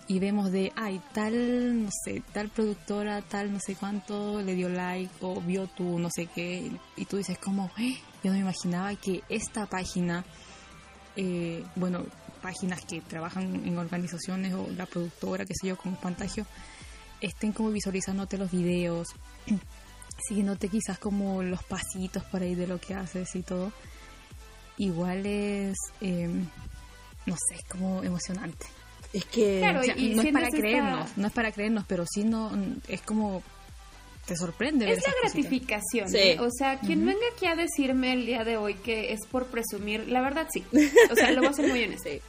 y 0.07 0.19
vemos 0.19 0.51
de, 0.51 0.71
ay, 0.75 1.01
tal, 1.13 1.83
no 1.86 1.89
sé, 2.03 2.21
tal 2.31 2.49
productora, 2.49 3.21
tal 3.23 3.51
no 3.51 3.59
sé 3.59 3.75
cuánto 3.75 4.41
le 4.41 4.53
dio 4.53 4.69
like 4.69 5.11
o 5.21 5.41
vio 5.41 5.67
tu 5.67 5.97
no 5.97 6.09
sé 6.13 6.27
qué 6.27 6.71
y 6.95 7.05
tú 7.05 7.17
dices 7.17 7.38
como, 7.39 7.71
"Eh, 7.77 7.97
yo 8.23 8.31
no 8.31 8.33
me 8.33 8.39
imaginaba 8.39 8.93
que 8.95 9.23
esta 9.29 9.65
página, 9.65 10.23
eh, 11.15 11.63
bueno, 11.75 12.03
páginas 12.41 12.81
que 12.86 13.01
trabajan 13.01 13.65
en 13.65 13.77
organizaciones 13.79 14.53
o 14.53 14.67
la 14.77 14.86
productora, 14.86 15.45
qué 15.45 15.53
sé 15.59 15.67
yo, 15.69 15.77
como 15.77 15.95
Pantagio, 15.99 16.45
estén 17.19 17.51
como 17.51 17.71
visualizándote 17.71 18.38
los 18.38 18.51
videos, 18.51 19.07
siguiéndote 20.28 20.70
quizás 20.70 20.97
como 20.99 21.43
los 21.43 21.63
pasitos 21.63 22.24
por 22.26 22.41
ahí 22.41 22.55
de 22.55 22.68
lo 22.68 22.80
que 22.80 22.93
haces 22.93 23.36
y 23.36 23.41
todo, 23.43 23.72
igual 24.78 25.26
es, 25.26 25.76
eh, 26.01 26.28
no 27.26 27.36
sé, 27.36 27.55
es 27.55 27.66
como 27.70 28.03
emocionante. 28.03 28.66
Es 29.13 29.26
que 29.26 29.59
Claro, 29.59 29.80
O 29.80 29.84
sea, 29.84 29.97
y 29.97 30.13
no 30.16 30.22
es 30.24 30.34
para 30.34 30.47
esta- 30.47 30.57
creernos, 30.57 31.18
no 31.18 31.28
es 31.28 31.34
para 31.34 31.51
creernos, 31.51 31.86
pero 31.88 32.05
sí 32.11 32.24
no, 32.24 32.51
es 32.88 33.01
como, 33.01 33.43
te 34.26 34.36
sorprende 34.36 34.86
ver 34.86 34.97
Es 34.97 35.03
la 35.05 35.13
gratificación, 35.22 36.09
Sí. 36.09 36.18
¿eh? 36.18 36.38
O 36.39 36.49
sea, 36.51 36.80
quien 36.80 37.05
venga 37.05 37.22
aquí 37.34 37.45
a 37.45 37.55
decirme 37.55 38.11
el 38.13 38.26
día 38.26 38.43
de 38.43 38.57
hoy 38.57 38.74
que 38.76 39.13
es 39.13 39.20
por 39.32 39.45
presumir, 39.47 40.07
la 40.09 40.22
verdad 40.22 40.47
sí. 40.51 40.66
O 41.11 41.16
sea, 41.16 41.32
lo 41.32 41.41
voy 41.41 41.49
a 41.51 41.53
ser 41.53 41.68
muy 41.70 41.84
honesto. 41.84 42.09
Sí 42.09 42.20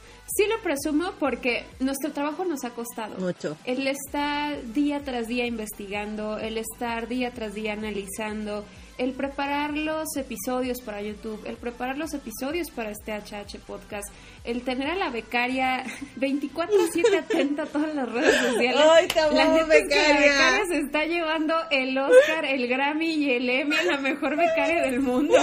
lo 0.47 0.61
presumo 0.61 1.13
porque 1.19 1.65
nuestro 1.79 2.11
trabajo 2.11 2.45
nos 2.45 2.63
ha 2.63 2.71
costado. 2.71 3.17
Mucho. 3.17 3.57
El 3.65 3.87
estar 3.87 4.61
día 4.73 5.01
tras 5.03 5.27
día 5.27 5.45
investigando, 5.45 6.37
el 6.37 6.57
estar 6.57 7.07
día 7.07 7.31
tras 7.31 7.53
día 7.53 7.73
analizando, 7.73 8.65
el 8.97 9.13
preparar 9.13 9.77
los 9.77 10.15
episodios 10.17 10.81
para 10.81 11.01
YouTube, 11.01 11.39
el 11.45 11.55
preparar 11.57 11.97
los 11.97 12.13
episodios 12.13 12.71
para 12.71 12.91
este 12.91 13.13
HH 13.13 13.59
Podcast, 13.65 14.07
el 14.43 14.63
tener 14.63 14.89
a 14.89 14.95
la 14.95 15.09
becaria 15.09 15.83
24-7 16.19 17.19
atenta 17.19 17.63
a 17.63 17.65
todas 17.67 17.93
las 17.93 18.11
redes 18.11 18.35
sociales. 18.35 18.81
Ay, 18.89 19.07
te 19.07 19.35
la 19.35 19.55
es 19.55 19.63
que 19.63 19.63
becaria 19.65 20.65
se 20.67 20.79
está 20.79 21.05
llevando 21.05 21.55
el 21.69 21.97
Oscar, 21.97 22.45
el 22.45 22.67
Grammy 22.67 23.11
y 23.13 23.31
el 23.31 23.49
Emmy 23.49 23.75
a 23.75 23.83
la 23.83 23.97
mejor 23.97 24.35
becaria 24.35 24.83
del 24.83 24.99
mundo. 24.99 25.35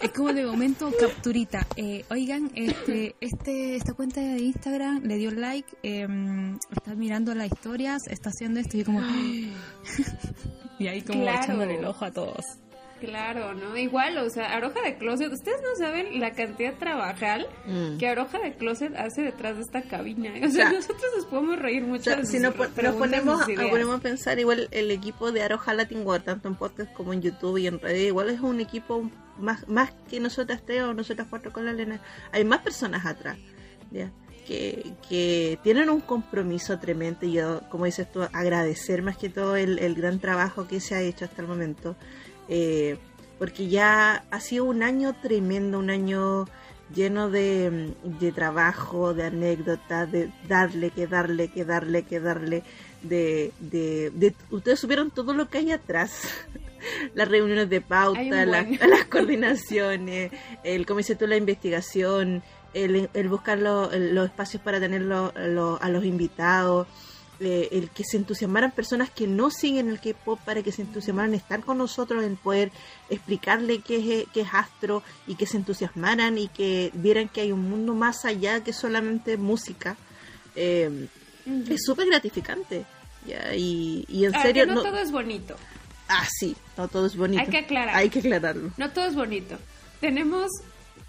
Es 0.00 0.12
como 0.12 0.32
de 0.32 0.44
momento 0.44 0.92
capturita. 0.98 1.66
Eh, 1.76 2.04
oigan, 2.10 2.50
este, 2.54 3.16
este, 3.20 3.76
esta 3.76 3.94
cuenta 3.94 4.13
de 4.20 4.42
Instagram 4.42 5.02
le 5.04 5.16
dio 5.16 5.30
like, 5.30 5.68
eh, 5.82 6.06
está 6.74 6.94
mirando 6.94 7.34
las 7.34 7.46
historias, 7.46 8.02
está 8.08 8.30
haciendo 8.30 8.60
esto 8.60 8.76
y 8.76 8.80
yo 8.80 8.86
como... 8.86 9.00
y 10.78 10.86
ahí 10.88 11.02
como 11.02 11.22
Claro. 11.22 11.42
echándole 11.42 11.78
el 11.78 11.84
ojo 11.84 12.04
a 12.04 12.10
todos. 12.10 12.44
Claro, 13.00 13.52
¿no? 13.52 13.76
Igual, 13.76 14.16
o 14.16 14.30
sea, 14.30 14.54
Aroja 14.54 14.80
de 14.80 14.96
Closet, 14.96 15.30
ustedes 15.30 15.60
no 15.60 15.76
saben 15.76 16.20
la 16.20 16.30
cantidad 16.30 16.72
de 16.72 16.78
trabajal 16.78 17.46
Mm. 17.66 17.98
que 17.98 18.06
Aroja 18.08 18.38
de 18.38 18.54
Closet 18.54 18.94
hace 18.96 19.22
detrás 19.22 19.56
de 19.56 19.62
esta 19.62 19.82
cabina. 19.82 20.30
O 20.30 20.36
sea, 20.38 20.46
O 20.46 20.50
sea, 20.50 20.72
nosotros 20.72 21.02
nos 21.16 21.26
podemos 21.26 21.58
reír 21.58 21.82
O 21.82 21.88
mucho. 21.88 22.04
sea, 22.04 22.16
de 22.16 22.24
si 22.24 22.38
nos, 22.38 22.54
pon- 22.54 22.70
nos 22.82 22.94
ponemos, 22.94 23.42
a, 23.42 23.46
ponemos 23.46 23.98
a 23.98 24.00
pensar, 24.00 24.38
igual 24.38 24.68
el 24.70 24.90
equipo 24.90 25.32
de 25.32 25.42
Aroja 25.42 25.74
Latin 25.74 26.06
World, 26.06 26.24
tanto 26.24 26.48
en 26.48 26.54
podcast 26.54 26.90
como 26.94 27.12
en 27.12 27.20
YouTube 27.20 27.58
y 27.58 27.66
en 27.66 27.78
redes, 27.78 28.06
igual 28.06 28.30
es 28.30 28.40
un 28.40 28.60
equipo 28.60 29.10
más, 29.38 29.68
más 29.68 29.92
que 30.08 30.18
nosotras 30.20 30.62
tres 30.64 30.82
o 30.84 30.94
nosotras 30.94 31.26
cuatro 31.28 31.52
con 31.52 31.66
la 31.66 31.72
Elena. 31.72 32.00
Hay 32.32 32.44
más 32.44 32.60
personas 32.60 33.04
atrás, 33.04 33.36
¿ya? 33.94 34.10
Que, 34.46 34.92
que 35.08 35.58
tienen 35.62 35.88
un 35.88 36.02
compromiso 36.02 36.78
tremendo 36.78 37.24
y 37.24 37.32
yo, 37.32 37.62
como 37.70 37.86
dices 37.86 38.10
tú, 38.12 38.22
agradecer 38.34 39.00
más 39.00 39.16
que 39.16 39.30
todo 39.30 39.56
el, 39.56 39.78
el 39.78 39.94
gran 39.94 40.18
trabajo 40.20 40.66
que 40.68 40.80
se 40.80 40.94
ha 40.94 41.00
hecho 41.00 41.24
hasta 41.24 41.40
el 41.40 41.48
momento. 41.48 41.96
Eh, 42.50 42.98
porque 43.38 43.68
ya 43.68 44.22
ha 44.30 44.40
sido 44.40 44.64
un 44.66 44.82
año 44.82 45.14
tremendo, 45.22 45.78
un 45.78 45.88
año 45.88 46.46
lleno 46.94 47.30
de, 47.30 47.94
de 48.04 48.32
trabajo, 48.32 49.14
de 49.14 49.24
anécdotas, 49.24 50.12
de 50.12 50.30
darle, 50.46 50.90
que 50.90 51.06
darle, 51.06 51.48
que 51.48 51.64
darle, 51.64 52.02
que 52.02 52.20
darle, 52.20 52.62
de, 53.02 53.50
de, 53.60 54.10
de- 54.14 54.34
ustedes 54.50 54.78
supieron 54.78 55.10
todo 55.10 55.32
lo 55.32 55.48
que 55.48 55.58
hay 55.58 55.70
atrás. 55.72 56.20
Las 57.14 57.28
reuniones 57.28 57.70
de 57.70 57.80
pauta, 57.80 58.20
las, 58.44 58.68
las 58.86 59.04
coordinaciones, 59.06 60.30
el, 60.64 60.84
como 60.84 60.98
dices 60.98 61.16
tú, 61.16 61.26
la 61.26 61.38
investigación, 61.38 62.42
el, 62.74 63.08
el 63.14 63.28
buscar 63.28 63.58
lo- 63.58 63.90
los 63.96 64.26
espacios 64.26 64.62
para 64.62 64.78
tener 64.80 65.02
lo- 65.02 65.32
lo- 65.36 65.82
a 65.82 65.88
los 65.88 66.04
invitados, 66.04 66.86
eh, 67.40 67.68
el 67.72 67.90
que 67.90 68.04
se 68.04 68.16
entusiasmaran 68.16 68.70
personas 68.70 69.10
que 69.10 69.26
no 69.26 69.50
siguen 69.50 69.88
el 69.88 70.00
K-pop 70.00 70.38
para 70.44 70.62
que 70.62 70.70
se 70.72 70.82
entusiasmaran 70.82 71.34
estar 71.34 71.60
con 71.60 71.78
nosotros 71.78 72.22
en 72.24 72.36
poder 72.36 72.70
explicarle 73.10 73.80
qué 73.80 73.96
es, 74.22 74.26
qué 74.32 74.42
es 74.42 74.48
Astro 74.52 75.02
y 75.26 75.34
que 75.34 75.46
se 75.46 75.56
entusiasmaran 75.56 76.38
y 76.38 76.48
que 76.48 76.90
vieran 76.94 77.28
que 77.28 77.40
hay 77.40 77.52
un 77.52 77.68
mundo 77.68 77.94
más 77.94 78.24
allá 78.24 78.62
que 78.62 78.72
solamente 78.72 79.36
música. 79.36 79.96
Eh, 80.56 81.08
es 81.68 81.82
súper 81.84 82.06
gratificante. 82.06 82.84
Ya, 83.26 83.54
y, 83.54 84.04
y 84.08 84.26
en 84.26 84.34
Ah, 84.34 84.42
serio, 84.42 84.62
que 84.64 84.68
no, 84.68 84.74
no, 84.76 84.82
todo 84.82 84.98
es 84.98 85.10
bonito. 85.10 85.56
ah, 86.08 86.26
sí, 86.30 86.54
no 86.76 86.88
todo 86.88 87.06
es 87.06 87.16
bonito. 87.16 87.42
Hay 87.42 87.48
que 87.48 87.58
aclarar. 87.58 87.96
Hay 87.96 88.10
que 88.10 88.18
aclararlo. 88.20 88.70
No 88.76 88.90
todo 88.90 89.06
es 89.06 89.14
bonito. 89.14 89.56
Tenemos, 90.00 90.50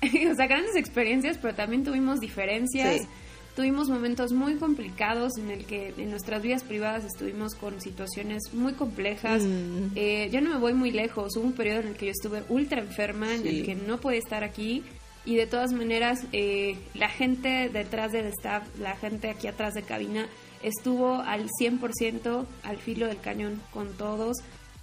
o 0.31 0.35
sea, 0.35 0.47
grandes 0.47 0.75
experiencias, 0.75 1.37
pero 1.41 1.55
también 1.55 1.83
tuvimos 1.83 2.19
diferencias. 2.19 3.01
Sí. 3.01 3.07
Tuvimos 3.55 3.87
momentos 3.87 4.33
muy 4.33 4.55
complicados 4.55 5.37
en 5.37 5.49
el 5.49 5.65
que 5.65 5.93
en 5.97 6.09
nuestras 6.09 6.41
vidas 6.41 6.63
privadas 6.63 7.05
estuvimos 7.05 7.55
con 7.55 7.79
situaciones 7.79 8.53
muy 8.53 8.73
complejas. 8.73 9.43
Mm. 9.43 9.91
Eh, 9.95 10.29
yo 10.29 10.41
no 10.41 10.49
me 10.49 10.57
voy 10.57 10.73
muy 10.73 10.91
lejos. 10.91 11.37
Hubo 11.37 11.45
un 11.45 11.53
periodo 11.53 11.79
en 11.79 11.87
el 11.87 11.95
que 11.95 12.07
yo 12.07 12.11
estuve 12.11 12.43
ultra 12.49 12.81
enferma, 12.81 13.33
en 13.33 13.47
el 13.47 13.65
que 13.65 13.75
no 13.75 13.97
podía 13.97 14.19
estar 14.19 14.43
aquí. 14.43 14.83
Y 15.23 15.37
de 15.37 15.47
todas 15.47 15.71
maneras, 15.71 16.25
eh, 16.33 16.75
la 16.93 17.07
gente 17.07 17.69
detrás 17.69 18.11
del 18.11 18.25
staff, 18.25 18.63
la 18.77 18.97
gente 18.97 19.29
aquí 19.29 19.47
atrás 19.47 19.73
de 19.73 19.83
cabina, 19.83 20.27
estuvo 20.61 21.15
al 21.15 21.47
100% 21.59 22.45
al 22.63 22.77
filo 22.77 23.07
del 23.07 23.21
cañón 23.21 23.61
con 23.71 23.93
todos. 23.93 24.35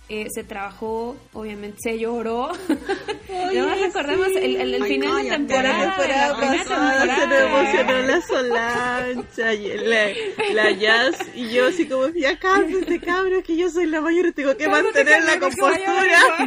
Eh, 0.08 0.26
se 0.34 0.44
trabajó, 0.44 1.16
obviamente 1.32 1.78
se 1.80 1.98
lloró. 1.98 2.50
Además 3.46 3.80
recordamos 3.80 4.26
el, 4.28 4.56
el- 4.56 4.74
el 4.74 4.82
Ay, 4.82 4.92
final 4.92 5.22
de 5.24 5.30
temporada. 5.30 5.78
La 5.78 5.96
temporada 5.96 6.34
se 6.34 6.76
nos 6.76 7.18
temporada. 7.18 7.46
emocionó 7.46 8.02
la 8.08 8.20
Solancha 8.20 9.54
y 9.54 9.68
la, 9.78 10.08
la 10.52 10.70
Jazz 10.72 11.16
y 11.34 11.48
yo 11.50 11.66
así 11.68 11.86
como 11.86 12.08
ya 12.08 12.38
cálmate 12.38 13.00
cabros 13.00 13.42
que 13.44 13.56
yo 13.56 13.70
soy 13.70 13.86
la 13.86 14.00
mayor 14.02 14.26
y 14.26 14.32
tengo 14.32 14.54
que 14.56 14.68
mantener 14.68 15.22
la 15.24 15.38
compostura 15.38 15.78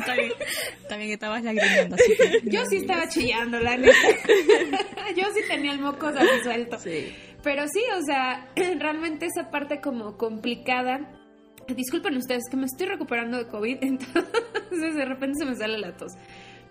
también, 0.06 0.32
también 0.88 1.12
estabas 1.12 1.44
así 1.46 2.16
que... 2.18 2.42
Yo 2.44 2.66
sí 2.70 2.78
estaba 2.78 3.08
chillando, 3.10 3.60
la 3.60 3.78
neta. 3.78 3.96
Yo 5.16 5.24
sí 5.34 5.42
tenía 5.48 5.72
el 5.72 5.80
moco 5.80 6.08
así 6.08 6.28
suelto. 6.44 6.78
Sí. 6.80 7.16
Pero 7.42 7.64
sí, 7.68 7.82
o 7.98 8.02
sea, 8.06 8.48
realmente 8.80 9.26
esa 9.28 9.50
parte 9.50 9.80
como 9.82 10.18
complicada. 10.18 11.00
Disculpen 11.68 12.16
ustedes 12.18 12.44
que 12.50 12.58
me 12.58 12.66
estoy 12.66 12.86
recuperando 12.88 13.38
de 13.38 13.48
COVID, 13.48 13.78
entonces 13.82 14.96
de 14.96 15.06
repente 15.06 15.40
se 15.40 15.46
me 15.46 15.56
sale 15.56 15.78
la 15.78 15.96
tos. 15.98 16.12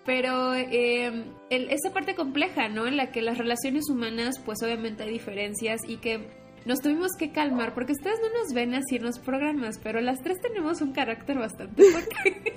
Pero 0.05 0.55
eh, 0.55 1.25
el- 1.51 1.71
esa 1.71 1.93
parte 1.93 2.15
compleja, 2.15 2.69
¿no? 2.69 2.87
En 2.87 2.97
la 2.97 3.11
que 3.11 3.23
las 3.23 3.39
relaciones 3.39 3.89
humanas, 3.89 4.39
pues 4.45 4.63
obviamente 4.63 5.03
hay 5.03 5.11
diferencias 5.13 5.81
y 5.89 5.97
que 5.97 6.29
nos 6.67 6.81
tuvimos 6.81 7.13
que 7.19 7.33
calmar, 7.33 7.75
porque 7.75 7.93
ustedes 7.93 8.19
no 8.23 8.39
nos 8.41 8.53
ven 8.55 8.75
así 8.75 8.97
en 8.97 9.03
los 9.05 9.19
programas, 9.19 9.79
pero 9.83 10.01
las 10.01 10.21
tres 10.23 10.39
tenemos 10.41 10.81
un 10.83 10.93
carácter 10.93 11.39
bastante 11.39 11.83
fuerte. 11.91 12.53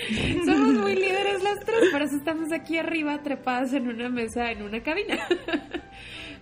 Somos 0.44 0.72
muy 0.74 0.94
líderes 0.96 1.42
las 1.42 1.58
tres, 1.64 1.90
por 1.92 2.02
eso 2.02 2.16
estamos 2.16 2.52
aquí 2.52 2.76
arriba 2.78 3.22
trepadas 3.22 3.72
en 3.72 3.88
una 3.88 4.08
mesa, 4.08 4.50
en 4.50 4.62
una 4.62 4.82
cabina. 4.82 5.18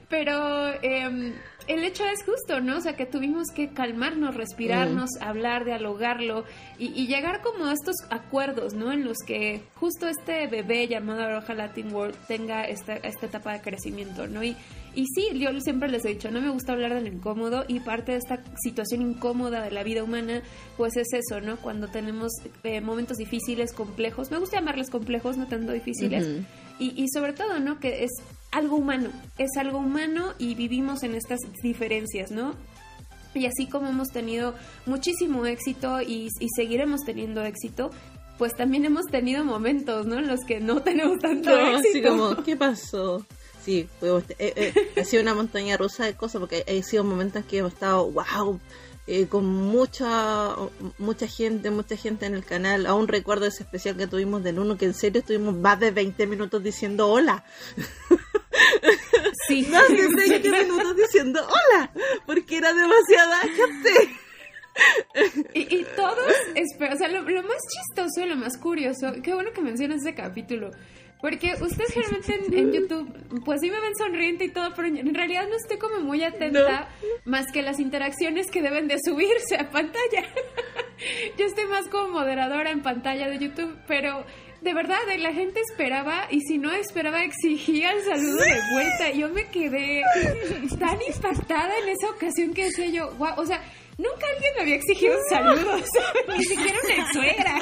Pero 0.09 0.68
eh, 0.82 1.34
el 1.69 1.85
hecho 1.85 2.05
es 2.07 2.25
justo, 2.25 2.61
¿no? 2.61 2.79
O 2.79 2.81
sea, 2.81 2.97
que 2.97 3.07
tuvimos 3.07 3.49
que 3.55 3.69
calmarnos, 3.69 4.35
respirarnos, 4.35 5.11
hablar, 5.21 5.64
dialogarlo 5.64 6.45
y, 6.79 6.87
y 6.99 7.07
llegar 7.07 7.43
como 7.43 7.66
a 7.66 7.73
estos 7.75 7.97
acuerdos, 8.11 8.73
¿no? 8.73 8.91
En 8.91 9.05
los 9.05 9.19
que 9.19 9.61
justo 9.75 10.09
este 10.09 10.47
bebé 10.47 10.89
llamado 10.89 11.23
Aroja 11.23 11.53
Latin 11.55 11.95
World 11.95 12.16
tenga 12.27 12.64
esta, 12.64 12.95
esta 12.97 13.27
etapa 13.27 13.53
de 13.53 13.61
crecimiento, 13.61 14.27
¿no? 14.27 14.43
Y, 14.43 14.57
y 14.95 15.07
sí, 15.14 15.29
yo 15.39 15.49
siempre 15.61 15.91
les 15.91 16.05
he 16.07 16.09
dicho, 16.09 16.31
no 16.31 16.41
me 16.41 16.49
gusta 16.49 16.73
hablar 16.73 16.95
de 16.95 17.03
lo 17.03 17.09
incómodo 17.09 17.64
y 17.69 17.81
parte 17.81 18.12
de 18.12 18.19
esta 18.19 18.43
situación 18.57 19.03
incómoda 19.03 19.62
de 19.62 19.71
la 19.71 19.83
vida 19.83 20.03
humana, 20.03 20.43
pues 20.79 20.97
es 20.97 21.09
eso, 21.12 21.41
¿no? 21.43 21.59
Cuando 21.59 21.89
tenemos 21.89 22.33
eh, 22.64 22.81
momentos 22.81 23.19
difíciles, 23.19 23.75
complejos, 23.75 24.31
me 24.31 24.39
gusta 24.39 24.57
llamarles 24.57 24.89
complejos, 24.89 25.37
no 25.37 25.47
tanto 25.47 25.73
difíciles, 25.73 26.27
y, 26.79 27.01
y 27.01 27.09
sobre 27.09 27.35
todo, 27.35 27.61
¿no? 27.61 27.79
Que 27.79 28.05
es 28.05 28.11
algo 28.51 28.77
humano, 28.77 29.11
es 29.39 29.51
algo 29.59 29.79
humano 29.79 30.35
y 30.39 30.55
vivimos 30.55 31.03
en 31.03 31.15
estas 31.15 31.41
diferencias, 31.63 32.31
¿no? 32.31 32.55
Y 33.35 33.47
así 33.47 33.67
como 33.69 33.89
hemos 33.89 34.09
tenido 34.09 34.55
muchísimo 34.87 35.45
éxito 35.47 36.01
y, 36.01 36.29
y 36.41 36.49
seguiremos 36.57 37.03
teniendo 37.05 37.43
éxito, 37.45 37.91
pues 38.39 38.55
también 38.55 38.85
hemos 38.85 39.07
tenido 39.07 39.45
momentos, 39.45 40.07
¿no? 40.07 40.19
En 40.19 40.29
los 40.29 40.41
que 40.47 40.61
no 40.61 40.81
tenemos 40.83 41.19
tanto 41.19 41.51
No, 41.51 41.77
así 41.77 41.89
éxito. 41.89 42.09
como, 42.09 42.37
¿qué 42.45 42.57
pasó? 42.57 43.25
Sí, 43.65 43.87
pues, 44.01 44.25
eh, 44.39 44.53
eh, 44.57 45.01
ha 45.01 45.05
sido 45.05 45.23
una 45.23 45.35
montaña 45.35 45.77
rusa 45.77 46.07
de 46.07 46.15
cosas 46.15 46.41
porque 46.41 46.65
ha 46.67 46.83
sido 46.83 47.05
momentos 47.05 47.43
en 47.43 47.49
que 47.49 47.59
hemos 47.59 47.75
estado, 47.75 48.11
wow, 48.11 48.59
eh, 49.11 49.27
con 49.27 49.47
mucha 49.47 50.55
mucha 50.99 51.27
gente, 51.27 51.71
mucha 51.71 51.97
gente 51.97 52.27
en 52.27 52.35
el 52.35 52.45
canal. 52.45 52.85
Aún 52.85 53.09
recuerdo 53.09 53.47
ese 53.47 53.63
especial 53.63 53.97
que 53.97 54.07
tuvimos 54.07 54.45
del 54.45 54.59
uno, 54.59 54.77
que 54.77 54.85
en 54.85 54.93
serio 54.93 55.21
estuvimos 55.21 55.57
más 55.57 55.81
de 55.81 55.93
20 55.93 56.27
minutos 56.27 56.63
diciendo 56.63 57.09
hola. 57.09 57.43
Sí. 59.49 59.63
más 59.71 59.89
de 59.89 60.09
20 60.15 60.51
minutos 60.63 60.95
diciendo 60.95 61.41
hola, 61.41 61.91
porque 62.27 62.59
era 62.59 62.75
demasiada 62.75 63.41
gente. 63.41 64.15
Y, 65.55 65.75
y 65.75 65.87
todos, 65.97 66.19
o 66.19 66.97
sea, 66.99 67.09
lo, 67.09 67.23
lo 67.23 67.43
más 67.45 67.59
chistoso 67.67 68.21
y 68.21 68.29
lo 68.29 68.37
más 68.37 68.59
curioso, 68.59 69.15
qué 69.25 69.33
bueno 69.33 69.53
que 69.55 69.63
mencionas 69.63 70.03
ese 70.03 70.15
capítulo, 70.15 70.71
porque 71.21 71.55
ustedes 71.61 71.93
generalmente 71.93 72.35
en, 72.35 72.59
en 72.59 72.73
YouTube, 72.73 73.43
pues 73.45 73.61
sí 73.61 73.71
me 73.71 73.81
ven 73.81 73.95
sonriente 73.97 74.45
y 74.45 74.51
todo, 74.51 74.73
pero 74.75 74.89
en 74.89 75.14
realidad 75.14 75.47
no 75.49 75.57
estoy 75.57 75.79
como 75.79 76.01
muy 76.01 76.23
atenta 76.23 76.89
más 77.25 77.51
que 77.53 77.62
las 77.62 77.81
interacciones 77.81 78.51
que 78.51 78.62
deben 78.62 78.89
de 78.89 78.99
subirse 79.05 79.57
a 79.57 79.71
pantalla. 79.71 80.25
Yo 81.39 81.47
estoy 81.47 81.66
más 81.66 81.89
como 81.89 82.09
moderadora 82.09 82.71
en 82.71 82.83
pantalla 82.83 83.29
de 83.29 83.39
YouTube, 83.39 83.77
pero 83.87 84.25
de 84.61 84.75
verdad, 84.75 84.99
eh, 85.11 85.19
la 85.19 85.33
gente 85.33 85.61
esperaba 85.61 86.27
y 86.31 86.41
si 86.41 86.59
no 86.59 86.73
esperaba 86.73 87.23
exigía 87.23 87.93
el 87.93 88.03
saludo 88.05 88.39
de 88.39 88.61
vuelta. 88.73 89.11
Yo 89.12 89.29
me 89.29 89.45
quedé 89.47 90.03
tan 90.79 90.99
impactada 91.07 91.79
en 91.79 91.89
esa 91.91 92.11
ocasión 92.11 92.53
que 92.53 92.64
decía 92.64 92.87
yo, 92.87 93.14
guau, 93.16 93.41
o 93.41 93.47
sea, 93.47 93.62
nunca 93.99 94.27
alguien 94.35 94.53
me 94.57 94.63
había 94.63 94.75
exigido 94.77 95.15
un 95.17 95.25
saludo, 95.29 95.77
ni 96.39 96.45
siquiera 96.45 96.79
una 96.85 97.13
suegra. 97.13 97.59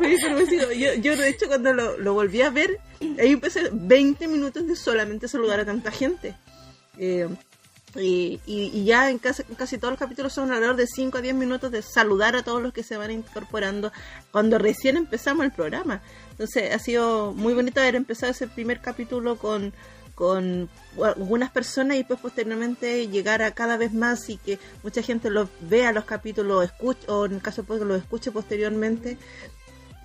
Sí, 0.00 0.16
pero 0.22 0.72
yo, 0.72 0.94
yo 0.94 1.16
de 1.16 1.28
hecho 1.28 1.46
cuando 1.48 1.72
lo, 1.74 1.98
lo 1.98 2.14
volví 2.14 2.40
a 2.42 2.50
ver, 2.50 2.78
ahí 3.18 3.32
empecé 3.32 3.68
20 3.72 4.26
minutos 4.28 4.66
de 4.66 4.76
solamente 4.76 5.28
saludar 5.28 5.60
a 5.60 5.64
tanta 5.64 5.90
gente. 5.90 6.34
Eh, 6.98 7.28
y, 7.96 8.40
y- 8.46 8.70
y 8.74 8.84
ya 8.84 9.08
en 9.10 9.18
casi, 9.18 9.44
casi 9.56 9.78
todos 9.78 9.92
los 9.92 9.98
capítulos 10.00 10.32
son 10.32 10.50
alrededor 10.50 10.74
de 10.76 10.86
5 10.88 11.18
a 11.18 11.20
10 11.20 11.34
minutos 11.36 11.70
de 11.70 11.80
saludar 11.82 12.34
a 12.34 12.42
todos 12.42 12.60
los 12.60 12.72
que 12.72 12.82
se 12.82 12.96
van 12.96 13.12
incorporando 13.12 13.92
cuando 14.32 14.58
recién 14.58 14.96
empezamos 14.96 15.44
el 15.44 15.52
programa. 15.52 16.02
Entonces 16.32 16.74
ha 16.74 16.78
sido 16.80 17.32
muy 17.32 17.54
bonito 17.54 17.80
haber 17.80 17.94
empezado 17.94 18.32
ese 18.32 18.48
primer 18.48 18.80
capítulo 18.80 19.36
con, 19.36 19.72
con 20.14 20.68
algunas 21.02 21.50
personas 21.50 21.96
y 21.96 21.98
después 21.98 22.20
posteriormente 22.20 23.08
llegar 23.08 23.42
a 23.42 23.52
cada 23.52 23.76
vez 23.76 23.92
más 23.92 24.28
y 24.28 24.36
que 24.36 24.58
mucha 24.82 25.02
gente 25.02 25.30
los 25.30 25.48
vea 25.60 25.92
los 25.92 26.04
capítulos 26.04 26.64
escuche, 26.64 27.06
o 27.08 27.26
en 27.26 27.34
el 27.34 27.42
caso 27.42 27.64
pues 27.64 27.80
que 27.80 27.86
los 27.86 28.00
escuche 28.00 28.30
posteriormente 28.30 29.18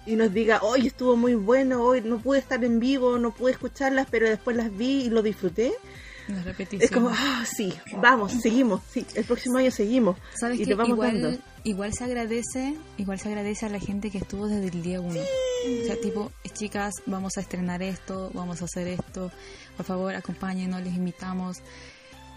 y 0.05 0.16
nos 0.16 0.34
diga, 0.34 0.62
hoy 0.64 0.88
estuvo 0.88 1.16
muy 1.16 1.36
bueno, 1.36 1.84
hoy 1.84 2.01
no 2.01 2.20
pude 2.20 2.39
estar 2.39 2.64
en 2.64 2.80
vivo, 2.80 3.20
no 3.20 3.32
pude 3.32 3.51
escucharlas, 3.51 4.07
pero 4.10 4.28
después 4.28 4.57
las 4.57 4.76
vi 4.76 5.03
y 5.03 5.10
lo 5.10 5.22
disfruté. 5.22 5.74
La 6.28 6.43
repetición. 6.43 6.84
Es 6.84 6.91
como, 6.91 7.10
ah, 7.10 7.43
sí, 7.45 7.74
vamos, 7.97 8.34
seguimos, 8.41 8.82
sí, 8.89 9.05
el 9.16 9.24
próximo 9.24 9.57
año 9.57 9.72
seguimos. 9.72 10.18
¿Sabes 10.39 10.60
y 10.60 10.66
que 10.66 10.76
vamos 10.76 10.93
igual, 10.93 11.22
dando. 11.22 11.39
igual 11.64 11.93
se 11.93 12.03
agradece, 12.03 12.76
igual 12.97 13.20
se 13.20 13.30
agradece 13.30 13.66
a 13.66 13.70
la 13.70 13.80
gente 13.80 14.12
que 14.12 14.20
estuvo 14.20 14.47
desde 14.47 14.68
el 14.68 14.84
día 14.84 15.01
uno. 15.01 15.20
O 15.20 15.86
sea, 15.86 15.99
tipo, 15.99 16.32
chicas, 16.53 16.95
vamos 17.05 17.38
a 17.38 17.41
estrenar 17.41 17.82
esto, 17.84 18.32
vamos 18.34 18.62
a 18.62 18.66
hacer 18.66 18.88
esto, 18.88 19.32
por 19.80 19.86
favor, 19.86 20.14
acompáñenos, 20.14 20.82
les 20.84 20.94
invitamos. 20.94 21.62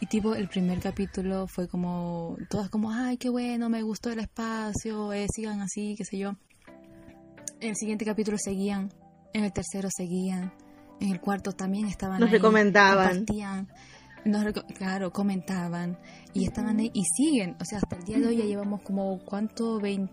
Y 0.01 0.07
tipo, 0.07 0.37
el 0.37 0.47
primer 0.49 0.79
capítulo 0.79 1.49
fue 1.49 1.67
como, 1.67 2.37
todas 2.49 2.71
como, 2.71 2.93
ay, 2.93 3.17
qué 3.17 3.31
bueno, 3.31 3.69
me 3.69 3.83
gustó 3.83 4.11
el 4.11 4.21
espacio, 4.21 5.13
eh, 5.13 5.27
sigan 5.35 5.61
así, 5.61 5.97
qué 5.99 6.05
sé 6.05 6.19
yo. 6.19 6.37
En 7.61 7.71
el 7.71 7.75
siguiente 7.77 8.05
capítulo 8.05 8.37
seguían, 8.39 8.93
en 9.33 9.43
el 9.43 9.53
tercero 9.53 9.89
seguían, 9.91 10.53
en 11.01 11.11
el 11.11 11.21
cuarto 11.21 11.51
también 11.51 11.87
estaban 11.89 12.21
Nos 12.21 12.29
ahí, 12.29 12.35
recomendaban. 12.37 13.27
nos 14.25 14.45
reco- 14.45 14.65
claro, 14.75 15.11
comentaban 15.13 15.99
y 16.33 16.45
estaban 16.45 16.79
ahí 16.79 16.93
y 16.95 17.03
siguen, 17.17 17.57
o 17.61 17.65
sea, 17.65 17.79
hasta 17.79 17.97
el 17.97 18.05
día 18.05 18.19
de 18.21 18.29
hoy 18.29 18.37
ya 18.37 18.45
llevamos 18.45 18.83
como 18.83 19.19
cuánto, 19.25 19.81
Vein- 19.81 20.09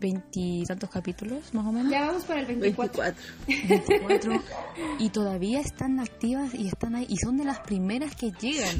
veintitantos 0.00 0.90
capítulos 0.90 1.54
más 1.54 1.66
o 1.66 1.72
menos, 1.72 1.90
Ya 1.90 2.06
vamos 2.06 2.24
para 2.24 2.40
el 2.40 2.46
24. 2.46 3.02
24. 3.46 4.30
24 4.30 4.42
y 4.98 5.08
todavía 5.10 5.60
están 5.60 6.00
activas 6.00 6.54
y 6.54 6.68
están 6.68 6.94
ahí 6.94 7.06
y 7.08 7.16
son 7.16 7.36
de 7.36 7.44
las 7.44 7.60
primeras 7.60 8.14
que 8.14 8.30
llegan. 8.32 8.76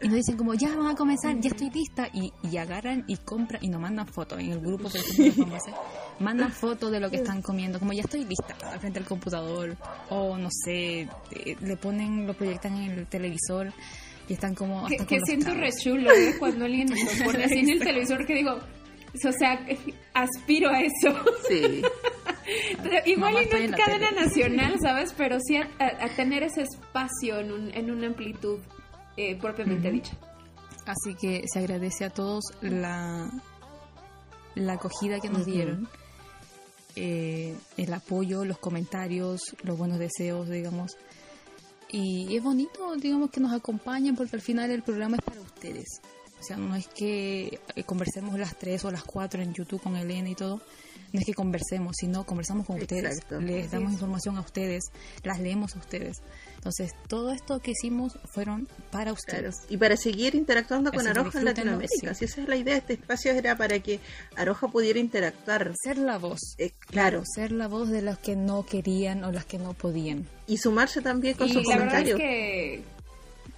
Y 0.00 0.06
nos 0.06 0.14
dicen 0.14 0.36
como, 0.36 0.54
ya 0.54 0.76
van 0.76 0.86
a 0.86 0.94
comenzar, 0.94 1.36
ya 1.40 1.50
estoy 1.50 1.70
lista. 1.70 2.08
Y, 2.12 2.32
y 2.48 2.56
agarran 2.56 3.04
y 3.08 3.16
compran 3.16 3.64
y 3.64 3.68
nos 3.68 3.80
mandan 3.80 4.06
fotos. 4.06 4.38
En 4.38 4.52
el 4.52 4.60
grupo, 4.60 4.88
que 4.88 5.00
vamos 5.40 5.54
a 5.54 5.56
hacer, 5.56 5.74
mandan 6.20 6.52
fotos 6.52 6.92
de 6.92 7.00
lo 7.00 7.10
que 7.10 7.16
están 7.16 7.42
comiendo. 7.42 7.80
Como 7.80 7.92
ya 7.92 8.02
estoy 8.02 8.24
lista 8.24 8.56
al 8.70 8.78
frente 8.78 9.00
del 9.00 9.08
computador. 9.08 9.76
O 10.10 10.38
no 10.38 10.48
sé, 10.52 11.00
eh, 11.00 11.56
le 11.60 11.76
ponen, 11.76 12.26
lo 12.26 12.34
proyectan 12.34 12.76
en 12.76 12.92
el 12.92 13.06
televisor 13.06 13.72
y 14.28 14.34
están 14.34 14.54
como... 14.54 14.86
Que, 14.86 14.94
hasta 14.94 15.06
que 15.06 15.18
los 15.18 15.24
siento 15.26 15.54
re 15.54 15.70
chulo 15.72 16.12
¿eh? 16.12 16.34
cuando 16.38 16.66
alguien 16.66 16.88
lo 17.18 17.24
pone 17.24 17.44
así 17.44 17.58
en 17.58 17.70
el 17.70 17.80
televisor 17.80 18.24
que 18.26 18.34
digo, 18.34 18.58
o 19.14 19.32
sea, 19.32 19.66
aspiro 20.14 20.70
a 20.70 20.80
eso. 20.80 21.14
Sí. 21.48 21.82
Pero 22.82 22.96
Igual 23.06 23.32
Mamá, 23.34 23.42
y 23.44 23.46
no 23.50 23.56
en 23.58 23.72
cadena 23.72 24.08
tele. 24.10 24.20
nacional, 24.22 24.76
¿sabes? 24.80 25.12
Pero 25.16 25.38
sí 25.40 25.56
a, 25.56 25.68
a- 25.78 26.04
a 26.04 26.08
tener 26.16 26.42
ese 26.42 26.62
espacio 26.62 27.40
en, 27.40 27.52
un, 27.52 27.70
en 27.74 27.90
una 27.90 28.06
amplitud 28.06 28.58
eh, 29.16 29.36
propiamente 29.36 29.90
dicha. 29.90 30.16
Así 30.86 31.14
que 31.20 31.44
se 31.52 31.58
agradece 31.58 32.04
a 32.06 32.10
todos 32.10 32.44
la, 32.62 33.30
la 34.54 34.72
acogida 34.74 35.20
que 35.20 35.28
nos 35.28 35.44
dieron, 35.44 35.86
eh, 36.96 37.54
el 37.76 37.92
apoyo, 37.92 38.44
los 38.46 38.58
comentarios, 38.58 39.40
los 39.62 39.76
buenos 39.76 39.98
deseos, 39.98 40.48
digamos. 40.48 40.92
Y 41.90 42.34
es 42.36 42.42
bonito, 42.42 42.94
digamos, 42.96 43.30
que 43.30 43.40
nos 43.40 43.52
acompañen 43.52 44.14
porque 44.16 44.36
al 44.36 44.42
final 44.42 44.70
el 44.70 44.82
programa 44.82 45.16
es 45.16 45.22
para 45.24 45.40
ustedes. 45.40 46.00
O 46.40 46.42
sea, 46.42 46.56
no 46.56 46.74
es 46.76 46.86
que 46.88 47.58
eh, 47.74 47.84
conversemos 47.84 48.38
las 48.38 48.56
tres 48.56 48.84
o 48.84 48.90
las 48.90 49.02
cuatro 49.02 49.42
en 49.42 49.52
YouTube 49.54 49.82
con 49.82 49.96
Elena 49.96 50.28
y 50.30 50.34
todo. 50.34 50.60
No 51.10 51.20
es 51.20 51.24
que 51.26 51.32
conversemos, 51.32 51.96
sino 51.98 52.24
conversamos 52.26 52.66
con 52.66 52.78
ustedes. 52.80 53.16
Exacto. 53.16 53.40
Les 53.40 53.70
damos 53.70 53.92
información 53.92 54.36
a 54.36 54.40
ustedes, 54.42 54.84
las 55.24 55.40
leemos 55.40 55.74
a 55.74 55.78
ustedes. 55.78 56.18
Entonces, 56.56 56.92
todo 57.08 57.32
esto 57.32 57.60
que 57.60 57.70
hicimos 57.70 58.18
fueron 58.34 58.68
para 58.90 59.14
Claro. 59.14 59.14
ustedes. 59.14 59.54
Y 59.70 59.78
para 59.78 59.96
seguir 59.96 60.34
interactuando 60.34 60.92
con 60.92 61.06
Aroja 61.08 61.38
en 61.38 61.46
Latinoamérica. 61.46 62.12
sí. 62.14 62.18
Si 62.18 62.24
esa 62.26 62.42
es 62.42 62.48
la 62.48 62.56
idea, 62.56 62.76
este 62.76 62.92
espacio 62.94 63.32
era 63.32 63.56
para 63.56 63.78
que 63.80 64.00
Aroja 64.36 64.68
pudiera 64.68 64.98
interactuar. 64.98 65.72
Ser 65.82 65.96
la 65.96 66.18
voz. 66.18 66.40
Eh, 66.58 66.72
claro. 66.88 67.22
Ser 67.34 67.52
la 67.52 67.68
voz 67.68 67.88
de 67.88 68.02
los 68.02 68.18
que 68.18 68.36
no 68.36 68.66
querían 68.66 69.24
o 69.24 69.32
las 69.32 69.46
que 69.46 69.58
no 69.58 69.72
podían. 69.72 70.26
Y 70.46 70.58
sumarse 70.58 71.00
también 71.00 71.36
con 71.38 71.48
Y 71.48 71.52
sus 71.54 71.66
la 71.66 71.78
verdad 71.78 72.00
es 72.06 72.14
que 72.16 72.84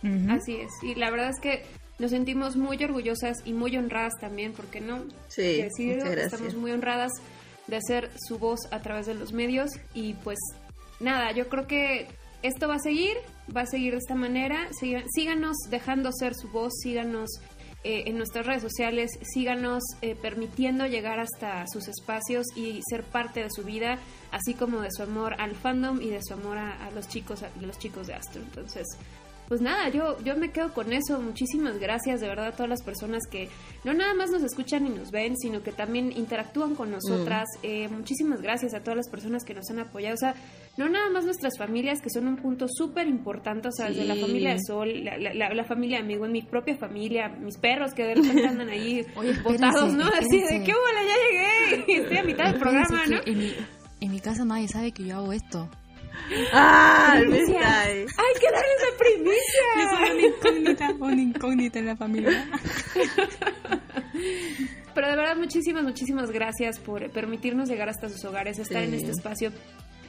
Ujú. 0.04 0.32
así 0.32 0.56
es. 0.56 0.70
Y 0.82 0.94
la 0.94 1.10
verdad 1.10 1.30
es 1.30 1.40
que 1.40 1.64
nos 2.00 2.10
sentimos 2.10 2.56
muy 2.56 2.82
orgullosas 2.82 3.36
y 3.44 3.52
muy 3.52 3.76
honradas 3.76 4.14
también, 4.20 4.52
porque 4.52 4.80
no 4.80 5.04
Sí, 5.28 5.62
decirlo, 5.62 6.06
estamos 6.06 6.54
muy 6.54 6.72
honradas 6.72 7.12
de 7.66 7.78
ser 7.86 8.10
su 8.26 8.38
voz 8.38 8.60
a 8.72 8.80
través 8.80 9.06
de 9.06 9.14
los 9.14 9.32
medios 9.32 9.70
y 9.94 10.14
pues 10.14 10.38
nada, 10.98 11.30
yo 11.32 11.48
creo 11.48 11.66
que 11.66 12.08
esto 12.42 12.68
va 12.68 12.76
a 12.76 12.80
seguir, 12.80 13.16
va 13.54 13.62
a 13.62 13.66
seguir 13.66 13.92
de 13.92 13.98
esta 13.98 14.14
manera, 14.14 14.68
síganos 15.14 15.56
dejando 15.68 16.10
ser 16.10 16.34
su 16.34 16.48
voz, 16.48 16.72
síganos 16.82 17.28
eh, 17.84 18.04
en 18.06 18.16
nuestras 18.16 18.46
redes 18.46 18.62
sociales, 18.62 19.10
síganos 19.34 19.82
eh, 20.00 20.14
permitiendo 20.14 20.86
llegar 20.86 21.20
hasta 21.20 21.66
sus 21.70 21.86
espacios 21.86 22.46
y 22.56 22.80
ser 22.88 23.04
parte 23.04 23.42
de 23.42 23.50
su 23.50 23.62
vida, 23.62 23.98
así 24.32 24.54
como 24.54 24.80
de 24.80 24.90
su 24.90 25.02
amor 25.02 25.34
al 25.38 25.54
fandom 25.54 26.00
y 26.00 26.08
de 26.08 26.22
su 26.22 26.32
amor 26.32 26.56
a, 26.56 26.86
a 26.86 26.90
los 26.92 27.08
chicos, 27.08 27.42
a 27.42 27.50
los 27.60 27.78
chicos 27.78 28.06
de 28.06 28.14
Astro. 28.14 28.40
Entonces, 28.40 28.86
pues 29.50 29.60
nada, 29.60 29.88
yo, 29.88 30.16
yo 30.24 30.36
me 30.36 30.52
quedo 30.52 30.72
con 30.72 30.92
eso. 30.92 31.20
Muchísimas 31.20 31.78
gracias 31.78 32.20
de 32.20 32.28
verdad 32.28 32.46
a 32.46 32.52
todas 32.52 32.70
las 32.70 32.82
personas 32.84 33.24
que 33.28 33.48
no 33.84 33.92
nada 33.92 34.14
más 34.14 34.30
nos 34.30 34.44
escuchan 34.44 34.86
y 34.86 34.90
nos 34.90 35.10
ven, 35.10 35.36
sino 35.36 35.60
que 35.64 35.72
también 35.72 36.12
interactúan 36.16 36.76
con 36.76 36.92
nosotras. 36.92 37.44
Eh, 37.64 37.88
muchísimas 37.88 38.40
gracias 38.42 38.74
a 38.74 38.80
todas 38.80 38.96
las 38.96 39.10
personas 39.10 39.42
que 39.44 39.52
nos 39.52 39.68
han 39.68 39.80
apoyado. 39.80 40.14
O 40.14 40.18
sea, 40.18 40.36
no 40.76 40.88
nada 40.88 41.10
más 41.10 41.24
nuestras 41.24 41.58
familias, 41.58 42.00
que 42.00 42.10
son 42.10 42.28
un 42.28 42.36
punto 42.36 42.66
súper 42.68 43.08
importante, 43.08 43.66
o 43.66 43.72
sea, 43.72 43.88
desde 43.88 44.04
la 44.04 44.14
familia 44.14 44.52
de 44.52 44.60
Sol, 44.64 45.04
la, 45.04 45.18
la- 45.18 45.34
la- 45.34 45.52
la 45.52 45.64
familia 45.64 45.98
de 45.98 46.04
amigo, 46.04 46.26
en 46.26 46.32
mi 46.32 46.42
propia 46.42 46.76
familia, 46.76 47.28
mis 47.28 47.58
perros 47.58 47.92
que 47.92 48.04
de 48.04 48.14
repente 48.14 48.46
andan 48.46 48.68
ahí 48.68 49.04
Oye, 49.16 49.32
botados, 49.42 49.90
espérense, 49.90 49.96
¿no? 49.96 50.04
Así 50.16 50.40
de. 50.42 50.62
¿qué 50.64 50.70
hubo? 50.72 50.86
Ya 50.94 51.76
llegué. 51.76 51.98
Estoy 52.02 52.16
a 52.18 52.22
mitad 52.22 52.44
del 52.52 52.60
programa, 52.60 53.04
¿no? 53.06 53.16
En 53.26 53.36
mi, 53.36 53.52
en 54.00 54.10
mi 54.12 54.20
casa 54.20 54.44
nadie 54.44 54.68
sabe 54.68 54.92
que 54.92 55.04
yo 55.04 55.16
hago 55.16 55.32
esto. 55.32 55.68
¡Ah! 56.52 57.16
Primicia. 57.20 57.82
¡Hay 57.82 58.04
que 58.06 58.50
darles 58.50 58.78
la 58.82 58.98
primicia! 58.98 60.02
una 60.12 60.22
incógnita, 60.26 60.90
una 61.04 61.22
incógnita 61.22 61.78
en 61.78 61.86
la 61.86 61.96
familia. 61.96 62.46
Pero 64.94 65.08
de 65.08 65.16
verdad, 65.16 65.36
muchísimas, 65.36 65.82
muchísimas 65.82 66.30
gracias 66.30 66.78
por 66.78 67.10
permitirnos 67.10 67.68
llegar 67.68 67.88
hasta 67.88 68.08
sus 68.08 68.24
hogares, 68.24 68.58
estar 68.58 68.82
Sí. 68.82 68.88
en 68.88 68.94
este 68.94 69.10
espacio 69.12 69.52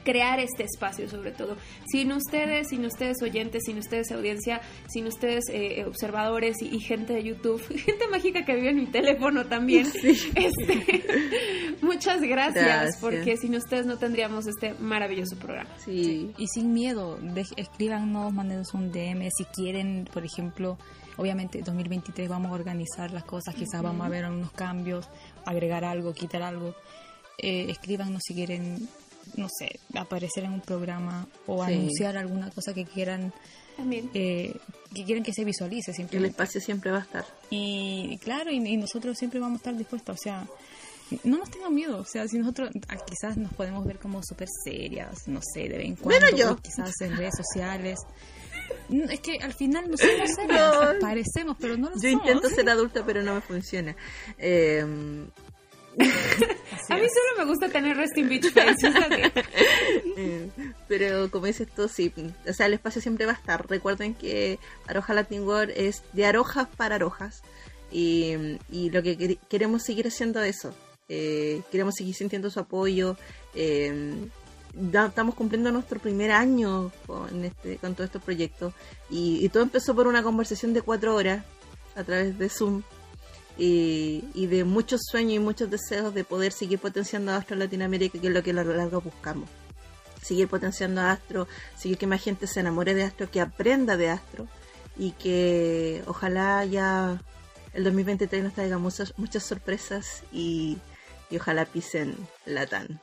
crear 0.04 0.40
este 0.40 0.64
espacio 0.64 1.10
sobre 1.10 1.32
todo. 1.32 1.58
Sin 1.92 2.12
ustedes, 2.12 2.70
sin 2.70 2.86
ustedes 2.86 3.22
oyentes, 3.22 3.64
sin 3.66 3.78
ustedes 3.78 4.12
audiencia, 4.12 4.62
sin 4.90 5.08
ustedes 5.08 5.46
eh, 5.52 5.86
observadores 5.86 6.62
y, 6.62 6.76
y 6.76 6.80
gente 6.80 7.14
de 7.14 7.24
YouTube, 7.24 7.62
gente 7.78 8.08
mágica 8.10 8.44
que 8.46 8.56
vive 8.56 8.70
en 8.70 8.78
mi 8.78 8.86
teléfono 8.88 9.46
también. 9.46 9.88
Este, 10.02 11.04
muchas 11.82 12.22
gracias, 12.22 12.64
Gracias. 12.66 12.98
porque 13.02 13.38
sin 13.38 13.56
ustedes 13.56 13.86
no 13.86 13.98
tendríamos 13.98 14.48
este 14.48 14.74
maravilloso 14.76 15.38
programa. 15.38 15.70
Sí. 15.78 16.32
Y 16.38 16.48
sin 16.48 16.74
miedo, 16.74 17.18
de- 17.18 17.46
escríbanos, 17.58 18.34
mándenos 18.34 18.74
un 18.74 18.92
DM 18.92 19.30
si 19.36 19.46
quieren, 19.46 20.08
por 20.12 20.24
ejemplo, 20.26 20.78
obviamente 21.18 21.62
2023 21.62 22.28
vamos 22.30 22.52
a 22.52 22.56
organizar 22.56 23.12
las 23.12 23.24
cosas, 23.24 23.54
quizás 23.56 23.82
vamos 23.82 24.06
a 24.06 24.10
ver 24.10 24.26
unos 24.26 24.52
cambios, 24.52 25.08
agregar 25.46 25.84
algo, 25.86 26.14
quitar 26.14 26.42
algo. 26.42 26.76
Eh, 27.38 27.68
escríbanos 27.70 28.22
si 28.26 28.34
quieren, 28.36 28.88
no 29.36 29.48
sé, 29.50 29.80
aparecer 29.96 30.44
en 30.46 30.54
un 30.54 30.62
programa 30.62 31.28
o 31.48 31.66
Sí. 31.66 31.74
anunciar 31.74 32.18
alguna 32.18 32.50
cosa 32.52 32.74
que 32.74 32.86
quieran, 32.86 33.34
eh, 34.14 34.56
que 34.94 35.04
quieran 35.06 35.24
que 35.24 35.34
se 35.34 35.44
visualice 35.46 35.92
El 35.92 35.98
simplemente. 35.98 36.32
espacio 36.32 36.62
siempre 36.62 36.92
va 36.92 36.98
a 37.00 37.02
estar. 37.02 37.26
Y 37.50 38.18
claro, 38.20 38.52
y, 38.52 38.58
y 38.58 38.78
nosotros 38.78 39.18
siempre 39.18 39.40
vamos 39.40 39.56
a 39.56 39.60
estar 39.62 39.78
dispuestos, 39.78 40.16
o 40.20 40.22
sea, 40.22 40.46
no 41.26 41.38
nos 41.40 41.50
tengan 41.52 41.74
miedo, 41.76 41.98
o 42.00 42.06
sea, 42.06 42.26
si 42.28 42.38
nosotros 42.38 42.70
ah, 42.88 42.96
quizás 43.06 43.36
nos 43.38 43.52
podemos 43.54 43.86
ver 43.86 44.00
como 44.00 44.22
súper 44.24 44.48
serias, 44.64 45.28
no 45.28 45.42
sé, 45.42 45.62
de 45.68 45.78
vez 45.78 45.86
en 45.88 45.96
cuando, 45.96 46.30
yo. 46.38 46.56
quizás 46.58 46.92
en 47.02 47.18
redes 47.18 47.34
sociales. 47.36 48.00
No, 48.88 49.04
Es 49.06 49.20
que 49.20 49.38
al 49.42 49.54
final 49.54 49.90
no 49.92 49.98
somos 49.98 50.30
serias, 50.36 50.74
No. 50.94 51.00
parecemos, 51.02 51.58
pero 51.60 51.76
no 51.76 51.90
lo 51.90 51.96
Yo 51.96 52.10
somos. 52.12 52.26
intento 52.26 52.50
ser 52.50 52.70
adulta, 52.70 53.04
pero 53.06 53.22
no 53.24 53.36
me 53.36 53.42
funciona. 53.42 53.94
Eh, 54.38 54.86
Así 56.00 56.46
A 56.92 56.96
mí 56.96 57.08
solo 57.08 57.40
me 57.40 57.46
gusta 57.46 57.70
tener 57.70 57.98
resting 57.98 58.28
beach 58.30 58.52
face. 58.54 58.88
es 58.88 58.96
así. 58.96 59.22
eh, 60.18 60.50
pero 60.88 61.30
como 61.32 61.46
dices 61.46 61.68
tú, 61.76 61.88
sí. 61.88 62.14
O 62.48 62.54
sea, 62.54 62.66
el 62.68 62.74
espacio 62.74 63.02
siempre 63.02 63.26
va 63.26 63.32
a 63.34 63.36
estar. 63.36 63.68
Recuerden 63.70 64.14
que 64.14 64.60
Aroja 64.88 65.14
Latin 65.14 65.44
World 65.48 65.72
es 65.76 66.04
de 66.14 66.26
arojas 66.26 66.68
para 66.76 66.96
arojas. 66.96 67.42
Y, 67.92 68.34
y 68.72 68.90
lo 68.90 69.04
que 69.04 69.18
quer- 69.18 69.40
queremos 69.50 69.84
seguir 69.84 70.08
haciendo 70.08 70.42
es 70.42 70.58
eso. 70.58 70.74
Eh, 71.10 71.62
queremos 71.72 71.96
seguir 71.96 72.16
sintiendo 72.16 72.50
su 72.50 72.60
apoyo. 72.60 73.18
Eh, 73.54 74.14
ya 74.92 75.08
estamos 75.08 75.36
cumpliendo 75.36 75.70
nuestro 75.72 76.00
primer 76.00 76.32
año 76.32 76.92
con, 77.06 77.44
este, 77.44 77.76
con 77.78 77.94
todos 77.94 78.08
estos 78.08 78.24
proyectos. 78.24 78.74
Y, 79.10 79.44
y 79.46 79.50
todo 79.50 79.64
empezó 79.64 79.94
por 79.94 80.08
una 80.08 80.24
conversación 80.24 80.74
de 80.74 80.82
cuatro 80.82 81.14
horas 81.16 81.44
a 81.96 82.04
través 82.06 82.38
de 82.40 82.48
Zoom. 82.48 82.84
Y, 83.58 84.24
y 84.34 84.48
de 84.48 84.64
muchos 84.64 85.02
sueños 85.10 85.34
y 85.36 85.40
muchos 85.40 85.70
deseos 85.70 86.14
de 86.14 86.24
poder 86.24 86.52
seguir 86.52 86.80
potenciando 86.80 87.32
a 87.32 87.38
Astro 87.38 87.54
en 87.56 87.60
Latinoamérica, 87.60 88.20
que 88.20 88.28
es 88.28 88.34
lo 88.34 88.42
que 88.42 88.52
a 88.52 88.54
lo 88.54 88.64
largo 88.76 89.02
buscamos. 89.02 89.50
Seguir 90.22 90.48
potenciando 90.48 91.02
a 91.02 91.12
Astro, 91.12 91.48
seguir 91.78 91.98
que 91.98 92.08
más 92.08 92.24
gente 92.24 92.48
se 92.48 92.60
enamore 92.60 92.94
de 92.94 93.04
Astro, 93.04 93.30
que 93.30 93.42
aprenda 93.42 93.98
de 93.98 94.10
Astro 94.10 94.48
y 94.98 95.12
que 95.12 96.04
ojalá 96.08 96.64
ya 96.66 97.22
el 97.74 97.84
2023 97.84 98.44
nos 98.44 98.54
traiga 98.54 98.78
muchas, 98.78 99.14
muchas 99.18 99.44
sorpresas 99.44 100.24
y, 100.32 100.78
y 101.30 101.38
ojalá 101.38 101.66
pisen 101.66 102.16
Latán 102.46 103.00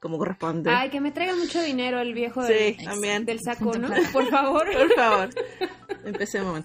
como 0.00 0.16
corresponde. 0.16 0.70
Ay, 0.70 0.90
que 0.90 1.00
me 1.00 1.10
traiga 1.10 1.34
mucho 1.34 1.60
dinero 1.60 1.98
el 2.00 2.14
viejo 2.14 2.46
Sí, 2.46 2.52
del, 2.52 2.76
también. 2.84 3.24
del 3.24 3.40
saco, 3.40 3.76
¿no? 3.76 3.88
Por 4.12 4.28
favor. 4.30 4.64
Por 4.72 4.94
favor, 4.94 5.30
empecemos. 6.08 6.62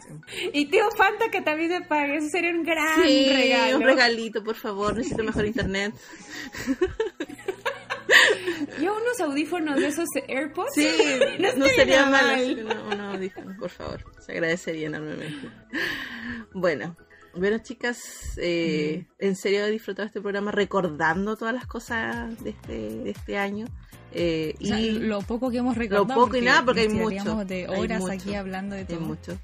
Y 0.54 0.66
tío 0.68 0.84
Fanta 0.98 1.30
que 1.32 1.42
también 1.42 1.70
me 1.70 1.82
pague. 1.82 2.18
Eso 2.18 2.28
sería 2.30 2.52
un 2.52 2.64
gran 2.64 3.04
Sí, 3.04 3.30
regalo. 3.34 3.78
un 3.78 3.84
regalito, 3.84 4.44
por 4.44 4.56
favor. 4.56 4.96
Necesito 4.96 5.24
mejor 5.24 5.46
internet. 5.46 5.94
Yo 8.82 8.96
unos 8.96 9.20
audífonos 9.22 9.80
de 9.80 9.88
esos 9.88 10.08
AirPods. 10.28 10.74
Sí, 10.74 10.88
no, 11.58 11.66
sería 11.68 12.06
mal. 12.06 12.64
mal. 12.90 13.00
Audífonos, 13.16 13.58
por 13.58 13.70
favor. 13.70 14.04
Se 14.20 14.34
agradecería 14.34 14.88
enormemente. 14.88 15.50
Bueno, 16.54 16.96
bueno, 17.36 17.58
chicas, 17.60 18.38
eh, 18.38 19.06
en 19.20 19.36
serio 19.36 19.66
he 19.66 19.72
disfrutado 19.72 20.06
este 20.06 20.22
programa 20.22 20.52
recordando 20.52 21.36
todas 21.36 21.54
las 21.54 21.66
cosas 21.66 22.42
de 22.44 22.52
este, 22.52 22.74
de 22.74 23.10
este 23.10 23.38
año. 23.38 23.66
Eh, 24.16 24.56
O 24.62 24.66
sea, 24.66 24.80
y 24.80 24.92
lo 24.92 25.22
poco 25.22 25.50
que 25.50 25.58
hemos 25.58 25.76
recordado. 25.76 26.08
Lo 26.20 26.26
poco 26.26 26.38
y 26.38 26.42
nada, 26.42 26.64
porque 26.64 26.82
hay 26.82 26.90
mucho. 26.90 27.44
de 27.46 27.66
Hay 27.68 27.80
horas 27.80 28.00
mucho. 28.02 28.14
aquí 28.14 28.36
hablando 28.36 28.76
de 28.76 28.82
hay 28.82 28.88
todo. 28.88 29.00
mucho. 29.02 29.38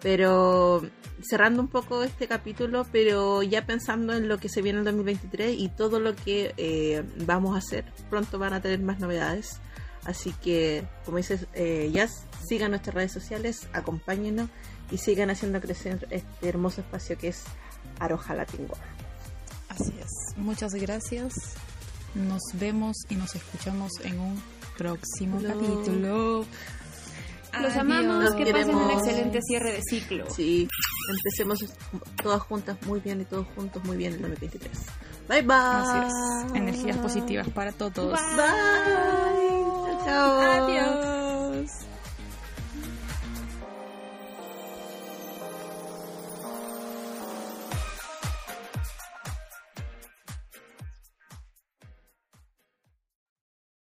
Pero 0.00 0.82
cerrando 1.22 1.62
un 1.62 1.68
poco 1.68 2.02
este 2.02 2.26
capítulo, 2.26 2.84
pero 2.90 3.42
ya 3.42 3.64
pensando 3.66 4.14
en 4.14 4.28
lo 4.28 4.38
que 4.38 4.48
se 4.48 4.60
viene 4.62 4.80
en 4.80 4.84
2023 4.84 5.56
y 5.58 5.68
todo 5.68 6.00
lo 6.00 6.16
que 6.16 6.54
eh, 6.56 7.04
vamos 7.26 7.54
a 7.54 7.58
hacer. 7.58 7.84
Pronto 8.10 8.38
van 8.38 8.52
a 8.52 8.60
tener 8.60 8.80
más 8.80 8.98
novedades. 8.98 9.60
Así 10.04 10.34
que, 10.42 10.82
como 11.04 11.18
dices, 11.18 11.46
eh, 11.54 11.88
ya 11.92 12.08
sigan 12.08 12.72
nuestras 12.72 12.94
redes 12.94 13.12
sociales, 13.12 13.68
acompáñenos 13.72 14.48
y 14.90 14.98
sigan 14.98 15.30
haciendo 15.30 15.60
crecer 15.60 16.08
este 16.10 16.48
hermoso 16.48 16.80
espacio 16.80 17.16
que 17.16 17.28
es 17.28 17.44
Aroja 18.00 18.34
Latin 18.34 18.62
World. 18.62 18.82
Así 19.68 19.94
es. 20.00 20.36
Muchas 20.36 20.74
gracias. 20.74 21.32
Nos 22.14 22.42
vemos 22.54 22.96
y 23.08 23.14
nos 23.16 23.34
escuchamos 23.34 23.90
en 24.04 24.18
un 24.20 24.42
próximo 24.76 25.40
No. 25.40 25.48
capítulo. 25.48 26.38
Los 26.40 26.46
Adiós. 27.52 27.76
amamos. 27.76 28.34
Que 28.34 28.46
pasen 28.52 28.74
un 28.74 28.82
queremos. 28.88 28.92
excelente 29.06 29.40
cierre 29.42 29.72
de 29.72 29.82
ciclo. 29.82 30.24
Sí, 30.30 30.68
empecemos 31.10 31.58
todas 32.22 32.40
juntas 32.42 32.76
muy 32.86 33.00
bien 33.00 33.20
y 33.20 33.24
todos 33.24 33.46
juntos 33.54 33.82
muy 33.84 33.96
bien 33.96 34.14
el 34.14 34.20
2023. 34.22 34.70
Bye 35.28 35.42
bye. 35.42 35.54
Así 35.56 35.98
es. 36.06 36.54
Energías 36.54 36.96
positivas 36.98 37.48
para 37.50 37.72
todos. 37.72 38.12
Bye. 38.12 38.18
Chao, 40.04 40.40
chao. 40.40 40.40
Adiós. 40.66 41.70